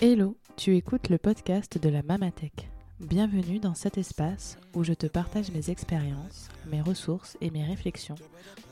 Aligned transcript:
Hello, 0.00 0.36
tu 0.56 0.76
écoutes 0.76 1.08
le 1.08 1.18
podcast 1.18 1.76
de 1.76 1.88
la 1.88 2.04
Mamatech. 2.04 2.70
Bienvenue 3.00 3.58
dans 3.58 3.74
cet 3.74 3.98
espace 3.98 4.56
où 4.72 4.84
je 4.84 4.92
te 4.92 5.08
partage 5.08 5.50
mes 5.50 5.70
expériences, 5.70 6.50
mes 6.70 6.80
ressources 6.80 7.36
et 7.40 7.50
mes 7.50 7.64
réflexions 7.64 8.14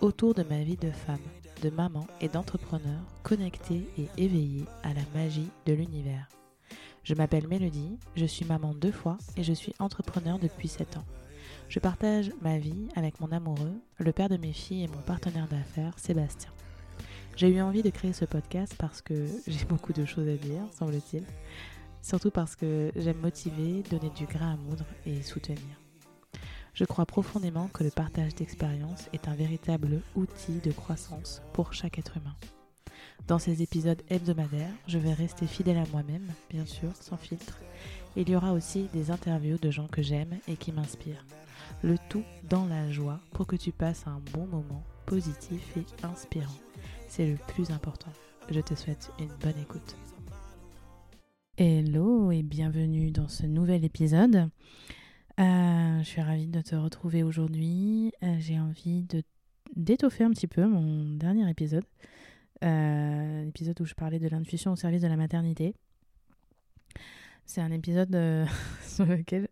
autour 0.01 0.35
de 0.35 0.45
ma 0.45 0.63
vie 0.63 0.77
de 0.77 0.93
femme, 0.93 1.19
de 1.63 1.71
maman 1.71 2.07
et 2.21 2.29
d'entrepreneur 2.29 3.01
connectée 3.25 3.89
et 3.99 4.07
éveillée 4.17 4.67
à 4.85 4.95
la 4.95 5.01
magie 5.17 5.49
de 5.67 5.73
l'univers. 5.73 6.29
Je 7.03 7.15
m'appelle 7.15 7.49
Mélodie, 7.49 7.99
je 8.15 8.25
suis 8.25 8.45
maman 8.45 8.73
deux 8.73 8.93
fois 8.93 9.19
et 9.37 9.43
je 9.43 9.53
suis 9.53 9.75
entrepreneur 9.81 10.39
depuis 10.39 10.69
7 10.69 10.97
ans. 10.97 11.07
Je 11.69 11.81
partage 11.81 12.31
ma 12.41 12.59
vie 12.59 12.87
avec 12.95 13.19
mon 13.19 13.33
amoureux, 13.33 13.75
le 13.99 14.13
père 14.13 14.29
de 14.29 14.37
mes 14.37 14.53
filles 14.53 14.85
et 14.85 14.89
mon 14.89 15.03
partenaire 15.03 15.49
d'affaires, 15.49 15.99
Sébastien. 15.99 16.53
J'ai 17.37 17.51
eu 17.51 17.61
envie 17.61 17.83
de 17.83 17.91
créer 17.91 18.15
ce 18.15 18.25
podcast 18.25 18.75
parce 18.79 19.03
que 19.03 19.27
j'ai 19.47 19.65
beaucoup 19.69 19.93
de 19.93 20.07
choses 20.07 20.27
à 20.27 20.37
dire, 20.37 20.63
semble-t-il. 20.73 21.23
Surtout 22.01 22.31
parce 22.31 22.57
que 22.57 22.91
j'aime 22.97 23.19
motiver, 23.19 23.83
donner 23.91 24.11
du 24.17 24.25
grain 24.25 24.55
à 24.55 24.57
moudre 24.57 24.87
et 25.05 25.21
soutenir. 25.23 25.61
Je 26.73 26.85
crois 26.85 27.05
profondément 27.05 27.69
que 27.69 27.85
le 27.85 27.91
partage 27.91 28.35
d'expériences 28.35 29.09
est 29.13 29.29
un 29.29 29.35
véritable 29.35 30.01
outil 30.15 30.61
de 30.61 30.73
croissance 30.73 31.43
pour 31.53 31.75
chaque 31.75 31.99
être 31.99 32.17
humain. 32.17 32.37
Dans 33.27 33.39
ces 33.39 33.63
épisodes 33.63 34.03
hebdomadaires, 34.09 34.73
je 34.87 34.99
vais 34.99 35.13
rester 35.13 35.47
fidèle 35.47 35.79
à 35.79 35.85
moi-même, 35.93 36.33
bien 36.49 36.65
sûr, 36.65 36.91
sans 37.01 37.19
filtre. 37.19 37.59
Il 38.17 38.31
y 38.31 38.37
aura 38.37 38.53
aussi 38.53 38.89
des 38.95 39.11
interviews 39.11 39.59
de 39.59 39.71
gens 39.71 39.89
que 39.89 40.03
j'aime 40.03 40.39
et 40.49 40.57
qui 40.57 40.73
m'inspirent. 40.73 41.25
Le 41.83 41.97
tout 42.09 42.25
dans 42.49 42.65
la 42.65 42.91
joie 42.91 43.21
pour 43.33 43.47
que 43.47 43.57
tu 43.57 43.73
passes 43.73 44.07
un 44.07 44.23
bon 44.33 44.47
moment 44.47 44.85
positif 45.05 45.77
et 45.77 46.07
inspirant. 46.07 46.55
C'est 47.09 47.27
le 47.27 47.37
plus 47.37 47.71
important. 47.71 48.11
Je 48.51 48.61
te 48.61 48.75
souhaite 48.75 49.11
une 49.19 49.35
bonne 49.41 49.59
écoute. 49.61 49.97
Hello 51.57 52.31
et 52.31 52.43
bienvenue 52.43 53.11
dans 53.11 53.29
ce 53.29 53.47
nouvel 53.47 53.85
épisode. 53.85 54.51
Euh, 55.39 55.99
je 55.99 56.05
suis 56.05 56.21
ravie 56.21 56.49
de 56.49 56.61
te 56.61 56.75
retrouver 56.75 57.23
aujourd'hui. 57.23 58.13
Euh, 58.23 58.37
j'ai 58.39 58.59
envie 58.59 59.03
de 59.03 59.23
d'étoffer 59.75 60.25
un 60.25 60.31
petit 60.31 60.47
peu 60.47 60.67
mon 60.67 61.17
dernier 61.17 61.49
épisode. 61.49 61.85
Euh, 62.65 63.45
l'épisode 63.45 63.81
où 63.81 63.85
je 63.85 63.95
parlais 63.95 64.19
de 64.19 64.29
l'intuition 64.29 64.73
au 64.73 64.77
service 64.77 65.03
de 65.03 65.09
la 65.09 65.17
maternité. 65.17 65.75
C'est 67.45 67.61
un 67.61 67.71
épisode 67.71 68.17
sur 68.83 69.07
lequel 69.07 69.49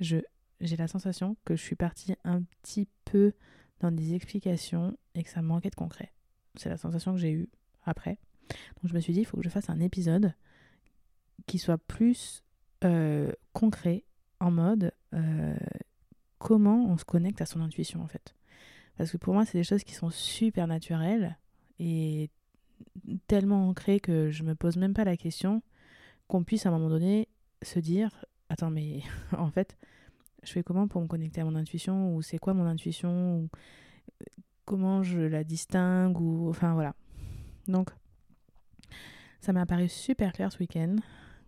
je 0.00 0.18
j'ai 0.60 0.76
la 0.76 0.88
sensation 0.88 1.36
que 1.44 1.54
je 1.56 1.62
suis 1.62 1.76
partie 1.76 2.14
un 2.24 2.42
petit 2.62 2.88
peu 3.04 3.32
dans 3.80 3.90
des 3.90 4.14
explications 4.14 4.96
et 5.14 5.22
que 5.22 5.30
ça 5.30 5.42
manquait 5.42 5.70
de 5.70 5.74
concret. 5.74 6.14
C'est 6.56 6.68
la 6.68 6.76
sensation 6.76 7.12
que 7.12 7.18
j'ai 7.18 7.32
eue 7.32 7.48
après. 7.84 8.18
Donc 8.48 8.90
je 8.90 8.94
me 8.94 9.00
suis 9.00 9.12
dit, 9.12 9.20
il 9.20 9.24
faut 9.24 9.36
que 9.36 9.42
je 9.42 9.48
fasse 9.48 9.70
un 9.70 9.80
épisode 9.80 10.34
qui 11.46 11.58
soit 11.58 11.78
plus 11.78 12.42
euh, 12.84 13.32
concret, 13.52 14.04
en 14.40 14.50
mode 14.50 14.92
euh, 15.14 15.56
comment 16.38 16.86
on 16.86 16.98
se 16.98 17.04
connecte 17.04 17.40
à 17.40 17.46
son 17.46 17.60
intuition 17.60 18.02
en 18.02 18.08
fait. 18.08 18.34
Parce 18.96 19.10
que 19.10 19.16
pour 19.16 19.34
moi, 19.34 19.44
c'est 19.44 19.58
des 19.58 19.64
choses 19.64 19.84
qui 19.84 19.94
sont 19.94 20.10
super 20.10 20.66
naturelles 20.66 21.36
et 21.78 22.30
tellement 23.26 23.68
ancrées 23.68 24.00
que 24.00 24.30
je 24.30 24.42
me 24.42 24.54
pose 24.54 24.76
même 24.76 24.94
pas 24.94 25.04
la 25.04 25.16
question 25.16 25.62
qu'on 26.28 26.44
puisse 26.44 26.66
à 26.66 26.68
un 26.68 26.72
moment 26.72 26.88
donné 26.88 27.28
se 27.62 27.78
dire, 27.78 28.24
attends 28.48 28.70
mais 28.70 29.02
en 29.36 29.50
fait, 29.50 29.76
je 30.42 30.52
fais 30.52 30.62
comment 30.62 30.86
pour 30.86 31.00
me 31.00 31.06
connecter 31.06 31.40
à 31.40 31.44
mon 31.44 31.56
intuition 31.56 32.14
ou 32.14 32.22
c'est 32.22 32.38
quoi 32.38 32.54
mon 32.54 32.66
intuition 32.66 33.48
comment 34.64 35.02
je 35.02 35.20
la 35.20 35.44
distingue 35.44 36.20
ou 36.20 36.48
enfin 36.48 36.74
voilà. 36.74 36.94
Donc 37.68 37.90
ça 39.40 39.52
m'a 39.52 39.66
paru 39.66 39.88
super 39.88 40.32
clair 40.32 40.52
ce 40.52 40.58
week-end 40.58 40.96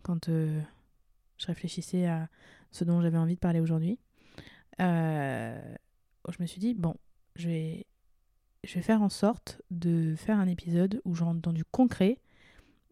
quand 0.03 0.28
euh, 0.28 0.61
je 1.39 1.47
réfléchissais 1.47 2.06
à 2.06 2.28
ce 2.70 2.84
dont 2.84 3.00
j'avais 3.00 3.19
envie 3.19 3.34
de 3.34 3.41
parler 3.41 3.61
aujourd'hui. 3.61 3.98
Euh, 4.81 5.58
je 6.28 6.36
me 6.41 6.47
suis 6.47 6.61
dit 6.61 6.75
bon, 6.75 6.95
je 7.36 7.48
vais 7.48 7.86
je 8.64 8.74
vais 8.74 8.83
faire 8.83 9.02
en 9.02 9.08
sorte 9.08 9.62
de 9.70 10.14
faire 10.17 10.39
un 10.39 10.48
épisode 10.48 11.01
où 11.05 11.14
je 11.14 11.23
rentre 11.23 11.41
dans 11.41 11.52
du 11.52 11.64
concret 11.64 12.18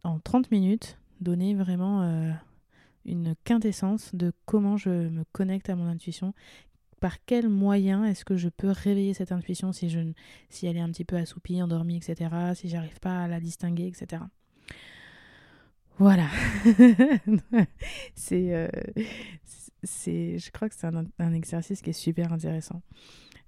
en 0.04 0.20
30 0.20 0.50
minutes, 0.50 0.98
donner 1.20 1.54
vraiment 1.54 2.36
une 3.04 3.34
quintessence 3.44 4.14
de 4.14 4.32
comment 4.46 4.76
je 4.76 4.90
me 4.90 5.24
connecte 5.32 5.68
à 5.68 5.76
mon 5.76 5.86
intuition, 5.86 6.32
par 7.04 7.22
quel 7.26 7.50
moyen 7.50 8.06
est-ce 8.06 8.24
que 8.24 8.38
je 8.38 8.48
peux 8.48 8.70
réveiller 8.70 9.12
cette 9.12 9.30
intuition 9.30 9.74
si, 9.74 9.90
je, 9.90 10.00
si 10.48 10.66
elle 10.66 10.78
est 10.78 10.80
un 10.80 10.88
petit 10.88 11.04
peu 11.04 11.16
assoupie, 11.16 11.60
endormie, 11.60 11.98
etc., 11.98 12.30
si 12.54 12.70
j'arrive 12.70 12.98
pas 12.98 13.24
à 13.24 13.28
la 13.28 13.40
distinguer, 13.40 13.88
etc. 13.88 14.22
Voilà. 15.98 16.28
c'est, 18.14 18.54
euh, 18.54 18.68
c'est, 19.82 20.38
je 20.38 20.50
crois 20.50 20.70
que 20.70 20.74
c'est 20.74 20.86
un, 21.18 21.32
exercice 21.34 21.82
qui 21.82 21.90
est 21.90 21.92
super 21.92 22.32
intéressant. 22.32 22.80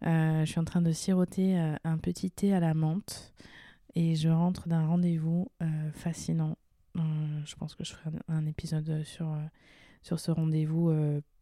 Euh, 0.04 0.44
je 0.44 0.50
suis 0.50 0.60
en 0.60 0.64
train 0.64 0.82
de 0.82 0.92
siroter 0.92 1.58
euh, 1.58 1.76
un 1.84 1.96
petit 1.96 2.30
thé 2.30 2.52
à 2.52 2.60
la 2.60 2.74
menthe 2.74 3.32
et 3.94 4.16
je 4.16 4.28
rentre 4.28 4.68
d'un 4.68 4.86
rendez-vous 4.86 5.50
fascinant 5.94 6.58
je 7.46 7.54
pense 7.54 7.74
que 7.74 7.84
je 7.84 7.94
ferai 7.94 8.10
un, 8.28 8.44
épisode 8.44 9.02
sur, 9.04 9.34
sur 10.02 10.20
ce 10.20 10.30
rendez-vous 10.30 10.92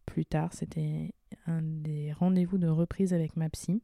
plus 0.06 0.26
tard. 0.26 0.52
C'était 0.52 1.12
un 1.46 1.62
des 1.62 2.12
rendez-vous 2.12 2.58
de 2.58 2.68
reprise 2.68 3.12
avec 3.12 3.36
ma 3.36 3.48
psy. 3.50 3.80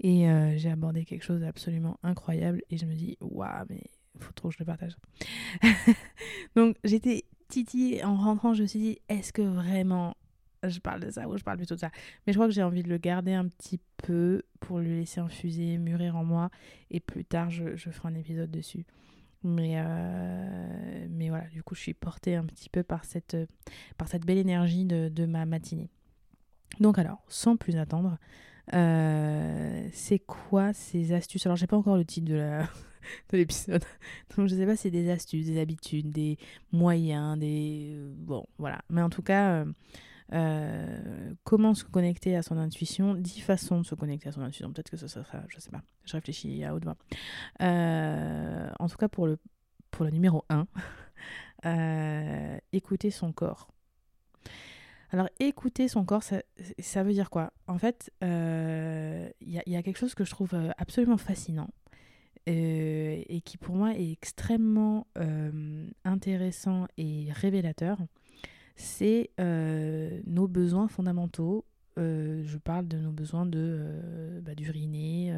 Et 0.00 0.26
j'ai 0.56 0.70
abordé 0.70 1.06
quelque 1.06 1.24
chose 1.24 1.40
d'absolument 1.40 1.98
incroyable 2.02 2.62
et 2.68 2.76
je 2.76 2.84
me 2.84 2.94
dis, 2.94 3.16
waouh, 3.20 3.64
mais 3.70 3.82
il 4.14 4.22
faut 4.22 4.32
trop 4.32 4.48
que 4.48 4.54
je 4.54 4.58
le 4.60 4.66
partage. 4.66 4.96
Donc 6.56 6.76
j'étais 6.84 7.24
titillée 7.48 8.04
en 8.04 8.16
rentrant, 8.16 8.54
je 8.54 8.62
me 8.62 8.66
suis 8.66 8.78
dit, 8.78 8.98
est-ce 9.08 9.32
que 9.32 9.42
vraiment 9.42 10.14
je 10.62 10.80
parle 10.80 11.00
de 11.00 11.10
ça 11.10 11.28
ou 11.28 11.36
je 11.36 11.44
parle 11.44 11.58
plutôt 11.58 11.74
de 11.76 11.80
ça? 11.80 11.90
Mais 12.26 12.32
je 12.32 12.38
crois 12.38 12.46
que 12.46 12.52
j'ai 12.52 12.62
envie 12.62 12.82
de 12.82 12.88
le 12.88 12.98
garder 12.98 13.32
un 13.32 13.48
petit 13.48 13.80
peu 13.98 14.42
pour 14.60 14.78
le 14.78 14.88
laisser 14.88 15.20
infuser, 15.20 15.78
mûrir 15.78 16.16
en 16.16 16.24
moi 16.24 16.50
et 16.90 17.00
plus 17.00 17.24
tard 17.24 17.50
je, 17.50 17.76
je 17.76 17.90
ferai 17.90 18.08
un 18.08 18.14
épisode 18.14 18.50
dessus. 18.50 18.84
Mais, 19.46 19.74
euh, 19.76 21.06
mais 21.08 21.28
voilà, 21.28 21.46
du 21.48 21.62
coup, 21.62 21.76
je 21.76 21.80
suis 21.80 21.94
portée 21.94 22.34
un 22.34 22.44
petit 22.44 22.68
peu 22.68 22.82
par 22.82 23.04
cette, 23.04 23.36
par 23.96 24.08
cette 24.08 24.26
belle 24.26 24.38
énergie 24.38 24.84
de, 24.84 25.08
de 25.08 25.24
ma 25.24 25.46
matinée. 25.46 25.88
Donc 26.80 26.98
alors, 26.98 27.22
sans 27.28 27.56
plus 27.56 27.76
attendre, 27.76 28.18
euh, 28.74 29.88
c'est 29.92 30.18
quoi 30.18 30.72
ces 30.72 31.12
astuces? 31.12 31.46
Alors, 31.46 31.56
j'ai 31.56 31.68
pas 31.68 31.76
encore 31.76 31.96
le 31.96 32.04
titre 32.04 32.26
de 32.26 32.60
l'épisode. 33.32 33.84
Donc, 34.36 34.48
je 34.48 34.56
sais 34.56 34.66
pas 34.66 34.74
si 34.74 34.82
c'est 34.82 34.90
des 34.90 35.10
astuces, 35.10 35.46
des 35.46 35.60
habitudes, 35.60 36.10
des 36.10 36.38
moyens, 36.72 37.38
des... 37.38 37.96
Bon, 38.18 38.46
voilà. 38.58 38.80
Mais 38.90 39.02
en 39.02 39.10
tout 39.10 39.22
cas, 39.22 39.60
euh, 39.60 39.64
euh, 40.32 41.32
comment 41.44 41.74
se 41.74 41.84
connecter 41.84 42.36
à 42.36 42.42
son 42.42 42.58
intuition, 42.58 43.14
10 43.14 43.40
façons 43.40 43.80
de 43.80 43.86
se 43.86 43.94
connecter 43.94 44.28
à 44.28 44.32
son 44.32 44.40
intuition. 44.40 44.72
Peut-être 44.72 44.90
que 44.90 44.96
ce 44.96 45.06
sera, 45.06 45.42
je 45.48 45.60
sais 45.60 45.70
pas, 45.70 45.82
je 46.04 46.12
réfléchis 46.12 46.64
à 46.64 46.74
haute 46.74 46.84
voix. 46.84 46.96
Euh, 47.62 48.68
en 48.78 48.88
tout 48.88 48.96
cas, 48.96 49.08
pour 49.08 49.26
le, 49.26 49.38
numéro 50.10 50.44
1, 50.48 50.66
euh, 51.66 52.58
écouter 52.72 53.10
son 53.10 53.32
corps. 53.32 53.68
Alors, 55.12 55.28
écouter 55.38 55.86
son 55.86 56.04
corps, 56.04 56.24
ça, 56.24 56.42
ça 56.80 57.04
veut 57.04 57.12
dire 57.12 57.30
quoi? 57.30 57.52
En 57.68 57.78
fait, 57.78 58.10
il 58.20 59.32
y, 59.40 59.70
y, 59.70 59.76
a 59.76 59.82
quelque 59.82 59.98
chose 59.98 60.14
que 60.14 60.24
je 60.24 60.30
trouve 60.30 60.54
absolument 60.76 61.16
fascinant. 61.16 61.70
et 62.46 63.40
qui 63.44 63.56
pour 63.56 63.76
moi 63.76 63.94
est 63.94 64.10
extrêmement 64.10 65.06
intéressant 66.04 66.88
et 66.98 67.28
révélateur 67.32 67.98
c'est 68.76 69.30
euh, 69.40 70.20
nos 70.26 70.46
besoins 70.46 70.88
fondamentaux. 70.88 71.64
Euh, 71.98 72.42
je 72.44 72.58
parle 72.58 72.86
de 72.86 72.98
nos 72.98 73.10
besoins 73.10 73.46
de 73.46 73.58
euh, 73.58 74.40
bah, 74.42 74.54
d'uriner, 74.54 75.34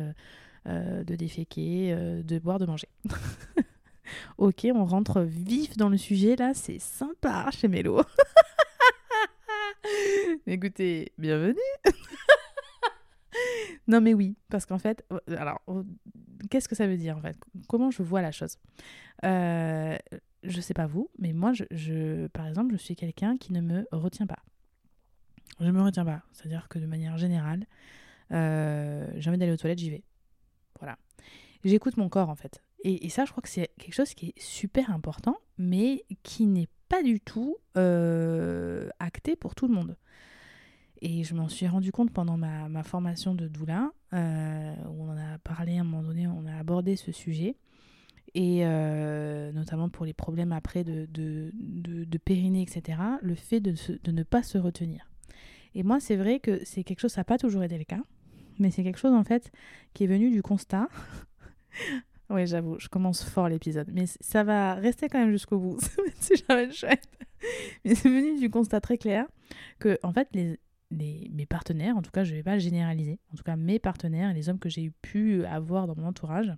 de 0.67 1.15
déféquer, 1.15 1.95
de 2.23 2.39
boire, 2.39 2.59
de 2.59 2.67
manger. 2.67 2.89
ok, 4.39 4.67
on 4.75 4.85
rentre 4.85 5.23
vif 5.23 5.77
dans 5.77 5.89
le 5.89 5.97
sujet 5.97 6.37
là, 6.37 6.53
c'est 6.53 6.79
sympa 6.79 7.49
chez 7.53 7.69
Mélo. 7.69 8.03
Écoutez, 10.47 11.13
bienvenue. 11.17 11.57
non 13.87 14.03
mais 14.03 14.13
oui, 14.13 14.37
parce 14.51 14.67
qu'en 14.67 14.79
fait, 14.79 15.07
alors, 15.29 15.63
qu'est-ce 16.51 16.69
que 16.69 16.75
ça 16.75 16.87
veut 16.87 16.99
dire 16.99 17.17
en 17.17 17.23
fait? 17.23 17.37
Comment 17.69 17.91
je 17.91 18.03
vois 18.03 18.21
la 18.21 18.33
chose? 18.33 18.59
Je 20.49 20.61
sais 20.61 20.75
pas 20.75 20.87
vous, 20.87 21.11
mais 21.19 21.33
moi, 21.33 21.53
je, 21.53 22.27
par 22.29 22.47
exemple, 22.47 22.73
je 22.73 22.79
suis 22.79 22.97
quelqu'un 22.97 23.37
qui 23.37 23.53
ne 23.53 23.61
me 23.61 23.87
retient 23.93 24.27
pas. 24.27 24.43
Je 25.61 25.71
me 25.71 25.83
retiens 25.83 26.05
pas. 26.05 26.23
C'est-à-dire 26.33 26.69
que 26.69 26.79
de 26.79 26.87
manière 26.87 27.19
générale, 27.19 27.67
euh, 28.33 29.11
j'ai 29.17 29.31
envie 29.31 29.39
d'aller 29.39 29.53
aux 29.53 29.57
toilettes, 29.57 29.79
j'y 29.79 29.91
vais. 29.91 30.05
Voilà. 30.79 30.99
J'écoute 31.65 31.97
mon 31.97 32.09
corps, 32.09 32.29
en 32.29 32.37
fait. 32.37 32.63
Et, 32.85 33.09
ça, 33.09 33.25
je 33.25 33.33
crois 33.33 33.43
que 33.43 33.49
c'est 33.49 33.71
quelque 33.79 33.95
chose 33.95 34.15
qui 34.15 34.29
est 34.29 34.41
super 34.41 34.91
important, 34.93 35.37
mais 35.59 36.05
qui 36.23 36.47
n'est 36.47 36.69
pas 36.89 37.03
du 37.03 37.21
tout 37.21 37.57
euh, 37.77 38.89
acté 39.01 39.35
pour 39.35 39.57
tout 39.57 39.67
le 39.67 39.75
monde. 39.75 39.97
Et 41.01 41.25
je 41.25 41.35
m'en 41.35 41.49
suis 41.49 41.67
rendu 41.67 41.91
compte 41.91 42.13
pendant 42.13 42.37
ma, 42.37 42.83
formation 42.85 43.35
de 43.35 43.49
doula, 43.49 43.91
euh, 44.13 44.75
où 44.89 45.05
on 45.05 45.11
en 45.11 45.17
a 45.17 45.39
parlé 45.39 45.79
à 45.79 45.81
un 45.81 45.85
moment 45.85 46.03
donné, 46.03 46.29
on 46.29 46.47
a 46.47 46.57
abordé 46.57 46.95
ce 46.95 47.11
sujet. 47.11 47.57
Et 48.35 48.65
notamment 49.53 49.89
pour 49.89 50.05
les 50.05 50.13
problèmes 50.13 50.53
après 50.53 50.85
de, 50.85 51.07
de, 51.07 51.51
de, 51.53 52.19
périnée, 52.19 52.63
etc., 52.63 52.99
le 53.23 53.35
fait 53.35 53.61
de, 53.61 53.75
de 54.03 54.13
ne 54.13 54.23
pas 54.23 54.43
se 54.43 54.59
retenir. 54.59 55.09
Et 55.75 55.83
moi, 55.83 56.01
c'est 56.01 56.17
vrai 56.17 56.41
que 56.41 56.65
c'est 56.65 56.85
quelque 56.85 57.01
chose, 57.01 57.13
ça 57.13 57.21
n'a 57.21 57.25
pas 57.25 57.39
toujours 57.39 57.63
été 57.63 57.79
le 57.79 57.85
cas, 57.85 58.03
mais 58.59 58.71
c'est 58.71 58.83
quelque 58.83 58.99
chose 58.99 59.13
en 59.13 59.25
fait 59.25 59.51
qui 59.95 60.05
est 60.05 60.07
venu 60.09 60.31
du 60.31 60.43
constat. 60.43 60.89
oui, 62.31 62.47
j'avoue, 62.47 62.79
je 62.79 62.89
commence 62.89 63.25
fort 63.25 63.49
l'épisode, 63.49 63.89
mais 63.93 64.05
ça 64.07 64.45
va 64.45 64.75
rester 64.75 65.09
quand 65.09 65.19
même 65.19 65.31
jusqu'au 65.31 65.59
bout. 65.59 65.79
c'est 66.17 66.47
jamais 66.49 66.73
chouette. 66.73 67.07
Mais 67.85 67.95
c'est 67.95 68.09
venu 68.09 68.39
du 68.39 68.51
constat 68.51 68.81
très 68.81 68.99
clair 68.99 69.27
que 69.79 69.99
en 70.03 70.13
fait 70.13 70.29
les, 70.33 70.59
les, 70.91 71.31
mes 71.33 71.47
partenaires, 71.47 71.97
en 71.97 72.03
tout 72.03 72.11
cas 72.11 72.25
je 72.25 72.33
ne 72.33 72.37
vais 72.37 72.43
pas 72.43 72.59
généraliser, 72.59 73.21
en 73.33 73.37
tout 73.37 73.45
cas 73.45 73.57
mes 73.57 73.79
partenaires 73.79 74.31
et 74.31 74.35
les 74.35 74.49
hommes 74.49 74.59
que 74.59 74.69
j'ai 74.69 74.91
pu 75.03 75.45
avoir 75.45 75.87
dans 75.87 75.95
mon 75.95 76.07
entourage 76.07 76.53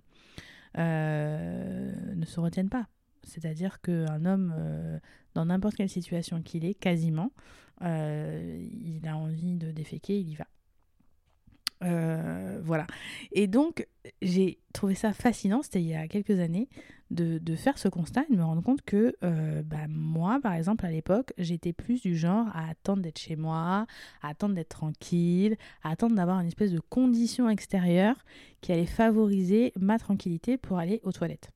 euh, 0.77 1.91
ne 2.15 2.25
se 2.25 2.39
retiennent 2.39 2.69
pas. 2.69 2.87
C'est-à-dire 3.23 3.81
qu'un 3.81 4.25
homme, 4.25 4.53
euh, 4.57 4.99
dans 5.35 5.45
n'importe 5.45 5.75
quelle 5.75 5.89
situation 5.89 6.41
qu'il 6.41 6.65
est, 6.65 6.73
quasiment, 6.73 7.31
euh, 7.81 8.67
il 8.71 9.07
a 9.07 9.15
envie 9.15 9.55
de 9.55 9.71
déféquer, 9.71 10.19
il 10.19 10.29
y 10.29 10.35
va. 10.35 10.47
Euh, 11.83 12.59
voilà. 12.63 12.87
Et 13.31 13.47
donc, 13.47 13.87
j'ai 14.21 14.59
trouvé 14.73 14.95
ça 14.95 15.13
fascinant, 15.13 15.61
c'était 15.61 15.81
il 15.81 15.87
y 15.87 15.95
a 15.95 16.07
quelques 16.07 16.39
années, 16.39 16.69
de, 17.09 17.55
faire 17.55 17.77
ce 17.77 17.89
constat 17.89 18.23
et 18.29 18.33
de 18.33 18.37
me 18.37 18.43
rendre 18.43 18.63
compte 18.63 18.81
que 18.83 19.15
euh, 19.23 19.61
bah, 19.63 19.87
moi, 19.89 20.39
par 20.41 20.53
exemple, 20.53 20.85
à 20.85 20.91
l'époque, 20.91 21.33
j'étais 21.37 21.73
plus 21.73 22.01
du 22.01 22.15
genre 22.15 22.47
à 22.53 22.69
attendre 22.69 23.01
d'être 23.01 23.19
chez 23.19 23.35
moi, 23.35 23.85
à 24.21 24.29
attendre 24.29 24.55
d'être 24.55 24.69
tranquille, 24.69 25.57
à 25.83 25.91
attendre 25.91 26.15
d'avoir 26.15 26.39
une 26.39 26.47
espèce 26.47 26.71
de 26.71 26.79
condition 26.79 27.49
extérieure 27.49 28.15
qui 28.61 28.71
allait 28.71 28.85
favoriser 28.85 29.73
ma 29.77 29.99
tranquillité 29.99 30.57
pour 30.57 30.77
aller 30.77 31.01
aux 31.03 31.11
toilettes. 31.11 31.49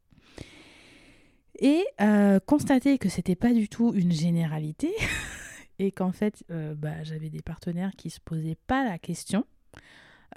Et 1.59 1.85
euh, 2.01 2.41
constater 2.45 2.97
que 2.97 3.07
c'était 3.07 3.35
pas 3.35 3.53
du 3.53 3.69
tout 3.69 3.93
une 3.93 4.11
généralité 4.11 4.91
et 5.79 5.93
qu'en 5.93 6.11
fait, 6.11 6.43
bah, 6.49 7.03
j'avais 7.03 7.29
des 7.29 7.41
partenaires 7.41 7.91
qui 7.97 8.09
se 8.09 8.19
posaient 8.19 8.57
pas 8.67 8.83
la 8.83 8.97
question 8.99 9.45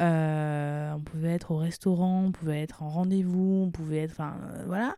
euh, 0.00 0.93
on 0.93 1.00
pouvait 1.00 1.35
être 1.35 1.50
au 1.50 1.56
restaurant, 1.56 2.25
on 2.27 2.33
pouvait 2.33 2.62
être 2.62 2.83
en 2.83 2.89
rendez-vous, 2.89 3.65
on 3.67 3.71
pouvait 3.71 3.99
être. 4.05 4.12
Enfin, 4.12 4.37
euh, 4.43 4.65
voilà. 4.67 4.97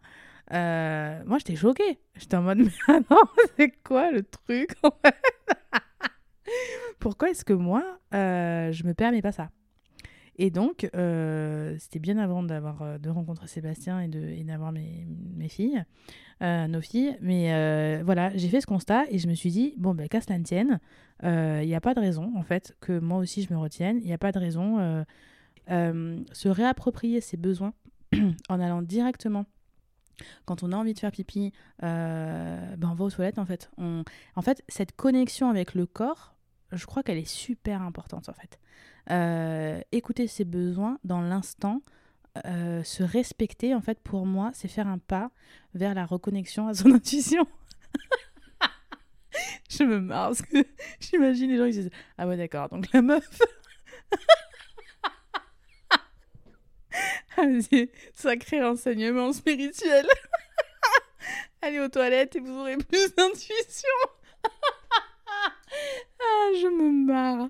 Euh, 0.53 1.23
moi, 1.27 1.39
j'étais 1.39 1.57
choquée. 1.57 2.01
J'étais 2.17 2.37
en 2.37 2.43
mode, 2.43 2.59
mais 2.89 3.01
non, 3.11 3.23
c'est 3.57 3.71
quoi 3.83 4.11
le 4.11 4.23
truc 4.23 4.75
en 4.83 4.91
fait? 5.05 5.15
Pourquoi 6.99 7.31
est-ce 7.31 7.45
que 7.45 7.53
moi, 7.53 7.83
je 8.13 8.87
me 8.87 8.93
permets 8.93 9.23
pas 9.23 9.33
ça? 9.33 9.51
Et 10.43 10.51
donc, 10.51 10.89
c'était 11.79 11.99
bien 11.99 12.19
avant 12.19 12.43
d'avoir 12.43 12.99
de 12.99 13.11
rencontrer 13.11 13.47
Sébastien 13.47 14.01
et 14.01 14.09
d'avoir 14.45 14.73
mes, 14.73 15.07
mes 15.37 15.49
filles. 15.49 15.85
Euh, 16.43 16.67
nos 16.69 16.81
filles. 16.81 17.19
Mais 17.21 17.53
euh, 17.53 18.03
voilà, 18.03 18.35
j'ai 18.35 18.49
fait 18.49 18.63
ce 18.63 18.67
constat 18.67 19.05
et 19.11 19.19
je 19.19 19.29
me 19.29 19.35
suis 19.35 19.51
dit, 19.51 19.75
bon, 19.77 19.95
ben, 19.95 20.09
qu'à 20.09 20.23
cela 20.23 20.39
ne 20.39 20.45
tienne, 20.45 20.81
il 21.23 21.29
euh, 21.29 21.65
n'y 21.67 21.75
a 21.75 21.83
pas 21.83 21.93
de 21.93 22.01
raison, 22.01 22.33
en 22.35 22.43
fait, 22.43 22.75
que 22.81 22.99
moi 22.99 23.19
aussi 23.19 23.43
je 23.43 23.53
me 23.53 23.59
retienne. 23.59 23.99
Il 24.01 24.07
n'y 24.07 24.15
a 24.15 24.19
pas 24.19 24.33
de 24.33 24.39
raison. 24.39 25.05
se 25.69 26.49
réapproprier 26.49 27.21
ses 27.21 27.37
besoins 27.37 27.75
en 28.49 28.61
allant 28.61 28.83
directement 28.83 29.45
quand 30.45 30.63
on 30.63 30.73
a 30.73 30.77
envie 30.77 30.93
de 30.93 30.99
faire 30.99 31.13
pipi, 31.13 31.51
ben 31.81 32.79
on 32.83 32.95
va 32.95 33.05
aux 33.05 33.11
toilettes 33.11 33.39
en 33.39 33.47
fait. 33.47 33.71
En 33.79 34.43
fait, 34.43 34.63
cette 34.69 34.93
connexion 34.93 35.49
avec 35.49 35.75
le 35.75 35.87
corps, 35.87 36.35
je 36.73 36.85
crois 36.85 37.03
qu'elle 37.03 37.17
est 37.17 37.29
super 37.29 37.81
importante 37.81 38.29
en 38.29 38.35
fait. 38.35 38.59
Écouter 39.93 40.27
ses 40.27 40.45
besoins 40.45 40.99
dans 41.05 41.21
l'instant, 41.21 41.83
euh, 42.47 42.85
se 42.85 43.03
respecter, 43.03 43.75
en 43.75 43.81
fait, 43.81 43.99
pour 44.01 44.25
moi, 44.25 44.51
c'est 44.55 44.69
faire 44.69 44.87
un 44.87 44.99
pas 44.99 45.31
vers 45.75 45.95
la 45.95 46.07
reconnexion 46.07 46.69
à 46.69 46.75
son 46.75 46.93
intuition. 46.95 47.47
je 49.71 49.83
me 49.83 49.99
marre 50.01 50.29
parce 50.29 50.43
que 50.43 50.59
j'imagine 51.01 51.51
les 51.51 51.59
gens 51.59 51.67
qui 51.67 51.73
disent 51.73 51.91
Ah 52.19 52.29
ouais, 52.29 52.37
d'accord, 52.37 52.69
donc 52.69 52.93
la 52.93 53.03
meuf. 53.03 53.29
sacré 58.15 58.63
renseignement 58.63 59.33
spirituel. 59.33 60.07
Allez 61.63 61.81
aux 61.81 61.89
toilettes 61.89 62.37
et 62.37 62.41
vous 62.41 62.53
aurez 62.59 62.77
plus 62.77 63.15
d'intuition. 63.15 63.89
Ah, 66.43 66.53
je 66.55 66.69
me 66.69 66.91
marre. 67.07 67.49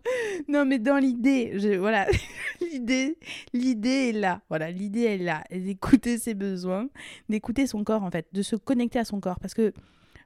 Non, 0.48 0.64
mais 0.64 0.78
dans 0.78 0.96
l'idée, 0.96 1.76
voilà, 1.78 2.06
l'idée, 2.60 3.16
l'idée 3.52 4.08
est 4.08 4.12
là. 4.12 4.40
Voilà, 4.48 4.70
l'idée 4.70 5.02
est 5.02 5.18
là, 5.18 5.44
d'écouter 5.50 6.18
ses 6.18 6.34
besoins, 6.34 6.88
d'écouter 7.28 7.66
son 7.66 7.84
corps 7.84 8.02
en 8.02 8.10
fait, 8.10 8.26
de 8.32 8.42
se 8.42 8.56
connecter 8.56 8.98
à 8.98 9.04
son 9.04 9.20
corps, 9.20 9.38
parce 9.38 9.54
que 9.54 9.72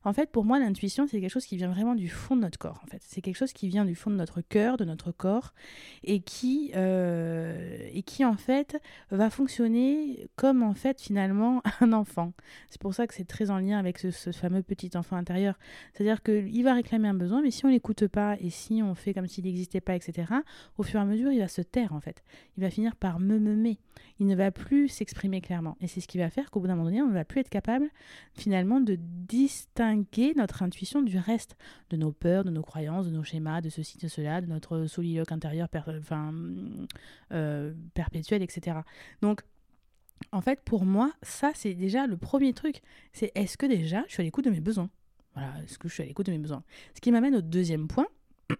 en 0.05 0.13
fait, 0.13 0.31
pour 0.31 0.45
moi, 0.45 0.59
l'intuition, 0.59 1.07
c'est 1.07 1.21
quelque 1.21 1.31
chose 1.31 1.47
qui 1.47 1.57
vient 1.57 1.71
vraiment 1.71 1.95
du 1.95 2.09
fond 2.09 2.37
de 2.37 2.43
notre 2.43 2.59
corps. 2.59 2.81
En 2.85 2.87
fait, 2.87 3.03
c'est 3.07 3.23
quelque 3.23 3.37
chose 3.37 3.55
qui 3.55 3.69
vient 3.69 3.87
du 3.87 3.95
fond 3.95 4.11
de 4.11 4.17
notre 4.17 4.43
cœur, 4.43 4.77
de 4.77 4.85
notre 4.85 5.13
corps, 5.13 5.55
et 6.03 6.21
qui, 6.21 6.73
euh, 6.77 7.79
et 7.91 8.03
qui 8.03 8.25
en 8.25 8.37
fait 8.37 8.81
va 9.11 9.31
fonctionner 9.31 10.29
comme 10.37 10.63
en 10.63 10.75
fait 10.75 11.01
finalement 11.01 11.63
un 11.81 11.93
enfant. 11.95 12.35
C'est 12.69 12.81
pour 12.81 12.93
ça 12.95 13.07
que 13.07 13.15
c'est 13.15 13.25
très 13.25 13.51
en 13.51 13.59
lien 13.59 13.79
avec 13.79 13.99
ce, 13.99 14.11
fameux 14.33 14.63
petit 14.63 14.91
enfant 14.95 15.17
intérieur. 15.17 15.59
C'est-à-dire 15.95 16.23
qu'il 16.23 16.63
va 16.65 16.75
réclamer 16.75 17.09
un 17.09 17.15
besoin, 17.15 17.41
mais 17.41 17.51
si 17.51 17.65
on 17.65 17.69
l'écoute 17.69 18.07
pas 18.07 18.37
et 18.41 18.51
si 18.51 18.83
on 18.83 18.95
fait 18.95 19.15
comme 19.15 19.27
s'il 19.27 19.45
n'existait 19.45 19.81
pas, 19.81 19.97
etc. 19.97 20.33
Au 20.77 20.83
fur 20.83 21.01
et 21.01 21.03
à 21.03 21.07
mesure, 21.07 21.33
il 21.33 21.39
va 21.39 21.49
se 21.49 21.63
taire 21.63 21.95
en 21.95 22.01
fait. 22.01 22.23
Il 22.59 22.63
va 22.63 22.69
finir 22.69 22.95
par 22.97 23.21
me 23.21 23.39
meumer. 23.39 23.79
Il 24.21 24.27
ne 24.27 24.37
va 24.37 24.51
plus 24.51 24.89
s'exprimer 24.89 25.41
clairement. 25.41 25.77
Et 25.81 25.89
c'est 25.89 26.01
ce 26.01 26.09
qui 26.09 26.19
va 26.19 26.29
faire 26.29 26.51
qu'au 26.51 26.61
bout 26.61 26.67
d'un 26.67 26.75
moment 26.75 26.89
donné, 26.89 27.01
on 27.01 27.09
ne 27.09 27.15
va 27.15 27.25
plus 27.25 27.41
être 27.41 27.49
capable 27.49 27.89
finalement 28.35 28.81
de 28.81 28.99
distinguer 29.01 29.94
notre 30.37 30.63
intuition 30.63 31.03
du 31.03 31.19
reste, 31.19 31.57
de 31.91 31.97
nos 31.97 32.13
peurs, 32.13 32.45
de 32.45 32.51
nos 32.51 32.63
croyances, 32.63 33.07
de 33.07 33.13
nos 33.13 33.23
schémas, 33.23 33.61
de 33.61 33.69
ceci, 33.69 33.99
de 33.99 34.09
cela, 34.09 34.41
de 34.41 34.47
notre 34.47 34.87
soliloque 34.87 35.33
intérieur 35.33 35.69
euh, 37.33 37.75
perpétuel, 37.95 38.43
etc. 38.43 38.79
Donc, 39.23 39.43
en 40.33 40.41
fait, 40.41 40.61
pour 40.61 40.85
moi, 40.85 41.13
ça, 41.23 41.53
c'est 41.55 41.75
déjà 41.75 42.07
le 42.07 42.17
premier 42.17 42.53
truc. 42.53 42.83
C'est 43.13 43.33
est-ce 43.35 43.57
que 43.57 43.67
déjà, 43.67 44.05
je 44.07 44.13
suis 44.13 44.21
à 44.21 44.25
l'écoute 44.25 44.45
de 44.45 44.51
mes 44.51 44.61
besoins? 44.61 44.91
Voilà, 45.35 45.53
est-ce 45.65 45.79
que 45.79 45.89
je 45.89 45.95
suis 45.95 46.03
à 46.03 46.07
l'écoute 46.07 46.27
de 46.27 46.33
mes 46.33 46.39
besoins? 46.39 46.63
Ce 46.95 47.01
qui 47.01 47.11
m'amène 47.11 47.35
au 47.35 47.41
deuxième 47.41 47.89
point, 47.89 48.07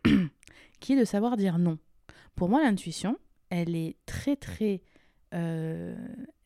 qui 0.81 0.93
est 0.93 0.99
de 0.99 1.05
savoir 1.05 1.37
dire 1.37 1.59
non. 1.59 1.79
Pour 2.35 2.49
moi, 2.49 2.63
l'intuition, 2.63 3.19
elle 3.51 3.77
est 3.77 3.97
très, 4.07 4.37
très... 4.37 4.83
Euh, 5.35 5.97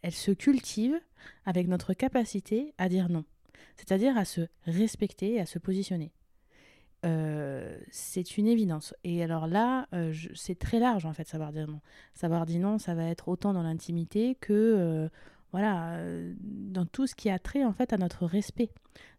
elle 0.02 0.12
se 0.12 0.30
cultive 0.30 0.98
avec 1.44 1.66
notre 1.68 1.92
capacité 1.92 2.72
à 2.78 2.88
dire 2.88 3.08
non 3.08 3.24
c'est-à-dire 3.76 4.16
à 4.16 4.24
se 4.24 4.42
respecter 4.66 5.34
et 5.34 5.40
à 5.40 5.46
se 5.46 5.58
positionner. 5.58 6.12
Euh, 7.04 7.78
c'est 7.90 8.38
une 8.38 8.48
évidence. 8.48 8.94
Et 9.04 9.22
alors 9.22 9.46
là, 9.46 9.86
euh, 9.92 10.12
c'est 10.34 10.58
très 10.58 10.80
large 10.80 11.06
en 11.06 11.12
fait, 11.12 11.28
savoir 11.28 11.52
dire 11.52 11.68
non. 11.68 11.80
Savoir 12.14 12.46
dire 12.46 12.60
non, 12.60 12.78
ça 12.78 12.94
va 12.94 13.04
être 13.04 13.28
autant 13.28 13.52
dans 13.52 13.62
l'intimité 13.62 14.36
que 14.40 14.52
euh, 14.52 15.08
voilà, 15.52 15.98
dans 16.40 16.84
tout 16.84 17.06
ce 17.06 17.14
qui 17.14 17.30
a 17.30 17.38
trait 17.38 17.64
en 17.64 17.72
fait 17.72 17.92
à 17.92 17.98
notre 17.98 18.26
respect. 18.26 18.70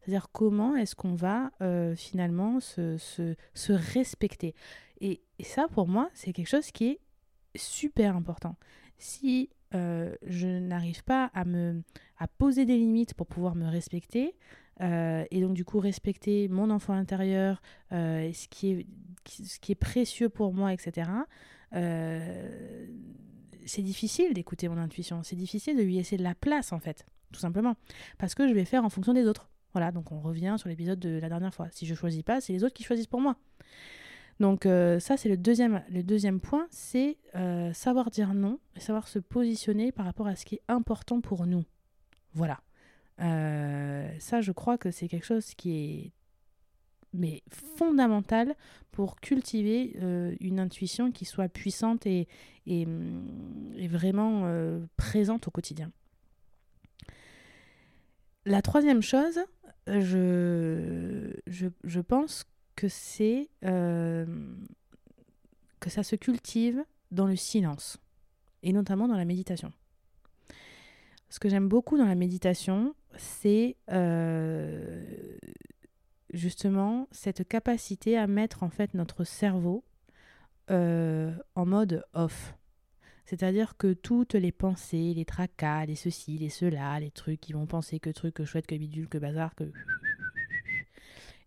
C'est-à-dire 0.01 0.27
comment 0.31 0.75
est-ce 0.75 0.95
qu'on 0.95 1.15
va 1.15 1.51
finalement 1.95 2.59
se, 2.59 2.97
se, 2.97 3.71
respecter? 3.71 4.53
Et, 5.01 5.21
et, 5.39 5.43
ça, 5.43 5.67
pour 5.71 5.87
moi, 5.87 6.09
c'est 6.13 6.33
quelque 6.33 6.49
chose 6.49 6.71
qui 6.71 6.85
est 6.89 6.99
super 7.55 8.15
important. 8.15 8.57
Si 8.97 9.49
je 9.71 10.59
n'arrive 10.59 11.03
pas 11.03 11.31
à 11.33 11.45
me 11.45 11.81
à 12.17 12.27
poser 12.27 12.65
des 12.65 12.77
limites 12.77 13.13
pour 13.13 13.27
pouvoir 13.27 13.55
me 13.55 13.67
respecter. 13.67 14.35
Euh, 14.81 15.25
et 15.29 15.41
donc 15.41 15.53
du 15.53 15.65
coup 15.65 15.79
respecter 15.79 16.47
mon 16.47 16.69
enfant 16.69 16.93
intérieur, 16.93 17.61
euh, 17.91 18.31
ce, 18.31 18.47
qui 18.47 18.71
est, 18.71 18.87
ce 19.27 19.59
qui 19.59 19.73
est 19.73 19.75
précieux 19.75 20.29
pour 20.29 20.53
moi, 20.53 20.71
etc. 20.73 21.09
Euh, 21.75 22.87
c'est 23.65 23.81
difficile 23.81 24.33
d'écouter 24.33 24.69
mon 24.69 24.77
intuition, 24.77 25.21
c'est 25.23 25.35
difficile 25.35 25.77
de 25.77 25.83
lui 25.83 25.95
laisser 25.95 26.17
de 26.17 26.23
la 26.23 26.33
place 26.33 26.71
en 26.71 26.79
fait, 26.79 27.05
tout 27.33 27.39
simplement, 27.39 27.75
parce 28.17 28.35
que 28.35 28.47
je 28.47 28.53
vais 28.53 28.65
faire 28.65 28.85
en 28.85 28.89
fonction 28.89 29.13
des 29.13 29.25
autres. 29.25 29.49
Voilà, 29.73 29.91
donc 29.91 30.11
on 30.11 30.19
revient 30.19 30.55
sur 30.57 30.69
l'épisode 30.69 30.99
de 30.99 31.19
la 31.19 31.29
dernière 31.29 31.53
fois. 31.53 31.67
Si 31.71 31.85
je 31.85 31.93
choisis 31.93 32.23
pas, 32.23 32.41
c'est 32.41 32.53
les 32.53 32.63
autres 32.63 32.73
qui 32.73 32.83
choisissent 32.83 33.05
pour 33.05 33.21
moi. 33.21 33.35
Donc 34.39 34.63
ça, 34.63 35.17
c'est 35.17 35.27
le 35.27 35.37
deuxième, 35.37 35.83
le 35.89 36.01
deuxième 36.01 36.39
point, 36.39 36.67
c'est 36.71 37.17
savoir 37.73 38.09
dire 38.09 38.33
non 38.33 38.59
et 38.75 38.79
savoir 38.79 39.07
se 39.07 39.19
positionner 39.19 39.91
par 39.91 40.05
rapport 40.05 40.27
à 40.27 40.35
ce 40.35 40.45
qui 40.45 40.55
est 40.55 40.61
important 40.67 41.19
pour 41.19 41.45
nous. 41.45 41.65
Voilà. 42.33 42.61
Euh, 43.21 44.09
ça, 44.19 44.41
je 44.41 44.51
crois 44.51 44.77
que 44.77 44.91
c'est 44.91 45.07
quelque 45.07 45.25
chose 45.25 45.53
qui 45.55 45.77
est 45.77 46.11
mais 47.11 47.41
fondamental 47.75 48.55
pour 48.91 49.19
cultiver 49.19 49.97
euh, 49.99 50.35
une 50.39 50.59
intuition 50.59 51.11
qui 51.11 51.25
soit 51.25 51.49
puissante 51.49 52.05
et, 52.05 52.27
et, 52.67 52.85
vraiment 53.87 54.43
euh, 54.45 54.79
présente 54.95 55.47
au 55.47 55.51
quotidien. 55.51 55.91
La 58.45 58.61
troisième 58.61 59.01
chose, 59.01 59.39
je, 59.87 61.33
je, 61.47 61.67
je 61.83 61.99
pense 61.99 62.45
que 62.79 62.87
c'est 62.87 63.49
que 63.61 64.25
ça 65.89 66.01
se 66.01 66.15
cultive 66.15 66.81
dans 67.11 67.27
le 67.27 67.35
silence 67.35 67.97
et 68.63 68.71
notamment 68.71 69.09
dans 69.09 69.17
la 69.17 69.25
méditation. 69.25 69.73
ce 71.29 71.39
que 71.39 71.49
j'aime 71.49 71.67
beaucoup 71.67 71.97
dans 71.97 72.05
la 72.05 72.15
méditation, 72.15 72.95
c'est 73.17 73.75
justement 76.31 77.07
cette 77.11 77.47
capacité 77.47 78.17
à 78.17 78.27
mettre 78.27 78.63
en 78.63 78.69
fait 78.69 78.93
notre 78.93 79.23
cerveau 79.23 79.83
en 80.69 81.65
mode 81.65 82.05
off. 82.13 82.55
C'est-à-dire 83.25 83.77
que 83.77 83.93
toutes 83.93 84.33
les 84.33 84.51
pensées, 84.51 85.13
les 85.15 85.25
tracas, 85.25 85.85
les 85.85 85.95
ceci, 85.95 86.37
les 86.39 86.49
cela, 86.49 86.99
les 86.99 87.11
trucs 87.11 87.39
qui 87.39 87.53
vont 87.53 87.67
penser 87.67 87.99
que 87.99 88.09
truc, 88.09 88.33
que 88.33 88.45
chouette, 88.45 88.65
que 88.65 88.75
bidule, 88.75 89.07
que 89.07 89.19
bazar, 89.19 89.53
que... 89.53 89.71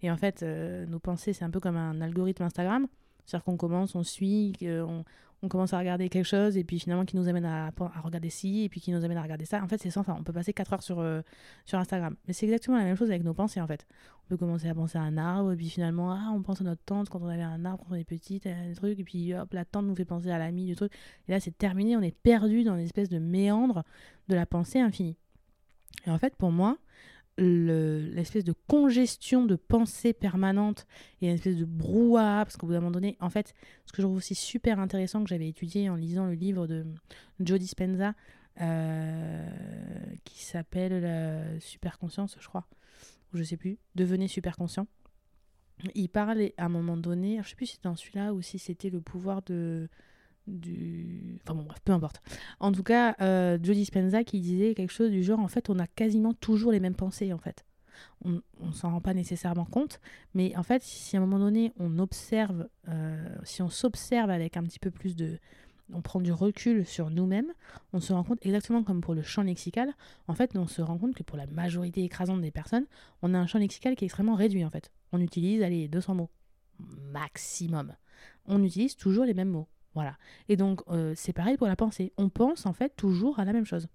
Et 0.03 0.11
en 0.11 0.17
fait, 0.17 0.43
euh, 0.43 0.87
nos 0.87 0.99
pensées, 0.99 1.33
c'est 1.33 1.45
un 1.45 1.51
peu 1.51 1.61
comme 1.61 1.77
un 1.77 2.01
algorithme 2.01 2.43
Instagram. 2.43 2.87
C'est-à-dire 3.25 3.45
qu'on 3.45 3.57
commence, 3.57 3.95
on 3.95 4.03
suit, 4.03 4.53
on, 4.63 5.05
commence 5.49 5.73
à 5.73 5.79
regarder 5.79 6.09
quelque 6.09 6.27
chose 6.27 6.57
et 6.57 6.63
puis 6.63 6.79
finalement 6.79 7.05
qui 7.05 7.17
nous 7.17 7.29
amène 7.29 7.45
à, 7.45 7.73
regarder 8.03 8.31
ci 8.31 8.63
et 8.63 8.69
puis 8.69 8.81
qui 8.81 8.93
nous 8.93 9.05
amène 9.05 9.17
à 9.19 9.23
regarder 9.23 9.45
ça. 9.45 9.63
En 9.63 9.69
fait, 9.69 9.81
c'est 9.81 9.91
sans 9.91 10.03
fin. 10.03 10.17
On 10.19 10.23
peut 10.23 10.33
passer 10.33 10.53
4 10.53 10.73
heures 10.73 10.83
sur, 10.83 11.01
euh, 11.01 11.21
sur 11.65 11.79
Instagram. 11.79 12.17
Mais 12.27 12.33
c'est 12.33 12.47
exactement 12.47 12.77
la 12.79 12.85
même 12.85 12.97
chose 12.97 13.11
avec 13.11 13.23
nos 13.23 13.35
pensées 13.35 13.61
en 13.61 13.67
fait. 13.67 13.87
On 14.25 14.29
peut 14.29 14.37
commencer 14.37 14.69
à 14.69 14.75
penser 14.75 14.99
à 14.99 15.03
un 15.03 15.17
arbre 15.19 15.53
et 15.53 15.57
puis 15.57 15.69
finalement, 15.69 16.13
ah, 16.13 16.31
on 16.33 16.43
pense 16.43 16.61
à 16.61 16.65
notre 16.65 16.83
tante 16.85 17.09
quand 17.09 17.21
on 17.23 17.29
avait 17.29 17.43
un 17.43 17.65
arbre, 17.65 17.85
quand 17.85 17.95
on 17.95 17.99
est 17.99 18.05
petite, 18.05 18.47
un 18.47 18.73
truc, 18.75 18.99
et 18.99 19.05
puis 19.05 19.35
hop, 19.35 19.53
la 19.53 19.65
tante 19.65 19.87
nous 19.87 19.97
fait 19.97 20.05
penser 20.05 20.31
à 20.31 20.39
l'ami 20.39 20.67
du 20.67 20.77
truc. 20.77 20.93
Et 21.29 21.33
là, 21.33 21.41
c'est 21.41 21.57
terminé, 21.57 21.97
on 21.97 22.03
est 22.03 22.17
perdu 22.17 22.65
dans 22.65 22.75
une 22.75 22.85
espèce 22.85 23.09
de 23.09 23.19
méandre 23.19 23.85
de 24.29 24.35
la 24.35 24.47
pensée 24.47 24.81
infinie. 24.81 25.17
Et 26.07 26.11
en 26.11 26.19
fait, 26.19 26.35
pour 26.37 26.51
moi, 26.51 26.79
l'espèce 27.39 28.45
de 28.45 28.55
congestion 28.69 29.45
de 29.45 29.57
pensée 29.57 30.13
permanente 30.13 30.87
et 31.21 31.29
une 31.29 31.35
espèce 31.35 31.57
de 31.57 31.65
brouhaha, 31.65 32.45
parce 32.45 32.57
qu'au 32.57 32.67
bout 32.67 32.73
d'un 32.73 32.81
moment 32.81 32.91
donné, 32.91 33.17
en 33.21 33.31
fait, 33.31 33.55
ce 33.87 33.93
que 33.93 34.03
je 34.03 34.07
trouve 34.07 34.17
aussi 34.17 34.35
super 34.35 34.79
intéressant 34.79 35.23
que 35.23 35.29
j'avais 35.29 35.49
étudié 35.49 35.89
en 35.89 35.95
lisant 35.95 36.27
le 36.27 36.35
livre 36.35 36.67
de 36.67 36.85
Joe 37.41 37.59
Dispenza, 37.59 38.15
euh, 38.61 39.49
qui 40.25 40.43
s'appelle 40.43 41.59
Super 41.61 41.99
Conscience, 41.99 42.37
je 42.39 42.47
crois, 42.47 42.67
ou 43.33 43.39
je 43.39 43.45
sais 43.45 43.57
plus, 43.57 43.79
Devenez 43.95 44.29
super 44.29 44.57
conscient. 44.57 44.87
Il 45.95 46.09
parle 46.09 46.51
à 46.59 46.67
un 46.67 46.69
moment 46.69 46.97
donné, 46.97 47.41
je 47.43 47.49
sais 47.49 47.57
plus 47.57 47.67
si 47.67 47.73
c'était 47.73 47.89
dans 47.89 47.97
celui-là 47.97 48.35
ou 48.35 48.43
si 48.43 48.59
c'était 48.59 48.91
le 48.91 49.01
pouvoir 49.01 49.43
de 49.43 49.89
du... 50.47 51.39
Enfin 51.43 51.55
bon, 51.55 51.63
bref, 51.65 51.81
peu 51.85 51.93
importe. 51.93 52.21
En 52.61 52.73
tout 52.73 52.83
cas, 52.83 53.17
euh, 53.21 53.59
Joe 53.63 53.77
Dispenza 53.77 54.25
qui 54.25 54.41
disait 54.41 54.75
quelque 54.75 54.93
chose 54.93 55.11
du 55.11 55.23
genre, 55.23 55.41
en 55.41 55.49
fait, 55.49 55.71
on 55.71 55.79
a 55.79 55.87
quasiment 55.87 56.35
toujours 56.35 56.73
les 56.73 56.81
mêmes 56.81 56.95
pensées, 56.95 57.33
en 57.33 57.39
fait. 57.39 57.65
On 58.25 58.41
ne 58.61 58.73
s'en 58.73 58.91
rend 58.91 59.01
pas 59.01 59.15
nécessairement 59.15 59.65
compte, 59.65 60.01
mais 60.35 60.57
en 60.57 60.63
fait, 60.63 60.83
si 60.83 61.17
à 61.17 61.21
un 61.21 61.23
moment 61.23 61.39
donné, 61.39 61.73
on 61.79 61.99
observe, 61.99 62.69
euh, 62.89 63.37
si 63.45 63.63
on 63.63 63.69
s'observe 63.69 64.31
avec 64.31 64.57
un 64.57 64.63
petit 64.63 64.79
peu 64.79 64.91
plus 64.91 65.15
de... 65.15 65.39
On 65.93 66.01
prend 66.01 66.21
du 66.21 66.33
recul 66.33 66.87
sur 66.87 67.11
nous-mêmes, 67.11 67.53
on 67.93 68.01
se 68.01 68.15
rend 68.15 68.25
compte, 68.25 68.39
exactement 68.47 68.83
comme 68.83 69.03
pour 69.03 69.15
le 69.15 69.23
champ 69.23 69.43
lexical, 69.43 69.93
en 70.27 70.35
fait, 70.35 70.57
on 70.57 70.67
se 70.67 70.81
rend 70.81 70.97
compte 70.97 71.15
que 71.15 71.23
pour 71.23 71.37
la 71.37 71.47
majorité 71.47 72.03
écrasante 72.03 72.41
des 72.41 72.51
personnes, 72.51 72.87
on 73.21 73.35
a 73.35 73.39
un 73.39 73.47
champ 73.47 73.59
lexical 73.59 73.95
qui 73.95 74.05
est 74.05 74.07
extrêmement 74.07 74.35
réduit, 74.35 74.65
en 74.65 74.71
fait. 74.71 74.91
On 75.13 75.21
utilise, 75.21 75.63
allez, 75.63 75.89
200 75.89 76.15
mots, 76.15 76.31
maximum. 76.79 77.95
On 78.47 78.63
utilise 78.63 78.97
toujours 78.97 79.25
les 79.25 79.35
mêmes 79.35 79.51
mots. 79.51 79.69
Voilà. 79.95 80.17
Et 80.49 80.57
donc, 80.57 80.81
euh, 80.89 81.13
c'est 81.17 81.33
pareil 81.33 81.57
pour 81.57 81.67
la 81.67 81.77
pensée. 81.77 82.13
On 82.17 82.29
pense 82.29 82.67
en 82.67 82.73
fait 82.73 82.95
toujours 82.97 83.39
à 83.39 83.45
la 83.45 83.53
même 83.53 83.67
chose. 83.67 83.89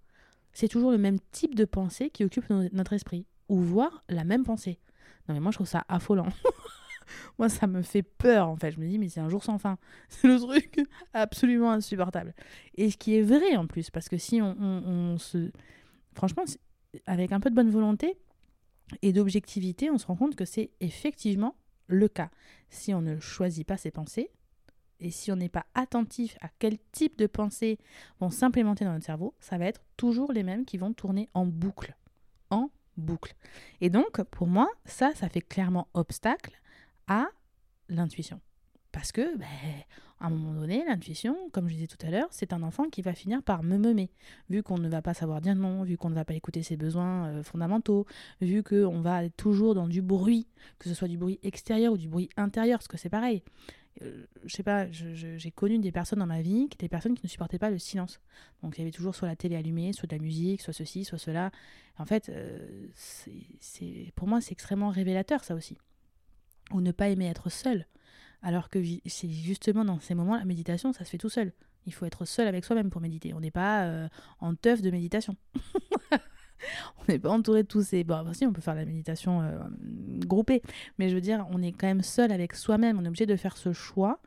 C'est 0.54 0.68
toujours 0.68 0.92
le 0.92 0.98
même 0.98 1.20
type 1.32 1.56
de 1.56 1.66
pensée 1.66 2.10
qui 2.10 2.24
occupe 2.24 2.50
notre 2.50 2.94
esprit. 2.94 3.26
Ou 3.50 3.60
voir 3.60 4.04
la 4.10 4.24
même 4.24 4.44
pensée. 4.44 4.80
Non, 5.28 5.36
mais 5.36 5.40
moi, 5.40 5.52
je 5.52 5.58
trouve 5.58 5.68
ça 5.68 5.86
affolant. 5.88 6.28
moi, 7.38 7.50
ça 7.50 7.68
me 7.68 7.82
fait 7.82 8.04
peur, 8.04 8.50
en 8.50 8.56
fait. 8.56 8.72
Je 8.72 8.80
me 8.80 8.88
dis, 8.88 8.98
mais 8.98 9.10
c'est 9.10 9.20
un 9.20 9.30
jour 9.30 9.44
sans 9.44 9.58
fin. 9.58 9.78
C'est 10.10 10.28
le 10.28 10.40
truc 10.40 10.80
absolument 11.14 11.72
insupportable. 11.72 12.34
Et 12.76 12.92
ce 12.92 12.98
qui 12.98 13.16
est 13.16 13.22
vrai, 13.22 13.56
en 13.56 13.68
plus, 13.68 13.90
parce 13.90 14.10
que 14.10 14.18
si 14.18 14.42
on, 14.42 15.18
se... 15.18 15.52
Franchement, 16.14 16.44
avec 17.06 17.32
un 17.32 17.40
peu 17.40 17.50
de 17.50 17.56
bonne 17.56 17.70
volonté 17.70 18.18
et 19.02 19.14
d'objectivité, 19.14 19.92
on 19.92 19.98
se 19.98 20.08
rend 20.08 20.16
compte 20.16 20.36
que 20.36 20.46
c'est 20.46 20.72
effectivement 20.80 21.56
le 21.88 22.08
cas. 22.08 22.30
Si 22.70 22.94
on 22.94 23.02
ne 23.02 23.20
choisit 23.20 23.68
pas 23.68 23.78
ses 23.78 23.92
pensées, 23.92 24.32
et 25.00 25.12
si 25.12 25.32
on 25.32 25.36
n'est 25.36 25.50
pas 25.50 25.66
attentif 25.76 26.38
à 26.42 26.50
quel 26.60 26.78
type 26.92 27.18
de 27.18 27.28
pensées 27.28 27.78
vont 28.20 28.30
s'implémenter 28.30 28.86
dans 28.86 28.94
notre 28.94 29.06
cerveau, 29.06 29.34
ça 29.40 29.58
va 29.58 29.66
être 29.66 29.82
toujours 29.96 30.32
les 30.32 30.44
mêmes 30.44 30.66
qui 30.66 30.78
vont 30.78 30.94
tourner 30.94 31.30
en 31.34 31.46
boucle. 31.46 31.96
En 32.50 32.70
boucle. 32.98 33.36
Et 33.82 33.90
donc, 33.90 34.22
pour 34.24 34.48
moi, 34.48 34.70
ça, 34.86 35.14
ça 35.14 35.30
fait 35.30 35.42
clairement 35.42 35.88
obstacle 35.94 36.60
à 37.08 37.28
l'intuition. 37.90 38.42
Parce 38.92 39.12
que, 39.12 39.38
ben, 39.38 39.46
à 40.20 40.28
un 40.28 40.30
moment 40.32 40.60
donné, 40.60 40.84
l'intuition, 40.88 41.36
comme 41.52 41.68
je 41.70 41.76
disais 41.76 41.88
tout 41.88 42.04
à 42.04 42.10
l'heure, 42.10 42.28
c'est 42.32 42.52
un 42.52 42.64
enfant 42.64 42.90
qui 42.90 43.04
va 43.04 43.14
finir 43.14 43.44
par 43.44 43.62
me 43.62 43.78
meumer. 43.78 44.10
Vu 44.50 44.64
qu'on 44.64 44.80
ne 44.80 44.90
va 44.90 45.04
pas 45.04 45.14
savoir 45.14 45.42
dire 45.42 45.56
non, 45.56 45.84
vu 45.84 45.98
qu'on 45.98 46.10
ne 46.10 46.16
va 46.16 46.26
pas 46.26 46.34
écouter 46.34 46.64
ses 46.64 46.78
besoins 46.78 47.28
euh, 47.28 47.44
fondamentaux, 47.44 48.08
vu 48.42 48.64
qu'on 48.64 49.02
va 49.02 49.30
toujours 49.30 49.76
dans 49.76 49.88
du 49.88 50.02
bruit, 50.02 50.48
que 50.80 50.90
ce 50.90 50.96
soit 50.96 51.08
du 51.08 51.18
bruit 51.18 51.40
extérieur 51.44 51.94
ou 51.94 51.98
du 51.98 52.08
bruit 52.08 52.30
intérieur, 52.38 52.80
parce 52.80 52.88
que 52.88 52.98
c'est 52.98 53.10
pareil. 53.10 53.44
Euh, 54.02 54.26
je 54.46 54.56
sais 54.56 54.64
pas, 54.64 54.90
j'ai 54.92 55.52
connu 55.52 55.80
des 55.80 55.92
personnes 55.92 56.20
dans 56.20 56.28
ma 56.28 56.42
vie, 56.42 56.70
des 56.80 56.90
personnes 56.90 57.16
qui 57.16 57.26
ne 57.26 57.30
supportaient 57.30 57.60
pas 57.60 57.70
le 57.70 57.80
silence. 57.80 58.22
Donc 58.62 58.78
il 58.78 58.82
y 58.82 58.84
avait 58.84 58.92
toujours 58.92 59.16
soit 59.16 59.28
la 59.28 59.36
télé 59.36 59.56
allumée, 59.56 59.94
soit 59.94 60.08
de 60.08 60.16
la 60.16 60.22
musique, 60.22 60.62
soit 60.62 60.74
ceci, 60.74 61.04
soit 61.04 61.18
cela. 61.18 61.52
En 61.98 62.06
fait, 62.06 62.30
euh, 62.30 62.88
pour 64.16 64.28
moi, 64.28 64.42
c'est 64.42 64.52
extrêmement 64.52 64.90
révélateur 64.90 65.44
ça 65.44 65.56
aussi. 65.56 65.78
Ou 66.72 66.82
ne 66.82 66.92
pas 66.92 67.10
aimer 67.10 67.28
être 67.28 67.50
seul. 67.50 67.88
Alors 68.42 68.70
que 68.70 68.80
c'est 69.06 69.30
justement 69.30 69.84
dans 69.84 70.00
ces 70.00 70.14
moments, 70.14 70.38
la 70.38 70.46
méditation, 70.46 70.94
ça 70.94 71.06
se 71.06 71.10
fait 71.10 71.18
tout 71.18 71.30
seul. 71.30 71.54
Il 71.86 71.94
faut 71.94 72.06
être 72.06 72.26
seul 72.26 72.48
avec 72.48 72.66
soi-même 72.66 72.90
pour 72.90 73.02
méditer. 73.02 73.34
On 73.34 73.40
n'est 73.40 73.52
pas 73.52 73.86
euh, 73.86 74.10
en 74.40 74.54
teuf 74.54 74.82
de 74.82 74.92
méditation. 74.92 75.36
on 77.00 77.12
n'est 77.12 77.20
pas 77.20 77.30
entouré 77.30 77.64
de 77.64 77.68
tous 77.68 77.84
ces. 77.84 78.04
Bon, 78.04 78.34
si, 78.34 78.46
on 78.46 78.54
peut 78.54 78.62
faire 78.62 78.76
la 78.76 78.86
méditation 78.86 79.42
euh, 79.42 79.58
groupée, 80.26 80.62
mais 80.98 81.10
je 81.10 81.16
veux 81.16 81.22
dire, 81.22 81.46
on 81.52 81.62
est 81.62 81.72
quand 81.72 81.88
même 81.88 82.04
seul 82.04 82.32
avec 82.32 82.56
soi-même. 82.56 83.00
On 83.00 83.06
est 83.06 83.08
obligé 83.08 83.26
de 83.26 83.36
faire 83.36 83.58
ce 83.58 83.74
choix 83.74 84.20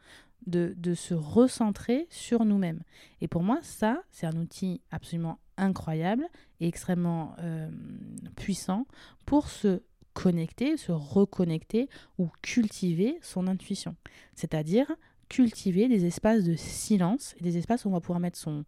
de, 0.47 0.75
de 0.77 0.95
se 0.95 1.15
recentrer 1.15 2.07
sur 2.11 2.45
nous-mêmes. 2.45 2.83
Et 3.21 3.29
pour 3.29 3.43
moi, 3.43 3.59
ça, 3.63 4.03
c'est 4.11 4.27
un 4.27 4.37
outil 4.37 4.81
absolument 4.91 5.39
incroyable 5.57 6.27
et 6.61 6.67
extrêmement 6.67 7.35
euh, 7.41 7.69
puissant 8.37 8.87
pour 9.27 9.49
se 9.49 9.83
connecter, 10.15 10.77
se 10.77 10.93
reconnecter 10.93 11.89
ou 12.19 12.29
cultiver 12.43 13.19
son 13.23 13.47
intuition. 13.47 13.95
C'est-à-dire 14.35 14.91
cultiver 15.29 15.89
des 15.89 16.07
espaces 16.07 16.43
de 16.43 16.57
silence 16.57 17.35
et 17.39 17.45
des 17.45 17.57
espaces 17.57 17.85
où 17.85 17.89
on 17.89 17.93
va 17.93 18.01
pouvoir 18.01 18.19
mettre 18.19 18.39
son 18.39 18.65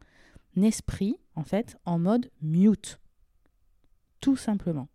esprit 0.57 1.16
en 1.35 1.42
fait 1.42 1.76
en 1.85 1.99
mode 1.99 2.31
mute 2.40 3.00
tout 4.23 4.37
simplement. 4.37 4.88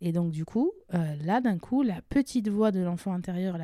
Et 0.00 0.12
donc 0.12 0.30
du 0.30 0.44
coup, 0.44 0.70
euh, 0.94 1.16
là 1.24 1.40
d'un 1.40 1.58
coup, 1.58 1.82
la 1.82 2.02
petite 2.02 2.48
voix 2.48 2.70
de 2.70 2.80
l'enfant 2.80 3.12
intérieur, 3.12 3.58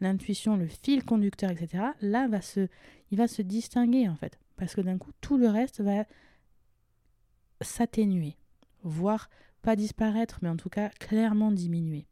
l'intuition, 0.00 0.56
le 0.56 0.68
fil 0.68 1.02
conducteur, 1.04 1.50
etc., 1.50 1.86
là 2.02 2.28
va 2.28 2.42
se, 2.42 2.68
il 3.10 3.18
va 3.18 3.26
se 3.26 3.42
distinguer 3.42 4.08
en 4.08 4.14
fait, 4.14 4.38
parce 4.56 4.74
que 4.74 4.82
d'un 4.82 4.98
coup, 4.98 5.10
tout 5.20 5.38
le 5.38 5.48
reste 5.48 5.80
va 5.80 6.04
s'atténuer, 7.62 8.36
voire 8.82 9.30
pas 9.62 9.74
disparaître, 9.74 10.38
mais 10.42 10.50
en 10.50 10.56
tout 10.56 10.68
cas 10.68 10.90
clairement 10.90 11.50
diminuer. 11.50 12.06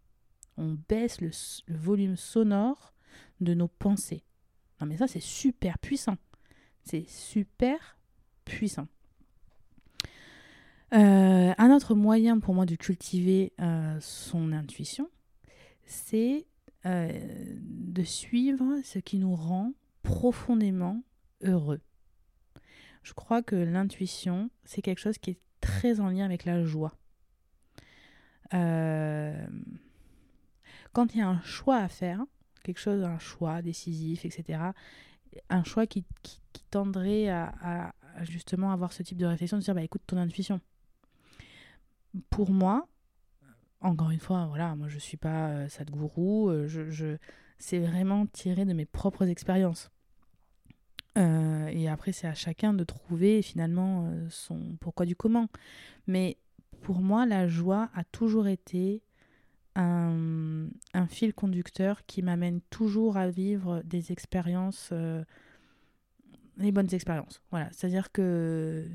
On 0.56 0.78
baisse 0.88 1.20
le, 1.20 1.30
le 1.66 1.76
volume 1.76 2.16
sonore 2.16 2.94
de 3.40 3.52
nos 3.52 3.68
pensées. 3.68 4.24
Non 4.80 4.86
mais 4.86 4.96
ça 4.96 5.06
c'est 5.06 5.20
super 5.20 5.78
puissant. 5.78 6.16
C'est 6.82 7.06
super 7.08 7.98
puissant. 8.46 8.88
Euh, 10.94 11.52
un 11.58 11.74
autre 11.74 11.94
moyen 11.94 12.38
pour 12.38 12.54
moi 12.54 12.64
de 12.64 12.76
cultiver 12.76 13.52
euh, 13.60 13.98
son 14.00 14.52
intuition, 14.52 15.10
c'est 15.84 16.46
euh, 16.84 17.10
de 17.60 18.02
suivre 18.04 18.80
ce 18.84 19.00
qui 19.00 19.18
nous 19.18 19.34
rend 19.34 19.72
profondément 20.02 21.02
heureux. 21.42 21.80
Je 23.02 23.12
crois 23.14 23.42
que 23.42 23.56
l'intuition, 23.56 24.50
c'est 24.64 24.80
quelque 24.82 25.00
chose 25.00 25.18
qui 25.18 25.30
est 25.30 25.40
très 25.60 26.00
en 26.00 26.08
lien 26.08 26.24
avec 26.24 26.44
la 26.44 26.64
joie. 26.64 26.92
quand 30.92 31.14
il 31.14 31.18
y 31.18 31.20
a 31.20 31.28
un 31.28 31.42
choix 31.42 31.76
à 31.76 31.88
faire, 31.88 32.24
quelque 32.62 32.80
chose, 32.80 33.02
un 33.02 33.18
choix 33.18 33.60
décisif, 33.60 34.24
etc., 34.24 34.60
un 35.50 35.64
choix 35.64 35.86
qui, 35.86 36.04
tendrait 36.70 37.28
à, 37.28 37.52
à, 37.60 37.92
justement 38.24 38.72
avoir 38.72 38.92
ce 38.92 39.02
type 39.02 39.18
de 39.18 39.26
réflexion, 39.26 39.58
de 39.58 39.62
dire 39.62 39.74
bah 39.74 39.82
écoute 39.82 40.02
ton 40.06 40.16
intuition, 40.16 40.60
pour 42.30 42.50
moi, 42.50 42.88
encore 43.80 44.10
une 44.10 44.20
fois, 44.20 44.46
voilà, 44.46 44.74
moi 44.74 44.88
je 44.88 44.98
suis 44.98 45.16
pas 45.16 45.48
euh, 45.48 45.68
Sadhguru, 45.68 46.48
euh, 46.48 46.68
je, 46.68 46.90
je 46.90 47.16
c'est 47.58 47.78
vraiment 47.78 48.26
tiré 48.26 48.64
de 48.64 48.72
mes 48.72 48.84
propres 48.84 49.26
expériences. 49.28 49.90
Euh, 51.16 51.68
et 51.68 51.88
après, 51.88 52.12
c'est 52.12 52.26
à 52.26 52.34
chacun 52.34 52.74
de 52.74 52.84
trouver 52.84 53.40
finalement 53.40 54.12
son 54.28 54.76
pourquoi 54.80 55.06
du 55.06 55.16
comment. 55.16 55.48
Mais 56.06 56.36
pour 56.82 57.00
moi, 57.00 57.24
la 57.24 57.48
joie 57.48 57.88
a 57.94 58.04
toujours 58.04 58.46
été 58.46 59.02
un, 59.74 60.68
un 60.92 61.06
fil 61.06 61.32
conducteur 61.32 62.04
qui 62.04 62.20
m'amène 62.22 62.60
toujours 62.68 63.16
à 63.16 63.30
vivre 63.30 63.80
des 63.84 64.12
expériences, 64.12 64.92
les 66.58 66.72
bonnes 66.72 66.92
expériences. 66.92 67.40
Voilà, 67.50 67.70
c'est-à-dire 67.72 68.12
que 68.12 68.86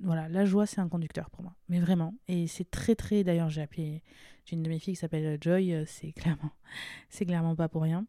voilà, 0.00 0.28
la 0.28 0.44
joie, 0.44 0.66
c'est 0.66 0.80
un 0.80 0.88
conducteur 0.88 1.30
pour 1.30 1.42
moi. 1.42 1.54
Mais 1.68 1.80
vraiment. 1.80 2.14
Et 2.28 2.46
c'est 2.46 2.70
très, 2.70 2.94
très. 2.94 3.24
D'ailleurs, 3.24 3.50
j'ai 3.50 3.62
appelé. 3.62 4.02
Une 4.50 4.62
de 4.62 4.70
mes 4.70 4.78
filles 4.78 4.94
qui 4.94 5.00
s'appelle 5.00 5.36
Joy. 5.42 5.74
Euh, 5.74 5.84
c'est 5.86 6.12
clairement, 6.12 6.52
c'est 7.10 7.26
clairement 7.26 7.54
pas 7.54 7.68
pour 7.68 7.82
rien. 7.82 8.06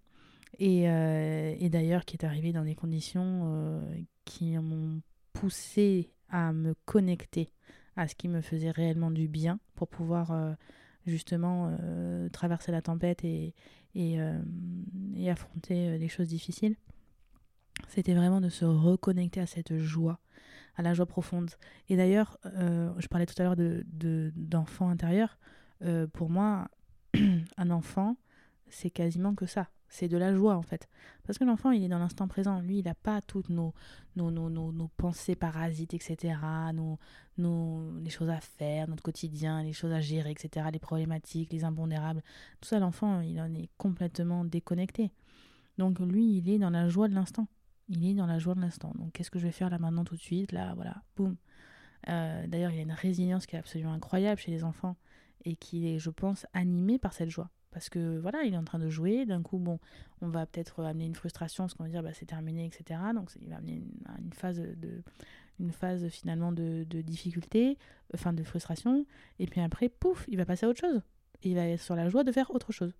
Et, 0.57 0.89
euh, 0.89 1.53
et 1.59 1.69
d'ailleurs, 1.69 2.05
qui 2.05 2.15
est 2.15 2.23
arrivée 2.25 2.53
dans 2.53 2.63
des 2.63 2.75
conditions 2.75 3.41
euh, 3.43 3.81
qui 4.23 4.57
m'ont 4.57 5.01
poussé 5.33 6.13
à 6.29 6.53
me 6.53 6.75
connecter 6.85 7.51
à 7.97 8.07
ce 8.07 8.15
qui 8.15 8.29
me 8.29 8.39
faisait 8.39 8.71
réellement 8.71 9.11
du 9.11 9.27
bien 9.27 9.59
pour 9.75 9.89
pouvoir 9.89 10.55
justement 11.05 11.75
traverser 12.31 12.71
la 12.71 12.81
tempête 12.81 13.25
et, 13.25 13.53
et, 13.95 14.17
et 15.15 15.29
affronter 15.29 15.97
les 15.97 16.07
choses 16.07 16.27
difficiles. 16.27 16.77
C'était 17.89 18.13
vraiment 18.13 18.39
de 18.39 18.49
se 18.49 18.63
reconnecter 18.63 19.41
à 19.41 19.47
cette 19.47 19.77
joie 19.77 20.19
à 20.75 20.81
la 20.81 20.93
joie 20.93 21.05
profonde. 21.05 21.51
Et 21.89 21.97
d'ailleurs, 21.97 22.37
euh, 22.45 22.91
je 22.97 23.07
parlais 23.07 23.25
tout 23.25 23.39
à 23.41 23.43
l'heure 23.43 23.55
d'enfant 23.55 24.87
de, 24.87 24.91
intérieur. 24.91 25.37
Euh, 25.83 26.07
pour 26.07 26.29
moi, 26.29 26.67
un 27.57 27.69
enfant, 27.69 28.17
c'est 28.69 28.89
quasiment 28.89 29.35
que 29.35 29.45
ça. 29.45 29.69
C'est 29.91 30.07
de 30.07 30.17
la 30.17 30.35
joie 30.35 30.55
en 30.55 30.61
fait. 30.61 30.87
Parce 31.25 31.39
que 31.39 31.43
l'enfant, 31.43 31.71
il 31.71 31.83
est 31.83 31.87
dans 31.87 31.97
l'instant 31.97 32.27
présent. 32.27 32.59
Lui, 32.61 32.79
il 32.79 32.85
n'a 32.85 32.93
pas 32.93 33.21
toutes 33.21 33.49
nos, 33.49 33.73
nos, 34.15 34.29
nos, 34.29 34.49
nos, 34.49 34.87
pensées 34.97 35.35
parasites, 35.35 35.95
etc. 35.95 36.35
Nos, 36.75 36.99
nos, 37.39 37.97
les 37.99 38.11
choses 38.11 38.29
à 38.29 38.39
faire, 38.39 38.87
notre 38.87 39.01
quotidien, 39.01 39.63
les 39.63 39.73
choses 39.73 39.91
à 39.91 39.99
gérer, 39.99 40.29
etc. 40.29 40.67
Les 40.71 40.79
problématiques, 40.79 41.51
les 41.51 41.63
impondérables. 41.63 42.21
Tout 42.61 42.69
ça, 42.69 42.77
l'enfant, 42.77 43.21
il 43.21 43.41
en 43.41 43.51
est 43.55 43.69
complètement 43.79 44.45
déconnecté. 44.45 45.11
Donc 45.79 45.99
lui, 45.99 46.37
il 46.37 46.49
est 46.49 46.59
dans 46.59 46.69
la 46.69 46.87
joie 46.87 47.07
de 47.07 47.15
l'instant. 47.15 47.47
Il 47.89 48.05
est 48.05 48.13
dans 48.13 48.27
la 48.27 48.37
joie 48.37 48.55
de 48.55 48.61
l'instant. 48.61 48.93
Donc, 48.95 49.11
qu'est-ce 49.13 49.31
que 49.31 49.39
je 49.39 49.45
vais 49.45 49.51
faire 49.51 49.69
là 49.69 49.79
maintenant 49.79 50.03
tout 50.03 50.15
de 50.15 50.21
suite? 50.21 50.51
Là, 50.51 50.73
voilà, 50.75 51.01
boum. 51.17 51.35
Euh, 52.07 52.47
d'ailleurs, 52.47 52.71
il 52.71 52.77
y 52.77 52.79
a 52.79 52.83
une 52.83 52.91
résilience 52.91 53.45
qui 53.45 53.55
est 53.55 53.59
absolument 53.59 53.93
incroyable 53.93 54.39
chez 54.39 54.51
les 54.51 54.63
enfants 54.63 54.95
et 55.43 55.55
qui 55.55 55.87
est, 55.87 55.99
je 55.99 56.09
pense, 56.09 56.45
animée 56.53 56.99
par 56.99 57.13
cette 57.13 57.29
joie. 57.29 57.49
Parce 57.71 57.89
que 57.89 58.17
voilà, 58.17 58.43
il 58.43 58.53
est 58.53 58.57
en 58.57 58.63
train 58.63 58.79
de 58.79 58.89
jouer. 58.89 59.25
D'un 59.25 59.41
coup, 59.41 59.57
bon, 59.57 59.79
on 60.21 60.29
va 60.29 60.45
peut-être 60.45 60.83
amener 60.83 61.05
une 61.05 61.15
frustration, 61.15 61.63
parce 61.65 61.73
qu'on 61.73 61.83
va 61.83 61.89
dire 61.89 62.03
bah, 62.03 62.13
c'est 62.13 62.25
terminé, 62.25 62.65
etc. 62.65 62.99
Donc, 63.13 63.31
il 63.41 63.49
va 63.49 63.57
amener 63.57 63.83
une, 64.19 64.33
phase 64.33 64.59
de, 64.59 65.03
une 65.59 65.71
phase 65.71 66.07
finalement 66.09 66.51
de, 66.51 66.83
difficulté, 66.83 67.77
enfin 68.13 68.33
de 68.33 68.43
frustration. 68.43 69.05
Et 69.39 69.45
puis 69.45 69.61
après, 69.61 69.89
pouf, 69.89 70.25
il 70.27 70.37
va 70.37 70.45
passer 70.45 70.65
à 70.65 70.69
autre 70.69 70.79
chose. 70.79 71.01
il 71.43 71.55
va 71.55 71.67
être 71.67 71.81
sur 71.81 71.95
la 71.95 72.09
joie 72.09 72.23
de 72.23 72.31
faire 72.31 72.51
autre 72.51 72.71
chose. 72.71 72.93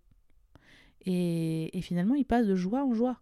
Et, 1.05 1.77
et 1.77 1.81
finalement, 1.81 2.15
il 2.15 2.25
passe 2.25 2.48
de 2.48 2.55
joie 2.55 2.84
en 2.84 2.93
joie. 2.93 3.22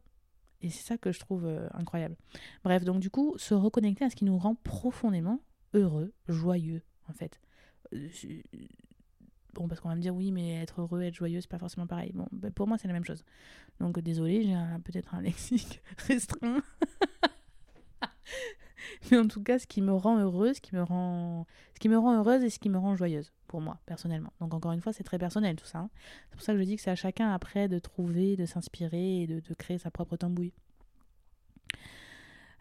Et 0.61 0.69
c'est 0.69 0.83
ça 0.83 0.97
que 0.97 1.11
je 1.11 1.19
trouve 1.19 1.45
euh, 1.45 1.67
incroyable. 1.73 2.15
Bref, 2.63 2.83
donc 2.83 2.99
du 2.99 3.09
coup, 3.09 3.35
se 3.37 3.53
reconnecter 3.53 4.05
à 4.05 4.09
ce 4.09 4.15
qui 4.15 4.25
nous 4.25 4.37
rend 4.37 4.55
profondément 4.55 5.39
heureux, 5.73 6.13
joyeux, 6.27 6.81
en 7.09 7.13
fait. 7.13 7.39
Euh, 7.93 8.09
bon, 9.53 9.67
parce 9.67 9.79
qu'on 9.81 9.89
va 9.89 9.95
me 9.95 10.01
dire, 10.01 10.15
oui, 10.15 10.31
mais 10.31 10.61
être 10.61 10.81
heureux, 10.81 11.03
être 11.03 11.15
joyeux, 11.15 11.41
c'est 11.41 11.49
pas 11.49 11.59
forcément 11.59 11.87
pareil. 11.87 12.11
Bon, 12.13 12.27
ben, 12.31 12.51
pour 12.51 12.67
moi, 12.67 12.77
c'est 12.77 12.87
la 12.87 12.93
même 12.93 13.05
chose. 13.05 13.23
Donc, 13.79 13.99
désolé, 13.99 14.43
j'ai 14.43 14.55
peut-être 14.83 15.13
un 15.13 15.21
lexique 15.23 15.81
restreint. 16.07 16.63
mais 19.11 19.17
en 19.17 19.27
tout 19.27 19.43
cas, 19.43 19.59
ce 19.59 19.67
qui 19.67 19.81
me 19.81 19.93
rend 19.93 20.19
heureuse, 20.19 20.57
ce 20.57 20.61
qui 20.61 20.75
me 20.75 20.83
rend, 20.83 21.45
ce 21.73 21.79
qui 21.79 21.89
me 21.89 21.97
rend 21.97 22.17
heureuse 22.17 22.43
et 22.43 22.49
ce 22.49 22.59
qui 22.59 22.69
me 22.69 22.77
rend 22.77 22.95
joyeuse, 22.95 23.33
pour 23.47 23.61
moi, 23.61 23.79
personnellement. 23.85 24.33
Donc, 24.39 24.53
encore 24.53 24.71
une 24.71 24.81
fois, 24.81 24.93
c'est 24.93 25.03
très 25.03 25.17
personnel 25.17 25.55
tout 25.55 25.65
ça. 25.65 25.79
Hein. 25.79 25.89
C'est 26.29 26.35
pour 26.35 26.41
ça 26.41 26.53
que 26.53 26.59
je 26.59 26.63
dis 26.63 26.75
que 26.75 26.81
c'est 26.81 26.91
à 26.91 26.95
chacun 26.95 27.31
après 27.31 27.67
de 27.67 27.79
trouver, 27.79 28.35
de 28.35 28.45
s'inspirer 28.45 29.21
et 29.21 29.27
de, 29.27 29.53
créer 29.53 29.77
sa 29.77 29.91
propre 29.91 30.17
tambouille. 30.17 30.53